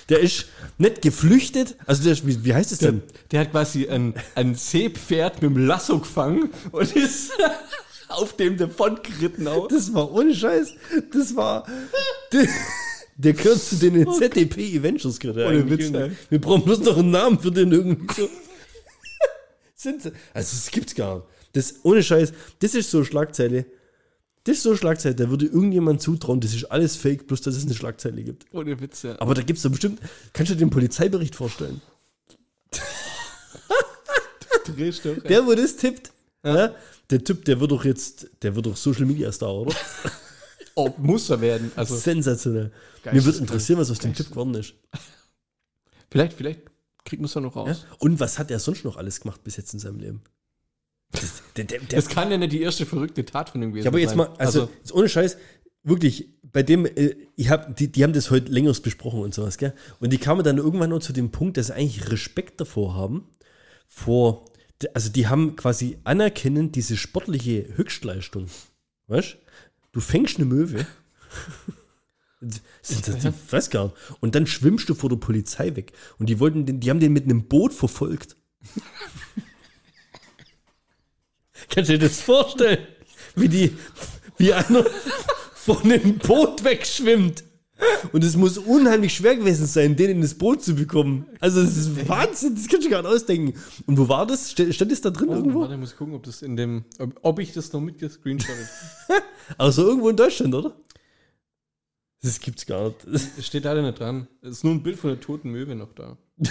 Der 0.08 0.20
ist 0.20 0.46
nicht 0.78 1.02
geflüchtet, 1.02 1.76
also 1.86 2.02
der 2.02 2.12
ist, 2.12 2.26
wie, 2.26 2.44
wie 2.44 2.54
heißt 2.54 2.72
es 2.72 2.78
denn? 2.78 3.02
Der 3.30 3.40
hat 3.40 3.50
quasi 3.50 3.88
ein, 3.88 4.14
ein 4.34 4.54
Seepferd 4.54 5.42
mit 5.42 5.50
dem 5.50 5.66
Lasso 5.66 5.98
gefangen 5.98 6.50
und 6.72 6.94
ist 6.96 7.30
auf 8.08 8.36
dem 8.36 8.56
davon 8.56 8.98
geritten 9.02 9.46
auch. 9.48 9.68
Das 9.68 9.92
war 9.92 10.12
ohne 10.12 10.34
Scheiß. 10.34 10.72
Das 11.12 11.34
war. 11.36 11.66
Der, 12.32 12.46
der 13.16 13.32
gehört 13.32 13.60
zu 13.62 13.76
den 13.76 14.10
ZDP 14.12 14.78
Avengers 14.78 15.18
gerade. 15.18 15.46
Ohne 15.46 15.68
Witz, 15.70 15.90
ey. 15.92 16.12
Wir 16.30 16.40
brauchen 16.40 16.62
bloß 16.64 16.80
noch 16.80 16.96
einen 16.96 17.10
Namen 17.10 17.38
für 17.40 17.50
den 17.52 17.72
irgendwie 17.72 18.06
so. 18.14 18.28
Sind 19.74 20.02
sie- 20.02 20.12
Also, 20.34 20.56
das 20.56 20.70
gibt's 20.70 20.94
gar 20.94 21.16
nicht. 21.16 21.26
Das, 21.52 21.74
ohne 21.82 22.02
Scheiß, 22.02 22.32
das 22.60 22.74
ist 22.74 22.90
so 22.90 22.98
eine 22.98 23.06
Schlagzeile. 23.06 23.64
Das 24.48 24.56
ist 24.56 24.62
so 24.62 24.70
eine 24.70 24.78
Schlagzeile, 24.78 25.14
da 25.14 25.28
würde 25.28 25.44
irgendjemand 25.44 26.00
zutrauen, 26.00 26.40
das 26.40 26.54
ist 26.54 26.64
alles 26.64 26.96
fake, 26.96 27.26
bloß 27.26 27.42
dass 27.42 27.54
es 27.54 27.66
eine 27.66 27.74
Schlagzeile 27.74 28.22
gibt. 28.22 28.46
Ohne 28.54 28.80
Witz, 28.80 29.02
ja. 29.02 29.14
Aber 29.20 29.34
da 29.34 29.42
gibt's 29.42 29.60
doch 29.60 29.68
bestimmt. 29.68 30.00
Kannst 30.32 30.48
du 30.48 30.54
dir 30.54 30.60
den 30.60 30.70
Polizeibericht 30.70 31.34
vorstellen? 31.36 31.82
Drehst 34.64 35.04
du, 35.04 35.16
Der, 35.16 35.46
wo 35.46 35.54
das 35.54 35.76
tippt, 35.76 36.12
ja. 36.42 36.74
der 37.10 37.24
Typ, 37.24 37.44
der 37.44 37.60
wird 37.60 37.72
doch 37.72 37.84
jetzt, 37.84 38.30
der 38.40 38.56
wird 38.56 38.64
doch 38.64 38.74
Social 38.74 39.04
Media 39.04 39.30
Star, 39.30 39.54
oder? 39.54 39.74
Oh, 40.74 40.94
muss 40.96 41.28
er 41.28 41.40
werden. 41.40 41.72
Also, 41.74 41.96
Sensationell. 41.96 42.70
Mir 43.12 43.24
würde 43.24 43.38
interessieren, 43.38 43.80
was 43.80 43.90
aus 43.90 43.98
dem 43.98 44.14
Typ 44.14 44.30
geworden 44.30 44.54
ist. 44.54 44.74
vielleicht, 46.08 46.34
vielleicht 46.34 46.60
kriegt 47.04 47.20
man 47.20 47.26
es 47.26 47.32
doch 47.32 47.40
noch 47.40 47.56
raus. 47.56 47.84
Ja? 47.84 47.96
Und 47.98 48.20
was 48.20 48.38
hat 48.38 48.50
er 48.52 48.60
sonst 48.60 48.84
noch 48.84 48.96
alles 48.96 49.20
gemacht 49.20 49.42
bis 49.42 49.56
jetzt 49.56 49.74
in 49.74 49.80
seinem 49.80 49.98
Leben? 49.98 50.22
Das, 51.12 51.42
der, 51.56 51.64
der, 51.64 51.80
Das 51.88 52.08
kann 52.08 52.30
ja 52.30 52.36
nicht 52.36 52.52
die 52.52 52.60
erste 52.60 52.84
verrückte 52.84 53.24
Tat 53.24 53.50
von 53.50 53.62
ihm 53.62 53.70
gewesen 53.70 53.84
Ja, 53.84 53.90
aber 53.90 53.98
jetzt 53.98 54.14
mal, 54.14 54.28
also, 54.38 54.68
jetzt 54.78 54.92
ohne 54.92 55.08
Scheiß, 55.08 55.38
wirklich, 55.82 56.28
bei 56.42 56.62
dem, 56.62 56.86
äh, 56.86 57.16
ich 57.36 57.50
hab, 57.50 57.76
die, 57.76 57.90
die 57.90 58.04
haben 58.04 58.12
das 58.12 58.30
heute 58.30 58.50
längeres 58.52 58.80
besprochen 58.80 59.20
und 59.20 59.34
sowas, 59.34 59.58
gell? 59.58 59.74
Und 60.00 60.12
die 60.12 60.18
kamen 60.18 60.44
dann 60.44 60.58
irgendwann 60.58 60.90
noch 60.90 61.00
zu 61.00 61.12
dem 61.12 61.30
Punkt, 61.30 61.56
dass 61.56 61.68
sie 61.68 61.74
eigentlich 61.74 62.10
Respekt 62.10 62.60
davor 62.60 62.94
haben, 62.94 63.28
vor, 63.88 64.44
also 64.94 65.10
die 65.10 65.26
haben 65.28 65.56
quasi 65.56 65.98
anerkennend 66.04 66.76
diese 66.76 66.96
sportliche 66.96 67.66
Höchstleistung. 67.76 68.46
Weißt 69.06 69.36
du? 69.92 70.00
fängst 70.00 70.36
eine 70.36 70.46
Möwe. 70.46 70.86
Weiß 73.50 73.70
gar 73.70 73.86
nicht. 73.86 73.96
Und 74.20 74.34
dann 74.34 74.46
schwimmst 74.46 74.88
du 74.88 74.94
vor 74.94 75.10
der 75.10 75.16
Polizei 75.16 75.74
weg. 75.74 75.92
Und 76.18 76.28
die 76.28 76.38
wollten 76.38 76.66
den, 76.66 76.80
die 76.80 76.90
haben 76.90 77.00
den 77.00 77.12
mit 77.12 77.24
einem 77.24 77.48
Boot 77.48 77.72
verfolgt. 77.72 78.36
Kannst 81.70 81.90
du 81.90 81.98
dir 81.98 82.06
das 82.08 82.20
vorstellen? 82.20 82.86
Wie 83.34 83.48
die, 83.48 83.76
wie 84.38 84.52
einer 84.52 84.84
von 85.54 85.82
einem 85.82 86.18
Boot 86.18 86.64
wegschwimmt. 86.64 87.44
Und 88.12 88.24
es 88.24 88.36
muss 88.36 88.58
unheimlich 88.58 89.14
schwer 89.14 89.36
gewesen 89.36 89.66
sein, 89.66 89.94
den 89.94 90.10
in 90.10 90.20
das 90.20 90.34
Boot 90.34 90.64
zu 90.64 90.74
bekommen. 90.74 91.26
Also, 91.38 91.62
das 91.62 91.76
ist 91.76 92.08
Wahnsinn, 92.08 92.56
das 92.56 92.66
kannst 92.66 92.84
du 92.86 92.90
gar 92.90 93.02
nicht 93.02 93.10
ausdenken. 93.12 93.56
Und 93.86 93.96
wo 93.98 94.08
war 94.08 94.26
das? 94.26 94.50
Stand 94.50 94.90
es 94.90 95.00
da 95.00 95.10
drin 95.10 95.28
Oh, 95.28 95.34
irgendwo? 95.34 95.60
warte, 95.60 95.74
ich 95.74 95.80
muss 95.80 95.94
gucken, 95.96 96.14
ob 96.14 96.24
das 96.24 96.42
in 96.42 96.56
dem, 96.56 96.84
ob, 96.98 97.16
ob 97.22 97.38
ich 97.38 97.52
das 97.52 97.72
noch 97.72 97.80
mitgescreenshottet. 97.80 98.68
Also 99.56 99.86
irgendwo 99.86 100.08
in 100.10 100.16
Deutschland, 100.16 100.54
oder? 100.54 100.74
Das 102.20 102.40
gibt's 102.40 102.66
gar 102.66 102.88
nicht. 102.88 103.06
Es 103.38 103.46
steht 103.46 103.64
leider 103.64 103.80
nicht 103.80 103.98
dran. 104.00 104.26
Es 104.42 104.50
ist 104.58 104.64
nur 104.64 104.74
ein 104.74 104.82
Bild 104.82 104.98
von 104.98 105.08
der 105.10 105.20
toten 105.20 105.50
Möwe 105.52 105.74
noch 105.76 105.92
da. 105.94 106.18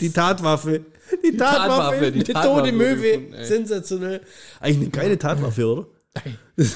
Die 0.00 0.10
Tatwaffe. 0.10 0.84
Die, 1.24 1.36
Tatwaffe. 1.36 1.68
Tatwaffe, 1.68 2.12
die 2.12 2.18
die 2.24 2.32
Tatwaffe 2.32 2.60
tote 2.60 2.72
Möwe. 2.72 3.18
gefunden. 3.18 3.44
Sensationell. 3.44 4.20
Eigentlich 4.60 4.78
eine 4.82 4.90
geile 4.90 5.18
Tatwaffe, 5.18 5.66
oder? 5.66 5.86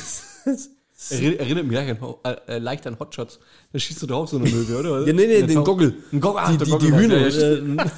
Erinner, 1.11 1.39
erinnert 1.41 1.67
mich 1.67 1.77
leicht 1.77 2.03
an, 2.03 2.15
äh, 2.25 2.57
äh, 2.57 2.59
leicht 2.59 2.87
an 2.89 2.99
Hotshots. 2.99 3.39
Da 3.73 3.79
schießt 3.79 4.03
du 4.03 4.07
drauf 4.07 4.29
so 4.31 4.37
eine 4.39 4.51
Möwe, 4.51 4.79
oder? 4.79 5.07
Ja, 5.07 5.13
nee, 5.13 5.27
nee, 5.27 5.43
den 5.43 5.55
Tau- 5.55 5.65
Goggle. 5.65 5.95
Ein 6.13 6.21
Goggle, 6.21 6.41
ah, 6.43 6.51
Die, 6.51 6.59
die, 6.59 6.79
die 6.79 6.93
Hühner. 6.93 7.29
ja, 7.29 7.75
ja, 7.85 7.91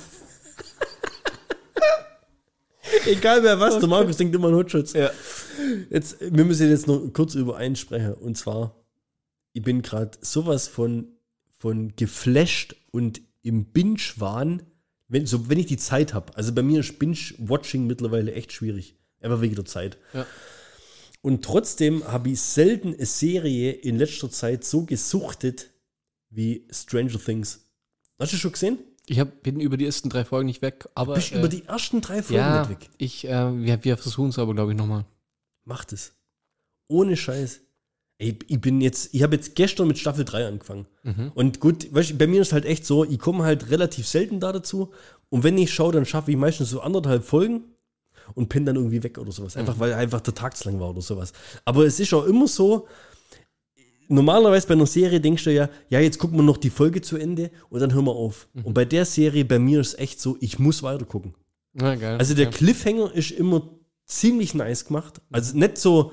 Egal 3.06 3.42
wer 3.42 3.58
was, 3.60 3.78
der 3.78 3.88
Markus 3.88 4.16
denkt 4.16 4.34
immer 4.34 4.48
an 4.48 4.54
Hotshots. 4.54 4.92
Ja. 4.92 5.10
Jetzt, 5.90 6.16
wir 6.20 6.44
müssen 6.44 6.68
jetzt 6.68 6.86
noch 6.86 7.00
kurz 7.12 7.34
über 7.34 7.56
eins 7.56 7.78
sprechen. 7.80 8.14
Und 8.14 8.36
zwar, 8.36 8.74
ich 9.52 9.62
bin 9.62 9.80
gerade 9.82 10.10
sowas 10.20 10.68
von, 10.68 11.08
von 11.58 11.94
geflasht 11.96 12.76
und 12.90 13.22
im 13.42 13.66
Binge-Wahn, 13.66 14.62
wenn, 15.10 15.26
so, 15.26 15.48
wenn 15.50 15.58
ich 15.58 15.66
die 15.66 15.76
Zeit 15.76 16.14
habe. 16.14 16.34
Also 16.36 16.54
bei 16.54 16.62
mir 16.62 16.80
ist 16.80 16.98
Binge-Watching 16.98 17.86
mittlerweile 17.86 18.32
echt 18.32 18.52
schwierig. 18.52 18.96
Einfach 19.20 19.40
wegen 19.40 19.56
der 19.56 19.64
Zeit. 19.66 19.98
Ja. 20.14 20.24
Und 21.20 21.44
trotzdem 21.44 22.04
habe 22.04 22.30
ich 22.30 22.40
selten 22.40 22.94
eine 22.94 23.04
Serie 23.04 23.72
in 23.72 23.98
letzter 23.98 24.30
Zeit 24.30 24.64
so 24.64 24.84
gesuchtet 24.86 25.70
wie 26.30 26.66
Stranger 26.70 27.18
Things. 27.22 27.66
Hast 28.18 28.32
du 28.32 28.36
schon 28.36 28.52
gesehen? 28.52 28.78
Ich 29.06 29.18
hab, 29.18 29.42
bin 29.42 29.60
über 29.60 29.76
die 29.76 29.84
ersten 29.84 30.08
drei 30.08 30.24
Folgen 30.24 30.46
nicht 30.46 30.62
weg, 30.62 30.88
aber. 30.94 31.14
Bist 31.14 31.32
äh, 31.32 31.38
über 31.38 31.48
die 31.48 31.64
ersten 31.64 32.00
drei 32.00 32.22
Folgen 32.22 32.36
ja, 32.36 32.60
nicht 32.60 32.70
weg. 32.70 32.90
ich, 32.96 33.26
äh, 33.26 33.64
wir, 33.64 33.84
wir 33.84 33.96
versuchen 33.96 34.28
es 34.28 34.38
aber, 34.38 34.54
glaube 34.54 34.72
ich, 34.72 34.78
nochmal. 34.78 35.04
Macht 35.64 35.92
es. 35.92 36.14
Ohne 36.86 37.16
Scheiß. 37.16 37.60
Ey, 38.20 38.38
ich 38.48 38.60
bin 38.60 38.82
jetzt, 38.82 39.14
ich 39.14 39.22
habe 39.22 39.34
jetzt 39.34 39.54
gestern 39.54 39.88
mit 39.88 39.98
Staffel 39.98 40.26
3 40.26 40.46
angefangen. 40.46 40.86
Und 41.34 41.58
gut, 41.58 41.92
weißt, 41.92 42.18
bei 42.18 42.26
mir 42.26 42.42
ist 42.42 42.52
halt 42.52 42.66
echt 42.66 42.84
so, 42.84 43.04
ich 43.04 43.18
komme 43.18 43.44
halt 43.44 43.70
relativ 43.70 44.06
selten 44.06 44.40
da 44.40 44.52
dazu. 44.52 44.90
Und 45.30 45.42
wenn 45.42 45.56
ich 45.56 45.72
schaue, 45.72 45.92
dann 45.92 46.04
schaffe 46.04 46.30
ich 46.30 46.36
meistens 46.36 46.68
so 46.68 46.82
anderthalb 46.82 47.24
Folgen 47.24 47.62
und 48.34 48.50
pin 48.50 48.66
dann 48.66 48.76
irgendwie 48.76 49.02
weg 49.02 49.16
oder 49.16 49.32
sowas. 49.32 49.56
Einfach 49.56 49.78
weil 49.78 49.94
einfach 49.94 50.20
der 50.20 50.34
Tag 50.34 50.54
zu 50.54 50.68
lang 50.68 50.78
war 50.78 50.90
oder 50.90 51.00
sowas. 51.00 51.32
Aber 51.64 51.86
es 51.86 51.98
ist 51.98 52.12
auch 52.12 52.26
immer 52.26 52.46
so, 52.46 52.86
normalerweise 54.08 54.66
bei 54.66 54.74
einer 54.74 54.84
Serie 54.84 55.18
denkst 55.18 55.44
du 55.44 55.54
ja, 55.54 55.70
ja, 55.88 56.00
jetzt 56.00 56.18
gucken 56.18 56.36
wir 56.36 56.42
noch 56.42 56.58
die 56.58 56.68
Folge 56.68 57.00
zu 57.00 57.16
Ende 57.16 57.50
und 57.70 57.80
dann 57.80 57.94
hören 57.94 58.04
wir 58.04 58.14
auf. 58.14 58.48
Und 58.64 58.74
bei 58.74 58.84
der 58.84 59.06
Serie, 59.06 59.46
bei 59.46 59.58
mir 59.58 59.80
ist 59.80 59.98
echt 59.98 60.20
so, 60.20 60.36
ich 60.40 60.58
muss 60.58 60.82
weiter 60.82 61.06
gucken. 61.06 61.34
Ja. 61.72 61.92
Also 62.18 62.34
der 62.34 62.46
ja. 62.46 62.50
Cliffhanger 62.50 63.14
ist 63.14 63.30
immer 63.30 63.70
ziemlich 64.04 64.54
nice 64.54 64.84
gemacht. 64.84 65.22
Also 65.30 65.56
nicht 65.56 65.78
so 65.78 66.12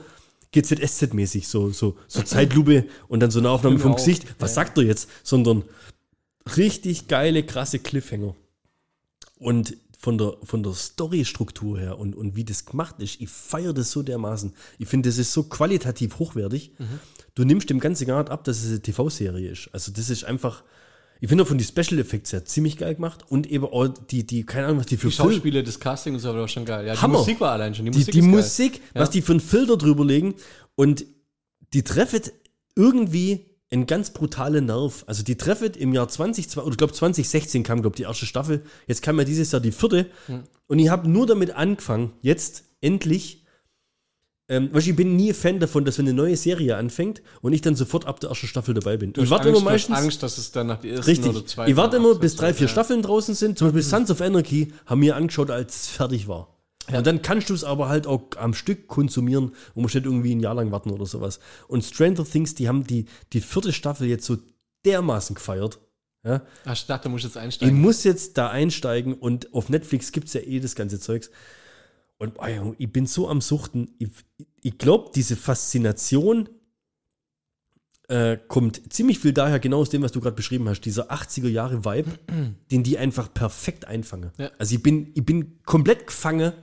GZSZ-mäßig, 0.53 1.47
so, 1.47 1.71
so, 1.71 1.97
so 2.07 2.21
Zeitlupe 2.23 2.85
und 3.07 3.19
dann 3.19 3.31
so 3.31 3.39
eine 3.39 3.49
Aufnahme 3.49 3.79
vom 3.79 3.91
Genau. 3.91 3.95
Gesicht. 4.03 4.25
Was 4.39 4.53
sagt 4.53 4.77
er 4.77 4.83
jetzt? 4.85 5.09
Sondern 5.23 5.63
richtig 6.55 7.07
geile, 7.07 7.43
krasse 7.43 7.79
Cliffhanger. 7.79 8.35
Und 9.39 9.77
von 9.99 10.17
der, 10.17 10.37
von 10.43 10.63
der 10.63 10.73
Storystruktur 10.73 11.79
her 11.79 11.97
und, 11.97 12.15
und 12.15 12.35
wie 12.35 12.43
das 12.45 12.65
gemacht 12.65 12.95
ist, 12.99 13.19
ich 13.19 13.29
feiere 13.29 13.73
das 13.73 13.91
so 13.91 14.03
dermaßen. 14.03 14.53
Ich 14.77 14.87
finde, 14.87 15.09
das 15.09 15.17
ist 15.17 15.33
so 15.33 15.43
qualitativ 15.43 16.19
hochwertig. 16.19 16.71
Du 17.35 17.43
nimmst 17.43 17.69
dem 17.69 17.79
Ganzen 17.79 18.07
gar 18.07 18.21
nicht 18.21 18.31
ab, 18.31 18.43
dass 18.43 18.63
es 18.63 18.69
eine 18.69 18.81
TV-Serie 18.81 19.51
ist. 19.51 19.69
Also 19.73 19.91
das 19.91 20.09
ist 20.09 20.23
einfach, 20.23 20.63
ich 21.19 21.29
finde 21.29 21.43
auch 21.43 21.47
von 21.47 21.57
den 21.57 21.65
Special 21.65 21.99
Effects 21.99 22.33
her 22.33 22.45
ziemlich 22.45 22.77
geil 22.77 22.95
gemacht 22.95 23.25
und 23.29 23.47
eben 23.49 23.65
auch 23.65 23.87
die, 23.87 24.25
die 24.25 24.45
keine 24.45 24.67
Ahnung, 24.67 24.79
was 24.79 24.85
die 24.85 24.97
für 24.97 25.07
Die 25.07 25.13
Schauspieler, 25.13 25.63
das 25.63 25.79
Casting 25.79 26.13
und 26.13 26.19
so 26.19 26.33
war 26.33 26.47
schon 26.47 26.65
geil. 26.65 26.85
Ja, 26.85 26.93
die 26.93 27.01
Hammer. 27.01 27.19
Musik 27.19 27.39
war 27.39 27.51
allein 27.51 27.73
schon. 27.73 27.85
Die, 27.85 27.91
die, 27.91 27.97
Musik 27.99 28.13
die 28.13 28.19
geil. 28.21 28.29
Musik, 28.29 28.81
was 28.93 29.09
Ja. 29.09 29.11
die 29.13 29.21
für 29.21 29.31
einen 29.33 29.39
Filter 29.39 29.77
drüber 29.77 30.05
legen 30.05 30.35
und 30.75 31.05
die 31.73 31.83
treffen 31.83 32.21
irgendwie 32.75 33.45
einen 33.69 33.85
ganz 33.85 34.11
brutalen 34.11 34.65
Nerv. 34.65 35.03
Also 35.07 35.23
die 35.23 35.35
treffen 35.35 35.73
im 35.73 35.93
Jahr 35.93 36.07
20, 36.07 36.57
oder 36.57 36.71
ich 36.71 36.77
glaube 36.77 36.93
2016 36.93 37.63
kam, 37.63 37.81
glaube 37.81 37.95
die 37.97 38.03
erste 38.03 38.25
Staffel. 38.25 38.63
Jetzt 38.85 39.01
kam 39.01 39.17
ja 39.19 39.25
dieses 39.25 39.51
Jahr 39.51 39.59
die 39.61 39.71
vierte. 39.71 40.07
Hm. 40.27 40.43
Und 40.67 40.79
ich 40.79 40.89
habe 40.89 41.09
nur 41.09 41.25
damit 41.25 41.51
angefangen, 41.51 42.13
jetzt 42.21 42.63
endlich. 42.81 43.43
Ähm, 44.49 44.69
ich 44.77 44.95
bin 44.95 45.15
nie 45.17 45.33
Fan 45.33 45.59
davon, 45.59 45.83
dass 45.83 45.97
wenn 45.97 46.05
eine 46.07 46.13
neue 46.15 46.37
Serie 46.37 46.77
anfängt 46.77 47.21
und 47.41 47.51
ich 47.53 47.61
dann 47.61 47.75
sofort 47.75 48.05
ab 48.05 48.19
der 48.21 48.29
ersten 48.29 48.47
Staffel 48.47 48.73
dabei 48.73 48.95
bin. 48.97 49.13
Ich 49.17 49.29
warte 49.29 49.49
Angst, 49.49 49.61
immer 49.61 49.71
meistens. 49.71 49.97
Angst, 49.97 50.23
dass 50.23 50.37
es 50.37 50.51
dann 50.51 50.67
nach 50.67 50.79
der 50.79 50.91
ersten 50.91 51.05
Richtig. 51.05 51.29
oder 51.29 51.45
zweiten 51.45 51.69
Ich 51.71 51.75
warte 51.77 51.97
immer, 51.97 52.15
bis 52.15 52.35
drei, 52.37 52.53
vier 52.53 52.67
Ja. 52.67 52.71
Staffeln 52.71 53.01
draußen 53.01 53.35
sind. 53.35 53.57
Zum 53.57 53.67
Beispiel 53.67 53.83
Sons 53.83 54.09
of 54.09 54.21
Anarchy 54.21 54.71
haben 54.85 55.01
wir 55.01 55.15
angeschaut, 55.17 55.51
als 55.51 55.75
es 55.75 55.87
fertig 55.87 56.27
war. 56.27 56.53
Und 56.89 57.05
dann 57.05 57.21
kannst 57.21 57.49
du 57.49 57.53
es 57.53 57.65
aber 57.65 57.89
halt 57.89 58.07
auch 58.07 58.21
am 58.37 58.53
Stück 58.53 58.87
konsumieren 58.87 59.51
und 59.75 59.81
musst 59.81 59.95
nicht 59.95 60.05
irgendwie 60.05 60.33
ein 60.33 60.39
Jahr 60.39 60.55
lang 60.55 60.71
warten 60.71 60.91
oder 60.91 61.05
sowas. 61.05 61.39
Und 61.67 61.83
Stranger 61.83 62.23
Things, 62.23 62.55
die 62.55 62.69
haben 62.69 62.87
die, 62.87 63.07
die 63.33 63.41
vierte 63.41 63.73
Staffel 63.73 64.07
jetzt 64.07 64.25
so 64.25 64.37
dermaßen 64.85 65.35
gefeiert. 65.35 65.79
Ja? 66.23 66.43
Ach, 66.63 66.73
ich 66.73 66.85
dachte, 66.85 67.03
du 67.03 67.09
musst 67.09 67.25
jetzt 67.25 67.35
Ich 67.35 67.41
einsteigen. 67.41 67.81
muss 67.81 68.05
jetzt 68.05 68.37
da 68.37 68.49
einsteigen 68.49 69.13
und 69.15 69.53
auf 69.53 69.67
Netflix 69.67 70.13
gibt 70.13 70.27
es 70.27 70.33
ja 70.33 70.39
eh 70.41 70.61
das 70.61 70.75
ganze 70.75 70.97
Zeugs. 71.01 71.29
Und 72.19 72.37
Junge, 72.41 72.75
ich 72.77 72.91
bin 72.91 73.05
so 73.05 73.29
am 73.29 73.41
Suchten. 73.41 73.91
Ich, 73.99 74.09
ich 74.61 74.77
glaube, 74.77 75.11
diese 75.13 75.35
Faszination 75.35 76.49
äh, 78.07 78.37
kommt 78.47 78.91
ziemlich 78.91 79.19
viel 79.19 79.33
daher, 79.33 79.59
genau 79.59 79.79
aus 79.79 79.89
dem, 79.89 80.01
was 80.01 80.11
du 80.11 80.21
gerade 80.21 80.35
beschrieben 80.35 80.67
hast. 80.69 80.81
Dieser 80.81 81.11
80er-Jahre-Vibe, 81.11 82.11
den 82.71 82.83
die 82.83 82.97
einfach 82.97 83.33
perfekt 83.33 83.85
einfangen. 83.85 84.31
Ja. 84.37 84.51
Also 84.57 84.75
ich 84.75 84.83
bin, 84.83 85.11
ich 85.13 85.25
bin 85.25 85.61
komplett 85.63 86.07
gefangen 86.07 86.53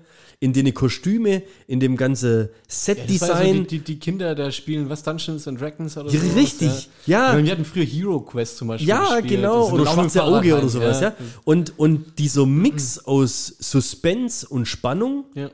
in 0.41 0.53
den 0.53 0.73
Kostüme, 0.75 1.43
in 1.67 1.81
dem 1.81 1.97
ganze 1.97 2.51
Das 2.67 2.89
war 2.89 2.97
ja 2.97 3.05
so 3.07 3.09
Set-Design. 3.09 3.55
die, 3.67 3.79
die, 3.79 3.85
die 3.85 3.99
Kinder 3.99 4.35
da 4.35 4.51
spielen, 4.51 4.89
was 4.89 5.03
Dungeons 5.03 5.47
and 5.49 5.61
Dragons 5.61 5.97
oder 5.97 6.11
Ja, 6.11 6.21
so. 6.21 6.35
richtig, 6.39 6.89
ja. 7.07 7.43
Wir 7.43 7.53
hatten 7.53 7.65
früher 7.65 7.85
Hero 7.85 8.21
Quest 8.21 8.57
zum 8.59 8.69
Beispiel. 8.69 8.89
Ja, 8.89 9.15
gespielt. 9.21 9.29
genau. 9.41 9.71
Oder 9.71 9.87
schwarze 9.87 10.23
Auge 10.23 10.57
oder 10.57 10.69
sowas, 10.69 11.01
ja. 11.01 11.09
rein, 11.09 11.17
Und, 11.45 11.79
und 11.79 12.19
dieser 12.19 12.47
Mix 12.47 12.99
aus 12.99 13.55
Suspense 13.59 14.47
und 14.49 14.67
Spannung, 14.67 15.25
ja. 15.35 15.51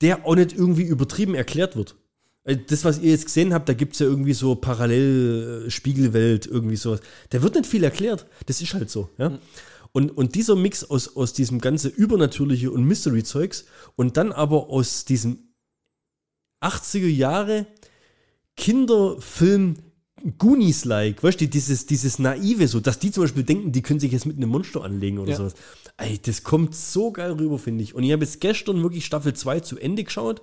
der 0.00 0.26
auch 0.26 0.34
nicht 0.34 0.52
irgendwie 0.52 0.82
übertrieben 0.82 1.34
erklärt 1.34 1.76
wird. 1.76 1.94
Äh, 2.44 2.56
Das, 2.66 2.84
was 2.84 2.98
ihr 2.98 3.10
jetzt 3.12 3.26
gesehen 3.26 3.54
habt, 3.54 3.68
da 3.68 3.72
gibt 3.74 3.92
es 3.92 3.98
ja 4.00 4.06
irgendwie 4.06 4.32
so 4.34 4.54
Parallel-Spiegelwelt, 4.56 6.46
irgendwie 6.46 6.76
sowas. 6.76 7.00
Da 7.30 7.42
wird 7.42 7.54
nicht 7.54 7.66
viel 7.66 7.84
erklärt. 7.84 8.26
Das 8.46 8.60
ist 8.60 8.74
halt 8.74 8.90
so, 8.90 9.08
ja. 9.18 9.38
Und, 9.92 10.10
und 10.16 10.34
dieser 10.34 10.56
Mix 10.56 10.84
aus, 10.84 11.16
aus 11.16 11.32
diesem 11.34 11.60
ganze 11.60 11.88
Übernatürliche 11.88 12.70
und 12.70 12.84
Mystery-Zeugs 12.84 13.66
und 13.96 14.16
dann 14.16 14.32
aber 14.32 14.68
aus 14.70 15.04
diesem 15.04 15.52
80er 16.62 17.08
Jahre 17.08 17.66
Kinderfilm 18.56 19.76
Goonies-like, 20.38 21.22
weißt 21.22 21.40
du, 21.40 21.48
dieses, 21.48 21.86
dieses 21.86 22.18
Naive, 22.20 22.68
so, 22.68 22.78
dass 22.80 22.98
die 23.00 23.10
zum 23.10 23.24
Beispiel 23.24 23.42
denken, 23.42 23.72
die 23.72 23.82
können 23.82 23.98
sich 23.98 24.12
jetzt 24.12 24.24
mit 24.24 24.36
einem 24.36 24.50
Monster 24.50 24.84
anlegen 24.84 25.18
oder 25.18 25.32
Ja. 25.32 25.36
sowas. 25.36 25.54
Ey, 25.96 26.18
das 26.22 26.42
kommt 26.44 26.74
so 26.76 27.10
geil 27.10 27.32
rüber, 27.32 27.58
finde 27.58 27.82
ich. 27.82 27.94
Und 27.94 28.04
ich 28.04 28.12
habe 28.12 28.24
jetzt 28.24 28.40
gestern 28.40 28.82
wirklich 28.82 29.04
Staffel 29.04 29.34
2 29.34 29.60
zu 29.60 29.78
Ende 29.78 30.04
geschaut. 30.04 30.42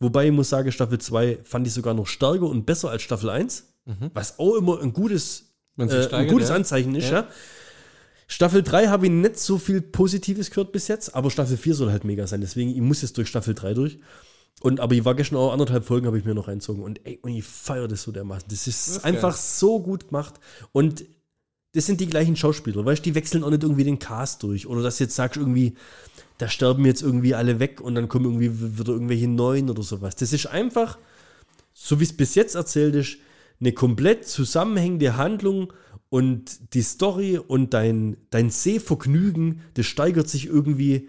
Wobei 0.00 0.26
ich 0.26 0.32
muss 0.32 0.48
sagen, 0.48 0.72
Staffel 0.72 0.98
2 0.98 1.38
fand 1.44 1.66
ich 1.66 1.72
sogar 1.72 1.94
noch 1.94 2.06
stärker 2.06 2.46
und 2.46 2.66
besser 2.66 2.90
als 2.90 3.02
Staffel 3.02 3.30
1. 3.30 3.64
Was 4.14 4.38
auch 4.38 4.56
immer 4.56 4.80
ein 4.82 4.92
gutes, 4.92 5.54
äh, 5.78 5.82
ein 6.12 6.28
gutes 6.28 6.48
ja. 6.50 6.56
Anzeichen 6.56 6.94
ist, 6.94 7.06
Ja. 7.10 7.20
ja. 7.20 7.28
Staffel 8.30 8.62
3 8.62 8.88
habe 8.88 9.06
ich 9.06 9.12
nicht 9.12 9.38
so 9.38 9.56
viel 9.56 9.80
Positives 9.80 10.50
gehört 10.50 10.70
bis 10.70 10.86
jetzt, 10.86 11.14
aber 11.14 11.30
Staffel 11.30 11.56
4 11.56 11.74
soll 11.74 11.90
halt 11.90 12.04
mega 12.04 12.26
sein. 12.26 12.42
Deswegen, 12.42 12.70
ich 12.70 12.80
muss 12.80 13.00
jetzt 13.00 13.16
durch 13.16 13.28
Staffel 13.28 13.54
3 13.54 13.72
durch. 13.72 13.98
Und, 14.60 14.80
aber 14.80 14.94
ich 14.94 15.04
war 15.04 15.14
gestern 15.14 15.36
auch 15.36 15.52
anderthalb 15.52 15.84
Folgen, 15.84 16.06
habe 16.06 16.18
ich 16.18 16.24
mir 16.26 16.34
noch 16.34 16.46
reinzogen. 16.46 16.82
Und 16.82 17.00
ey, 17.06 17.18
und 17.22 17.30
ich 17.30 17.44
feiere 17.44 17.88
das 17.88 18.02
so 18.02 18.12
dermaßen. 18.12 18.48
Das 18.50 18.66
ist, 18.66 18.88
ist 18.88 19.04
einfach 19.04 19.34
geil. 19.34 19.42
so 19.42 19.80
gut 19.80 20.08
gemacht. 20.08 20.34
Und 20.72 21.06
das 21.72 21.86
sind 21.86 22.00
die 22.00 22.06
gleichen 22.06 22.36
Schauspieler, 22.36 22.84
weißt 22.84 23.00
du, 23.00 23.10
die 23.10 23.14
wechseln 23.14 23.44
auch 23.44 23.50
nicht 23.50 23.62
irgendwie 23.62 23.84
den 23.84 23.98
Cast 23.98 24.42
durch. 24.42 24.66
Oder 24.66 24.82
dass 24.82 24.98
du 24.98 25.04
jetzt 25.04 25.16
sagst, 25.16 25.38
irgendwie, 25.38 25.76
da 26.36 26.48
sterben 26.48 26.84
jetzt 26.84 27.02
irgendwie 27.02 27.34
alle 27.34 27.60
weg 27.60 27.80
und 27.80 27.94
dann 27.94 28.08
kommen 28.08 28.26
irgendwie 28.26 28.78
wieder 28.78 28.92
irgendwelche 28.92 29.28
neuen 29.28 29.70
oder 29.70 29.82
sowas. 29.82 30.16
Das 30.16 30.32
ist 30.34 30.46
einfach, 30.46 30.98
so 31.72 31.98
wie 32.00 32.04
es 32.04 32.16
bis 32.16 32.34
jetzt 32.34 32.56
erzählt 32.56 32.94
ist, 32.94 33.16
eine 33.60 33.72
komplett 33.72 34.26
zusammenhängende 34.26 35.16
Handlung 35.16 35.72
und 36.10 36.74
die 36.74 36.82
Story 36.82 37.38
und 37.38 37.74
dein, 37.74 38.16
dein 38.30 38.50
Sehvergnügen, 38.50 39.60
das 39.74 39.86
steigert 39.86 40.28
sich 40.28 40.46
irgendwie 40.46 41.08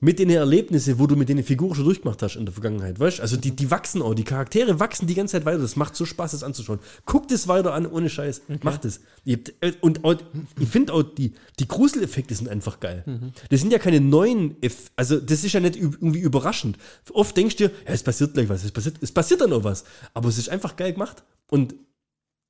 mit 0.00 0.18
den 0.18 0.28
Erlebnissen, 0.28 0.98
wo 0.98 1.06
du 1.06 1.16
mit 1.16 1.30
den 1.30 1.42
Figuren 1.42 1.74
schon 1.74 1.86
durchgemacht 1.86 2.22
hast 2.22 2.36
in 2.36 2.44
der 2.44 2.52
Vergangenheit, 2.52 3.00
weißt 3.00 3.20
Also 3.20 3.38
die, 3.38 3.52
die 3.52 3.70
wachsen 3.70 4.02
auch, 4.02 4.14
die 4.14 4.24
Charaktere 4.24 4.78
wachsen 4.78 5.06
die 5.06 5.14
ganze 5.14 5.32
Zeit 5.32 5.46
weiter. 5.46 5.58
Das 5.58 5.76
macht 5.76 5.96
so 5.96 6.04
Spaß, 6.04 6.32
das 6.32 6.42
anzuschauen. 6.42 6.80
Guckt 7.06 7.32
es 7.32 7.48
weiter 7.48 7.72
an, 7.72 7.86
ohne 7.86 8.10
Scheiß. 8.10 8.42
Macht 8.62 8.84
es. 8.84 9.00
Äh, 9.24 9.38
Und 9.80 10.04
auch, 10.04 10.16
ich 10.60 10.68
finde 10.68 10.92
auch, 10.92 11.02
die, 11.02 11.32
die 11.58 11.66
Gruseleffekte 11.66 12.34
sind 12.34 12.48
einfach 12.48 12.78
geil. 12.78 13.04
Das 13.48 13.60
sind 13.60 13.72
ja 13.72 13.78
keine 13.78 14.00
neuen, 14.00 14.62
Eff 14.62 14.90
also 14.96 15.18
das 15.18 15.44
ist 15.44 15.54
ja 15.54 15.60
nicht 15.60 15.76
irgendwie 15.76 16.20
überraschend. 16.20 16.76
Oft 17.14 17.34
denkst 17.34 17.56
du 17.56 17.68
dir, 17.68 17.74
ja, 17.86 17.92
es 17.92 18.02
passiert 18.02 18.34
gleich 18.34 18.50
was, 18.50 18.64
es 18.64 18.72
passiert, 18.72 18.96
es 19.00 19.12
passiert 19.12 19.40
dann 19.40 19.50
noch 19.50 19.64
was. 19.64 19.84
Aber 20.12 20.28
es 20.28 20.36
ist 20.36 20.50
einfach 20.50 20.76
geil 20.76 20.92
gemacht. 20.92 21.24
Und 21.48 21.74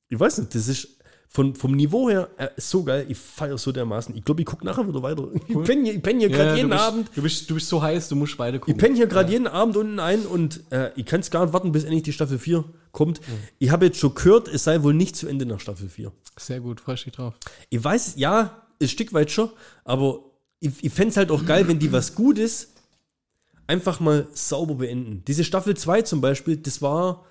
ich 0.08 0.18
weiß 0.18 0.38
nicht, 0.38 0.54
das 0.54 0.66
ist 0.66 0.95
von, 1.28 1.54
vom 1.54 1.72
Niveau 1.72 2.08
her 2.08 2.28
äh, 2.38 2.48
so 2.56 2.82
geil. 2.84 3.06
Ich 3.08 3.18
feiere 3.18 3.58
so 3.58 3.72
dermaßen. 3.72 4.16
Ich 4.16 4.24
glaube, 4.24 4.40
ich 4.40 4.46
gucke 4.46 4.64
nachher 4.64 4.86
wieder 4.88 5.02
weiter. 5.02 5.28
Ich 5.48 5.62
penne 5.64 5.84
hier, 5.84 5.94
ich 5.94 6.02
penn 6.02 6.18
hier 6.18 6.28
gerade 6.30 6.50
Ja, 6.50 6.56
jeden 6.56 6.70
du 6.70 6.76
bist, 6.76 6.84
Abend. 6.86 7.10
Du 7.14 7.22
bist, 7.22 7.50
du 7.50 7.54
bist 7.54 7.68
so 7.68 7.82
heiß, 7.82 8.08
du 8.08 8.16
musst 8.16 8.38
weiter 8.38 8.56
Ich 8.56 8.60
gucken. 8.62 8.78
penne 8.78 8.94
hier 8.96 9.06
gerade 9.06 9.30
jeden 9.32 9.46
Abend 9.46 9.76
unten 9.76 9.98
ein 10.00 10.24
und 10.26 10.62
äh, 10.70 10.90
ich 10.96 11.04
kann 11.04 11.20
es 11.20 11.30
gar 11.30 11.44
nicht 11.44 11.52
warten, 11.52 11.72
bis 11.72 11.84
endlich 11.84 12.04
die 12.04 12.12
Staffel 12.12 12.38
4 12.38 12.64
kommt. 12.92 13.20
Ich 13.58 13.70
habe 13.70 13.86
jetzt 13.86 13.98
schon 13.98 14.14
gehört, 14.14 14.48
es 14.48 14.64
sei 14.64 14.82
wohl 14.82 14.94
nicht 14.94 15.16
zu 15.16 15.26
Ende 15.26 15.44
nach 15.46 15.60
Staffel 15.60 15.88
4. 15.88 16.10
Sehr 16.38 16.60
gut, 16.60 16.80
freust 16.80 17.04
dich 17.06 17.12
drauf. 17.12 17.34
Ich 17.68 17.82
weiß, 17.82 18.14
ja, 18.16 18.62
ein 18.80 18.88
Stück 18.88 19.12
weit 19.12 19.30
schon, 19.30 19.50
aber 19.84 20.20
ich, 20.60 20.82
ich 20.84 20.92
fände 20.92 21.10
es 21.10 21.16
halt 21.16 21.30
auch 21.30 21.44
geil, 21.44 21.68
wenn 21.68 21.78
die 21.78 21.92
was 21.92 22.14
Gutes 22.14 22.72
einfach 23.66 24.00
mal 24.00 24.26
sauber 24.32 24.76
beenden. 24.76 25.22
Diese 25.26 25.44
Staffel 25.44 25.76
2 25.76 26.02
zum 26.02 26.20
Beispiel, 26.20 26.56
das 26.56 26.80
war. 26.80 27.24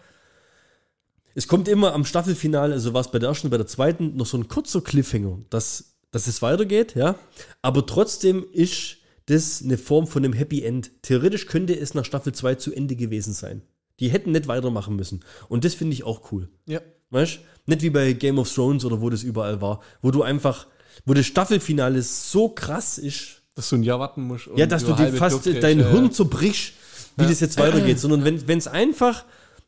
Es 1.36 1.48
kommt 1.48 1.68
immer 1.68 1.94
am 1.94 2.06
Staffelfinale, 2.06 2.74
also 2.74 2.94
war 2.94 3.02
es 3.02 3.12
bei 3.12 3.20
der 3.20 3.30
ersten 3.30 3.50
bei 3.50 3.58
der 3.58 3.68
zweiten, 3.68 4.16
noch 4.16 4.26
so 4.26 4.38
ein 4.38 4.48
kurzer 4.48 4.82
Cliffhanger, 4.82 5.40
dass, 5.50 5.98
dass 6.12 6.28
es 6.28 6.42
weitergeht, 6.42 6.96
ja. 6.96 7.16
Aber 7.62 7.86
trotzdem 7.86 8.46
ist 8.54 8.98
das 9.26 9.62
eine 9.62 9.78
Form 9.78 10.08
von 10.08 10.24
einem 10.24 10.34
Happy 10.34 10.64
End. 10.64 10.92
Theoretisch 11.02 11.48
könnte 11.48 11.78
es 11.78 11.94
nach 11.94 12.06
Staffel 12.06 12.34
2 12.34 12.56
zu 12.56 12.74
Ende 12.74 12.96
gewesen 12.96 13.34
sein. 13.34 13.64
Die 14.00 14.10
hätten 14.10 14.32
nicht 14.32 14.48
weitermachen 14.48 14.96
müssen. 14.96 15.26
Und 15.50 15.66
das 15.66 15.74
finde 15.74 15.94
ich 15.94 16.06
auch 16.06 16.32
cool. 16.32 16.50
Ja. 16.68 16.80
Weißt 17.10 17.40
Nicht 17.66 17.82
wie 17.82 17.90
bei 17.90 18.14
Game 18.14 18.40
of 18.40 18.54
Thrones 18.54 18.86
oder 18.86 19.02
wo 19.02 19.10
das 19.10 19.24
überall 19.24 19.62
war, 19.62 19.82
wo 20.02 20.12
du 20.12 20.24
einfach, 20.24 20.68
wo 21.06 21.14
das 21.14 21.26
Staffelfinale 21.26 22.02
so 22.02 22.50
krass 22.50 22.98
ist, 22.98 23.42
Dass 23.56 23.70
du 23.70 23.76
ein 23.76 23.84
Jahr 23.84 24.00
warten 24.00 24.22
musst. 24.22 24.50
ja, 24.56 24.66
dass 24.66 24.86
du 24.86 24.94
dir 24.94 25.12
fast 25.14 25.46
dein 25.46 25.80
kriegst, 25.80 25.92
Hirn 25.92 26.12
zerbrichst, 26.12 26.74
wie 27.18 27.26
das 27.26 27.40
jetzt 27.40 27.58
weitergeht, 27.58 28.00
sondern 28.00 28.24
wenn 28.48 28.58
es 28.58 28.68
einfach 28.68 29.26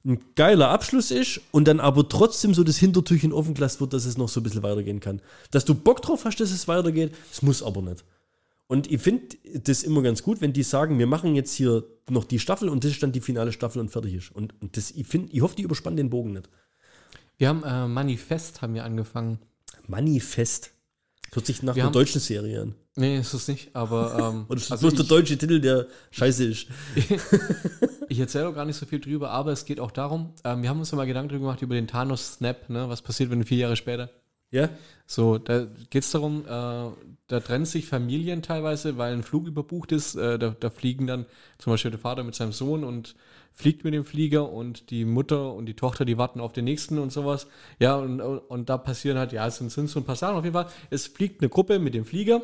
ein 0.08 0.20
geiler 0.36 0.70
Abschluss 0.70 1.12
ist 1.12 1.42
und 1.52 1.68
dann 1.68 1.80
aber 1.80 2.08
trotzdem 2.08 2.54
so 2.54 2.64
das 2.64 2.78
Hintertürchen 2.78 3.34
offen 3.34 3.54
gelassen 3.54 3.82
wird, 3.82 3.94
dass 3.94 4.06
es 4.06 4.18
noch 4.18 4.30
so 4.30 4.40
ein 4.40 4.44
bisschen 4.44 4.64
weitergehen 4.64 5.00
kann. 5.00 5.22
Dass 5.52 5.66
du 5.66 5.76
Bock 5.76 6.02
drauf 6.02 6.26
hast, 6.26 6.40
dass 6.40 6.52
es 6.52 6.68
weitergeht, 6.68 7.14
es 7.32 7.42
muss 7.42 7.62
aber 7.62 7.82
nicht. 7.82 8.04
Und 8.68 8.92
ich 8.92 9.02
finde 9.02 9.38
das 9.64 9.84
immer 9.84 10.02
ganz 10.02 10.24
gut, 10.24 10.42
wenn 10.42 10.54
die 10.54 10.64
sagen, 10.64 11.00
wir 11.00 11.08
machen 11.08 11.36
jetzt 11.36 11.54
hier 11.54 11.86
noch 12.10 12.26
die 12.26 12.40
Staffel 12.40 12.70
und 12.70 12.84
das 12.84 12.92
ist 12.92 13.04
dann 13.04 13.12
die 13.12 13.22
finale 13.22 13.52
Staffel 13.52 13.80
und 13.80 13.90
fertig 13.90 14.14
ist. 14.14 14.32
Und, 14.32 14.60
und 14.62 14.76
das, 14.76 14.92
ich, 14.92 15.08
find, 15.08 15.34
ich 15.34 15.42
hoffe, 15.42 15.56
die 15.56 15.64
überspannen 15.64 15.98
den 15.98 16.10
Bogen 16.10 16.34
nicht. 16.34 16.50
Wir 17.38 17.50
haben 17.50 17.64
äh, 17.64 17.88
Manifest 17.88 18.62
haben 18.62 18.74
wir 18.74 18.84
angefangen. 18.84 19.40
Manifest. 19.88 20.72
Hört 21.34 21.46
sich 21.46 21.62
nach 21.64 21.76
Wir 21.76 21.84
einer 21.84 21.88
haben- 21.88 21.94
deutschen 21.94 22.22
Serie 22.22 22.62
an. 22.62 22.76
Nee, 22.96 23.20
ist 23.20 23.34
es 23.34 23.48
nicht, 23.48 23.76
aber 23.76 24.46
ähm, 24.50 24.56
ist 24.58 24.66
das 24.66 24.72
also 24.84 24.88
bloß 24.88 24.96
der 24.96 25.06
deutsche 25.18 25.38
Titel, 25.38 25.60
der 25.62 25.86
scheiße 26.12 26.46
ist? 26.46 26.68
ich 28.10 28.20
erzähle 28.20 28.48
auch 28.50 28.56
gar 28.56 28.66
nicht 28.66 28.78
so 28.78 28.86
viel 28.86 29.00
drüber, 29.00 29.30
aber 29.32 29.52
es 29.52 29.66
geht 29.66 29.80
auch 29.80 29.92
darum, 29.92 30.34
ähm, 30.44 30.64
wir 30.64 30.70
haben 30.70 30.80
uns 30.80 30.92
ja 30.92 30.98
mal 30.98 31.06
Gedanken 31.06 31.30
drüber 31.30 31.42
gemacht 31.46 31.62
über 31.62 31.76
den 31.76 31.88
Thanos-Snap, 31.88 32.70
ne? 32.70 32.90
was 32.90 33.02
passiert, 33.02 33.30
wenn 33.30 33.44
vier 33.44 33.58
Jahre 33.60 33.76
später 33.76 34.10
Ja? 34.52 34.70
So, 35.06 35.38
da 35.38 35.68
geht 35.90 36.04
es 36.04 36.12
darum, 36.12 36.46
äh, 36.46 36.90
da 37.28 37.40
trennen 37.42 37.66
sich 37.66 37.86
Familien 37.88 38.42
teilweise, 38.42 38.98
weil 38.98 39.14
ein 39.14 39.24
Flug 39.24 39.48
überbucht 39.48 39.92
ist. 39.92 40.16
Äh, 40.16 40.40
da, 40.40 40.56
da 40.60 40.70
fliegen 40.70 41.08
dann 41.08 41.26
zum 41.58 41.74
Beispiel 41.74 41.92
der 41.92 42.00
Vater 42.00 42.24
mit 42.24 42.36
seinem 42.36 42.54
Sohn 42.54 42.84
und 42.84 43.16
fliegt 43.58 43.84
mit 43.84 43.96
dem 43.96 44.06
Flieger 44.06 44.52
und 44.52 44.92
die 44.92 45.04
Mutter 45.04 45.52
und 45.52 45.66
die 45.66 45.74
Tochter, 45.74 46.06
die 46.06 46.20
warten 46.20 46.40
auf 46.42 46.54
den 46.54 46.66
nächsten 46.66 47.00
und 47.00 47.12
sowas. 47.12 47.48
Ja, 47.80 47.96
und, 47.96 48.22
und 48.22 48.70
da 48.70 48.78
passieren 48.78 49.18
halt, 49.18 49.32
ja, 49.32 49.48
es 49.48 49.58
sind, 49.58 49.72
sind 49.72 49.90
so 49.90 50.00
ein 50.00 50.06
paar 50.06 50.16
Sachen 50.16 50.36
auf 50.36 50.44
jeden 50.44 50.54
Fall. 50.54 50.68
Es 50.92 51.08
fliegt 51.08 51.42
eine 51.42 51.50
Gruppe 51.50 51.80
mit 51.80 51.96
dem 51.96 52.06
Flieger, 52.06 52.44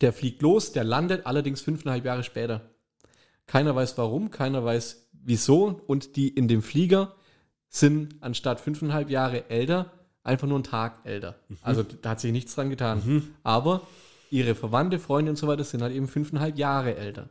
der 0.00 0.12
fliegt 0.12 0.42
los, 0.42 0.70
der 0.70 0.84
landet 0.84 1.26
allerdings 1.26 1.62
fünfeinhalb 1.62 2.04
Jahre 2.04 2.22
später. 2.22 2.60
Keiner 3.46 3.74
weiß 3.74 3.98
warum, 3.98 4.30
keiner 4.30 4.64
weiß 4.64 5.08
wieso 5.12 5.80
und 5.88 6.14
die 6.14 6.28
in 6.28 6.46
dem 6.46 6.62
Flieger 6.62 7.16
sind 7.68 8.14
anstatt 8.20 8.60
fünfeinhalb 8.60 9.10
Jahre 9.10 9.50
älter, 9.50 9.90
einfach 10.22 10.46
nur 10.46 10.58
einen 10.58 10.64
Tag 10.64 11.00
älter. 11.02 11.40
Also 11.60 11.82
da 11.82 12.10
hat 12.10 12.20
sich 12.20 12.30
nichts 12.30 12.54
dran 12.54 12.70
getan. 12.70 13.02
Aber 13.42 13.84
ihre 14.30 14.54
Verwandte, 14.54 15.00
Freunde 15.00 15.30
und 15.30 15.36
so 15.36 15.48
weiter 15.48 15.64
sind 15.64 15.82
halt 15.82 15.92
eben 15.92 16.06
fünfeinhalb 16.06 16.56
Jahre 16.56 16.94
älter. 16.94 17.28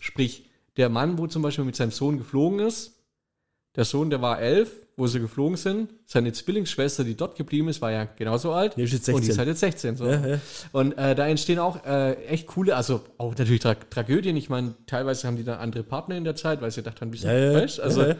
Sprich, 0.00 0.48
der 0.76 0.88
Mann, 0.88 1.18
wo 1.18 1.26
zum 1.26 1.42
Beispiel 1.42 1.64
mit 1.64 1.76
seinem 1.76 1.90
Sohn 1.90 2.18
geflogen 2.18 2.60
ist, 2.60 2.94
der 3.76 3.84
Sohn, 3.84 4.08
der 4.08 4.22
war 4.22 4.40
elf, 4.40 4.70
wo 4.96 5.06
sie 5.08 5.18
geflogen 5.18 5.56
sind. 5.56 5.90
Seine 6.06 6.32
Zwillingsschwester, 6.32 7.02
die 7.02 7.16
dort 7.16 7.36
geblieben 7.36 7.68
ist, 7.68 7.80
war 7.80 7.90
ja 7.90 8.04
genauso 8.04 8.52
alt. 8.52 8.76
Die 8.76 8.82
ist 8.82 8.92
jetzt 8.92 9.08
Und 9.08 9.22
die 9.22 9.26
16. 9.26 9.32
ist 9.32 9.38
halt 9.38 9.48
jetzt 9.48 9.60
16. 9.60 9.96
So. 9.96 10.06
Ja, 10.06 10.26
ja. 10.26 10.40
Und 10.70 10.92
äh, 10.92 11.16
da 11.16 11.26
entstehen 11.26 11.58
auch 11.58 11.84
äh, 11.84 12.14
echt 12.26 12.46
coole, 12.46 12.76
also 12.76 13.02
auch 13.18 13.34
natürlich 13.36 13.60
Tra 13.60 13.74
Tragödien. 13.74 14.36
Ich 14.36 14.48
meine, 14.48 14.74
teilweise 14.86 15.26
haben 15.26 15.36
die 15.36 15.42
dann 15.42 15.58
andere 15.58 15.82
Partner 15.82 16.16
in 16.16 16.22
der 16.22 16.36
Zeit, 16.36 16.60
weil 16.60 16.70
sie 16.70 16.82
gedacht 16.82 17.00
haben, 17.00 17.12
wie 17.12 17.16
Ja, 17.18 17.32
ja, 17.36 17.54
weißt? 17.54 17.80
Also 17.80 18.04
ja. 18.04 18.16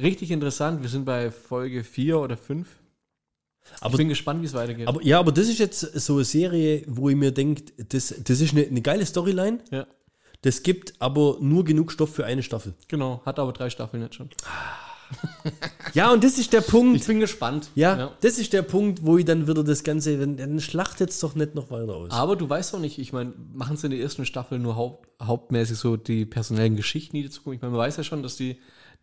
richtig 0.00 0.30
interessant. 0.30 0.82
Wir 0.82 0.88
sind 0.88 1.04
bei 1.04 1.32
Folge 1.32 1.82
4 1.82 2.20
oder 2.20 2.36
5. 2.36 2.68
Aber, 3.80 3.94
Ich 3.94 3.98
bin 3.98 4.08
gespannt, 4.08 4.42
wie 4.42 4.46
es 4.46 4.54
weitergeht. 4.54 4.86
aber, 4.86 5.02
ja, 5.02 5.18
aber 5.18 5.32
das 5.32 5.48
ist 5.48 5.58
jetzt 5.58 5.80
so 5.80 6.14
eine 6.14 6.24
Serie, 6.24 6.84
wo 6.86 7.08
ich 7.08 7.16
mir 7.16 7.32
denke, 7.32 7.64
das, 7.88 8.14
das 8.22 8.40
ist 8.40 8.52
eine, 8.52 8.66
eine 8.66 8.82
geile 8.82 9.04
Storyline. 9.06 9.58
ja, 9.72 9.86
Das 10.44 10.62
gibt 10.62 10.94
aber 10.98 11.38
nur 11.40 11.64
genug 11.64 11.90
Stoff 11.90 12.14
für 12.14 12.24
eine 12.24 12.42
Staffel. 12.42 12.74
genau. 12.88 13.20
Hat 13.26 13.38
aber 13.38 13.52
drei 13.52 13.70
Staffeln 13.70 14.02
jetzt 14.02 14.14
schon. 14.16 14.28
Ja, 15.92 16.10
und 16.12 16.24
das 16.24 16.38
ist 16.38 16.52
der 16.52 16.62
Punkt. 16.62 16.96
Ich 16.96 17.06
bin 17.06 17.20
gespannt. 17.20 17.68
ja, 17.74 18.10
das 18.22 18.38
ist 18.38 18.52
der 18.52 18.62
Punkt, 18.62 19.04
wo 19.04 19.18
ich 19.18 19.24
dann 19.24 19.46
wieder 19.46 19.62
das 19.62 19.84
Ganze, 19.84 20.18
dann, 20.18 20.36
dann 20.38 20.58
schlachtet 20.60 21.10
es 21.10 21.20
doch 21.20 21.34
nicht 21.34 21.54
noch 21.54 21.70
weiter 21.70 21.94
aus. 21.94 22.10
Aber 22.10 22.34
du 22.36 22.48
weißt 22.48 22.74
doch 22.74 22.80
nicht, 22.80 22.98
ich 22.98 23.12
meine, 23.12 23.32
machen 23.52 23.76
sie 23.76 23.86
in 23.86 23.90
der 23.92 24.00
ersten 24.00 24.24
Staffel 24.24 24.58
nur 24.58 24.74
haupt, 24.76 25.06
hauptmäßig 25.22 25.76
so 25.76 25.96
die 25.96 26.24
personellen 26.24 26.74
Geschichten, 26.74 27.16
die 27.16 27.22
dazu 27.24 27.42
kommen? 27.42 27.54
Ich 27.56 27.62
meine, 27.62 27.72
man 27.72 27.80
weiß 27.80 27.96
ja 27.98 28.02
schon, 28.02 28.22
dass 28.22 28.36
die 28.36 28.56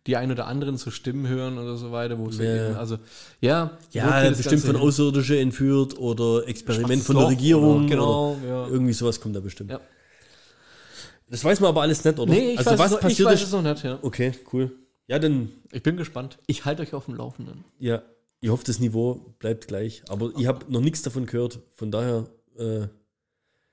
die 0.08 0.16
ein 0.16 0.32
oder 0.32 0.48
anderen 0.48 0.76
so 0.76 0.90
Stimmen 0.90 1.28
hören 1.28 1.56
oder 1.58 1.76
so 1.76 1.92
weiter, 1.92 2.18
wo 2.18 2.30
sie 2.32 2.42
Ja. 2.42 2.70
eben, 2.70 2.76
also 2.76 2.98
ja, 3.40 3.78
ja, 3.92 4.28
bestimmt 4.30 4.62
von? 4.62 4.74
Außerirdische 4.76 5.38
entführt 5.38 5.96
oder 5.96 6.46
Experiment 6.48 7.04
Schwarzes 7.04 7.06
von 7.06 7.14
der 7.16 7.22
Loch 7.24 7.30
Regierung. 7.30 7.76
oder- 7.78 7.88
genau, 7.88 8.32
oder 8.42 8.48
ja. 8.48 8.66
Irgendwie 8.66 8.92
sowas 8.92 9.20
kommt 9.20 9.36
da 9.36 9.40
bestimmt. 9.40 9.70
Ja. 9.70 9.80
Das 11.32 11.42
weiß 11.42 11.60
man 11.60 11.70
aber 11.70 11.80
alles 11.80 12.04
nicht, 12.04 12.18
oder? 12.18 12.30
Nee, 12.30 12.52
ich, 12.52 12.58
also 12.58 12.72
weiß, 12.72 12.78
was 12.78 12.86
es 12.86 12.92
noch, 12.92 12.98
ich 12.98 13.02
passiert 13.04 13.28
weiß 13.30 13.40
ist. 13.40 13.46
es 13.46 13.52
noch 13.52 13.62
nicht, 13.62 13.82
ja. 13.82 13.98
Okay, 14.02 14.32
cool. 14.52 14.70
Ja, 15.06 15.18
dann, 15.18 15.50
Ich 15.72 15.82
bin 15.82 15.96
gespannt. 15.96 16.38
Ich 16.46 16.66
halte 16.66 16.82
euch 16.82 16.92
auf 16.92 17.06
dem 17.06 17.14
Laufenden. 17.14 17.64
ja, 17.78 18.02
ich 18.40 18.50
hoffe, 18.50 18.64
das 18.64 18.80
Niveau 18.80 19.34
bleibt 19.38 19.66
gleich. 19.68 20.02
Aber 20.08 20.30
ich 20.36 20.46
habe 20.46 20.70
noch 20.70 20.80
nichts 20.80 21.00
davon 21.02 21.24
gehört. 21.26 21.60
Von 21.74 21.90
daher 21.90 22.26
äh, 22.58 22.88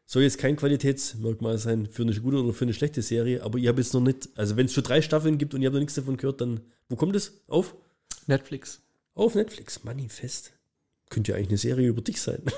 soll 0.05 0.21
jetzt 0.23 0.37
kein 0.37 0.55
Qualitätsmerkmal 0.55 1.57
sein 1.57 1.87
für 1.87 2.03
eine 2.03 2.13
gute 2.13 2.37
oder 2.37 2.53
für 2.53 2.65
eine 2.65 2.73
schlechte 2.73 3.01
Serie. 3.01 3.43
Aber 3.43 3.57
ich 3.57 3.67
habe 3.67 3.81
jetzt 3.81 3.93
noch 3.93 3.99
nicht, 4.01 4.29
also 4.35 4.55
wenn 4.57 4.67
es 4.67 4.73
schon 4.73 4.83
drei 4.83 5.01
Staffeln 5.01 5.37
gibt 5.37 5.53
und 5.53 5.61
ich 5.61 5.65
habe 5.65 5.75
noch 5.75 5.81
nichts 5.81 5.95
davon 5.95 6.15
gehört, 6.17 6.39
dann, 6.41 6.61
wo 6.87 6.95
kommt 6.95 7.15
es? 7.15 7.41
Auf? 7.47 7.75
Netflix. 8.27 8.79
Auf 9.15 9.35
Netflix. 9.35 9.83
Manifest. 9.83 10.53
Könnte 11.09 11.31
ja 11.31 11.37
eigentlich 11.37 11.49
eine 11.49 11.57
Serie 11.57 11.87
über 11.89 12.01
dich 12.01 12.21
sein. 12.21 12.41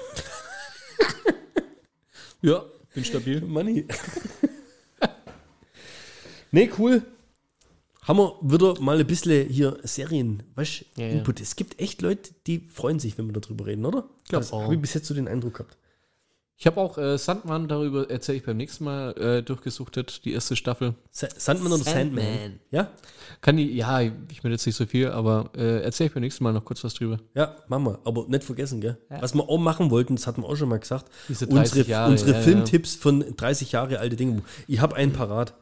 Ja, 2.43 2.65
bin 2.93 3.05
stabil. 3.05 3.41
Money. 3.41 3.85
nee, 6.51 6.69
cool. 6.77 7.03
Haben 8.03 8.17
wir 8.17 8.35
wieder 8.41 8.81
mal 8.81 8.99
ein 8.99 9.05
bisschen 9.05 9.47
hier 9.47 9.77
Serien, 9.83 10.41
weißt 10.55 10.85
Ja, 10.95 11.05
ja. 11.05 11.11
Input. 11.11 11.39
Es 11.39 11.55
gibt 11.55 11.79
echt 11.79 12.01
Leute, 12.01 12.31
die 12.47 12.59
freuen 12.59 12.99
sich, 12.99 13.17
wenn 13.17 13.27
wir 13.27 13.39
darüber 13.39 13.67
reden, 13.67 13.85
oder? 13.85 14.09
Glaub 14.27 14.41
Das 14.41 14.51
auch. 14.51 14.63
Habe 14.63 14.75
ich 14.75 14.81
bis 14.81 14.93
jetzt 14.95 15.05
so 15.05 15.13
den 15.13 15.27
Eindruck 15.27 15.55
gehabt. 15.55 15.77
Ich 16.61 16.67
habe 16.67 16.79
auch 16.79 16.95
äh, 16.99 17.17
Sandmann, 17.17 17.67
darüber 17.67 18.07
erzähle 18.07 18.37
ich 18.37 18.43
beim 18.45 18.57
nächsten 18.57 18.83
Mal, 18.83 19.17
äh, 19.17 19.41
durchgesuchtet, 19.41 20.23
die 20.25 20.33
erste 20.33 20.55
Staffel. 20.55 20.93
Sa 21.09 21.27
Sandman 21.35 21.73
oder 21.73 21.83
Sandman? 21.83 22.23
Sandman. 22.23 22.59
Ja? 22.69 22.91
Kann 23.41 23.57
die, 23.57 23.75
ja, 23.75 23.99
ich 24.01 24.43
will 24.43 24.51
jetzt 24.51 24.67
nicht 24.67 24.75
so 24.75 24.85
viel, 24.85 25.07
aber 25.07 25.49
äh, 25.57 25.81
erzähle 25.81 26.09
ich 26.09 26.13
beim 26.13 26.21
nächsten 26.21 26.43
Mal 26.43 26.53
noch 26.53 26.63
kurz 26.63 26.83
was 26.83 26.93
drüber. 26.93 27.17
Ja, 27.33 27.55
machen 27.67 27.85
wir. 27.85 27.99
Aber 28.03 28.27
nicht 28.27 28.43
vergessen, 28.43 28.79
gell? 28.79 28.95
Ja. 29.09 29.23
Was 29.23 29.33
wir 29.33 29.49
auch 29.49 29.57
machen 29.57 29.89
wollten, 29.89 30.15
das 30.15 30.27
hatten 30.27 30.43
wir 30.43 30.49
auch 30.49 30.55
schon 30.55 30.69
mal 30.69 30.77
gesagt. 30.77 31.05
Diese 31.29 31.47
30 31.47 31.57
unsere 31.57 31.89
Jahre, 31.89 32.11
unsere 32.11 32.31
ja, 32.31 32.37
ja. 32.37 32.43
Filmtipps 32.43 32.93
von 32.93 33.25
30 33.35 33.71
Jahre 33.71 33.97
alte 33.97 34.15
Dinge. 34.15 34.43
Ich 34.67 34.81
habe 34.81 34.95
einen 34.95 35.13
parat. 35.13 35.55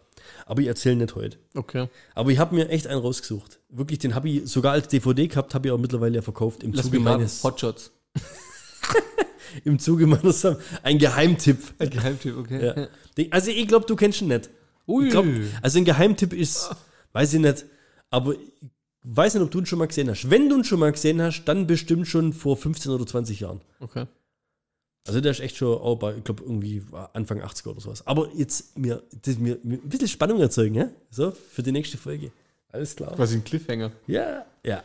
Aber 0.45 0.61
ich 0.61 0.67
erzähle 0.67 0.95
nicht 0.97 1.15
heute. 1.15 1.37
Okay. 1.55 1.87
Aber 2.15 2.31
ich 2.31 2.39
habe 2.39 2.55
mir 2.55 2.69
echt 2.69 2.87
einen 2.87 3.01
rausgesucht. 3.01 3.59
Wirklich, 3.69 3.99
den 3.99 4.15
habe 4.15 4.29
ich 4.29 4.49
sogar 4.49 4.73
als 4.73 4.87
DVD 4.87 5.27
gehabt, 5.27 5.53
habe 5.53 5.67
ich 5.67 5.71
auch 5.71 5.77
mittlerweile 5.77 6.15
ja 6.15 6.21
verkauft. 6.21 6.63
Im 6.63 6.73
Lass 6.73 6.85
Zuge 6.85 6.99
meines, 6.99 7.43
Hotshots. 7.43 7.91
im 9.65 9.79
Zuge 9.79 10.07
meines, 10.07 10.45
ein 10.83 10.97
Geheimtipp. 10.97 11.59
Ein 11.79 11.89
Geheimtipp, 11.89 12.37
okay. 12.37 12.89
Ja. 13.17 13.27
Also 13.31 13.51
ich 13.51 13.67
glaube, 13.67 13.85
du 13.85 13.95
kennst 13.95 14.21
ihn 14.21 14.29
nicht. 14.29 14.49
Ui. 14.87 15.05
Ich 15.05 15.11
glaub, 15.11 15.25
also 15.61 15.77
ein 15.77 15.85
Geheimtipp 15.85 16.33
ist, 16.33 16.71
weiß 17.13 17.33
ich 17.35 17.39
nicht, 17.39 17.65
aber 18.09 18.33
ich 18.33 18.39
weiß 19.03 19.35
nicht, 19.35 19.43
ob 19.43 19.51
du 19.51 19.59
ihn 19.59 19.65
schon 19.65 19.79
mal 19.79 19.87
gesehen 19.87 20.09
hast. 20.09 20.29
Wenn 20.29 20.49
du 20.49 20.57
ihn 20.57 20.63
schon 20.63 20.79
mal 20.79 20.91
gesehen 20.91 21.21
hast, 21.21 21.45
dann 21.45 21.67
bestimmt 21.67 22.07
schon 22.07 22.33
vor 22.33 22.57
15 22.57 22.91
oder 22.91 23.05
20 23.05 23.39
Jahren. 23.39 23.61
Okay. 23.79 24.05
Also 25.09 25.21
der 25.21 25.31
ist 25.31 25.39
echt 25.39 25.57
schon 25.57 25.75
auch 25.75 25.95
bei, 25.95 26.17
ich 26.17 26.23
glaube, 26.23 26.43
irgendwie 26.43 26.83
Anfang 27.13 27.41
80er 27.41 27.69
oder 27.69 27.81
sowas. 27.81 28.05
Aber 28.05 28.29
jetzt 28.35 28.77
mir, 28.77 29.01
das, 29.23 29.39
mir, 29.39 29.57
mir 29.63 29.79
ein 29.79 29.89
bisschen 29.89 30.07
Spannung 30.07 30.39
erzeugen, 30.39 30.75
ja? 30.75 30.89
So, 31.09 31.31
für 31.31 31.63
die 31.63 31.71
nächste 31.71 31.97
Folge. 31.97 32.31
Alles 32.71 32.95
klar. 32.95 33.15
Quasi 33.15 33.37
ein 33.37 33.43
Cliffhanger. 33.43 33.91
Ja, 34.05 34.45
ja. 34.63 34.83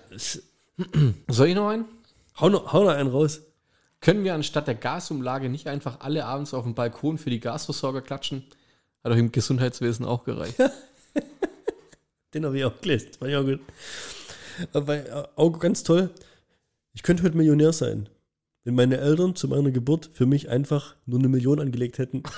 Soll 1.29 1.49
ich 1.49 1.55
noch 1.55 1.69
einen? 1.69 1.85
Hau 2.41 2.49
noch, 2.49 2.73
hau 2.73 2.85
noch 2.85 2.93
einen 2.93 3.11
raus. 3.11 3.43
Können 4.01 4.25
wir 4.25 4.33
anstatt 4.33 4.67
der 4.67 4.77
Gasumlage 4.77 5.51
nicht 5.51 5.67
einfach 5.67 6.01
alle 6.01 6.25
abends 6.25 6.55
auf 6.55 6.65
dem 6.65 6.75
Balkon 6.75 7.19
für 7.19 7.29
die 7.29 7.41
Gasversorger 7.41 8.01
klatschen? 8.01 8.47
Hat 9.05 9.13
doch 9.13 9.19
im 9.19 9.31
Gesundheitswesen 9.31 10.07
auch 10.07 10.25
gereicht. 10.25 10.57
Den 12.33 12.47
habe 12.47 12.57
ich 12.57 12.65
auch 12.65 12.81
gelesen. 12.81 13.09
Das 13.11 13.19
fand 13.19 13.31
ich 13.31 13.37
auch 13.37 13.45
gut. 13.45 13.61
Aber 14.73 14.95
äh, 14.95 15.29
auch 15.37 15.59
ganz 15.59 15.83
toll. 15.83 16.09
Ich 16.95 17.03
könnte 17.03 17.25
heute 17.25 17.37
Millionär 17.37 17.75
sein, 17.75 18.09
wenn 18.65 18.75
meine 18.75 18.97
Eltern 18.99 19.37
zu 19.37 19.47
meiner 19.49 19.71
Geburt 19.71 20.11
für 20.15 20.27
mich 20.27 20.49
einfach 20.49 20.97
nur 21.07 21.19
eine 21.19 21.29
Million 21.29 21.61
angelegt 21.61 21.99
hätten. 21.99 22.23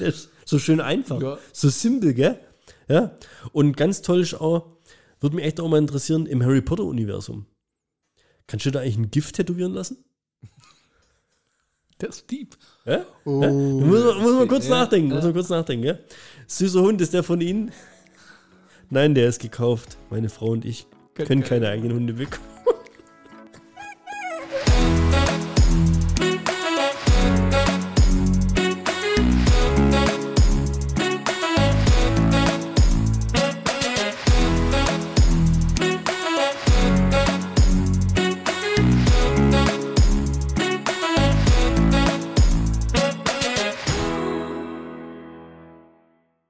Der 0.00 0.08
ist 0.08 0.30
so 0.44 0.58
schön 0.58 0.80
einfach. 0.80 1.20
Ja. 1.20 1.38
So 1.52 1.68
simpel, 1.68 2.14
gell? 2.14 2.40
Ja. 2.88 3.16
Und 3.52 3.76
ganz 3.76 4.00
toll 4.02 4.20
ist 4.20 4.34
auch, 4.34 4.78
würde 5.20 5.36
mich 5.36 5.44
echt 5.44 5.60
auch 5.60 5.68
mal 5.68 5.78
interessieren, 5.78 6.26
im 6.26 6.42
Harry 6.42 6.62
Potter-Universum. 6.62 7.46
Kannst 8.46 8.64
du 8.64 8.70
da 8.70 8.80
eigentlich 8.80 8.96
ein 8.96 9.10
Gift 9.10 9.36
tätowieren 9.36 9.74
lassen? 9.74 10.04
Der 12.00 12.08
ist 12.10 12.30
deep. 12.30 12.56
Ja? 12.86 13.04
Oh, 13.24 13.42
ja? 13.42 13.50
Muss, 13.50 14.04
man, 14.04 14.22
muss 14.22 14.34
man 14.34 14.48
kurz 14.48 14.68
ja, 14.68 14.78
nachdenken. 14.78 15.10
ja. 15.10 15.16
Muss 15.16 15.24
man 15.24 15.34
kurz 15.34 15.48
nachdenken, 15.48 15.84
ja? 15.84 15.98
Süßer 16.46 16.80
Hund, 16.80 17.00
ist 17.00 17.12
der 17.12 17.24
von 17.24 17.40
Ihnen? 17.40 17.72
Nein, 18.88 19.14
der 19.14 19.28
ist 19.28 19.40
gekauft. 19.40 19.98
Meine 20.08 20.30
Frau 20.30 20.50
und 20.50 20.64
ich 20.64 20.86
Können 21.14 21.42
keine 21.42 21.68
eigenen 21.68 21.94
Hunde 21.94 22.14
bekommen. 22.14 22.57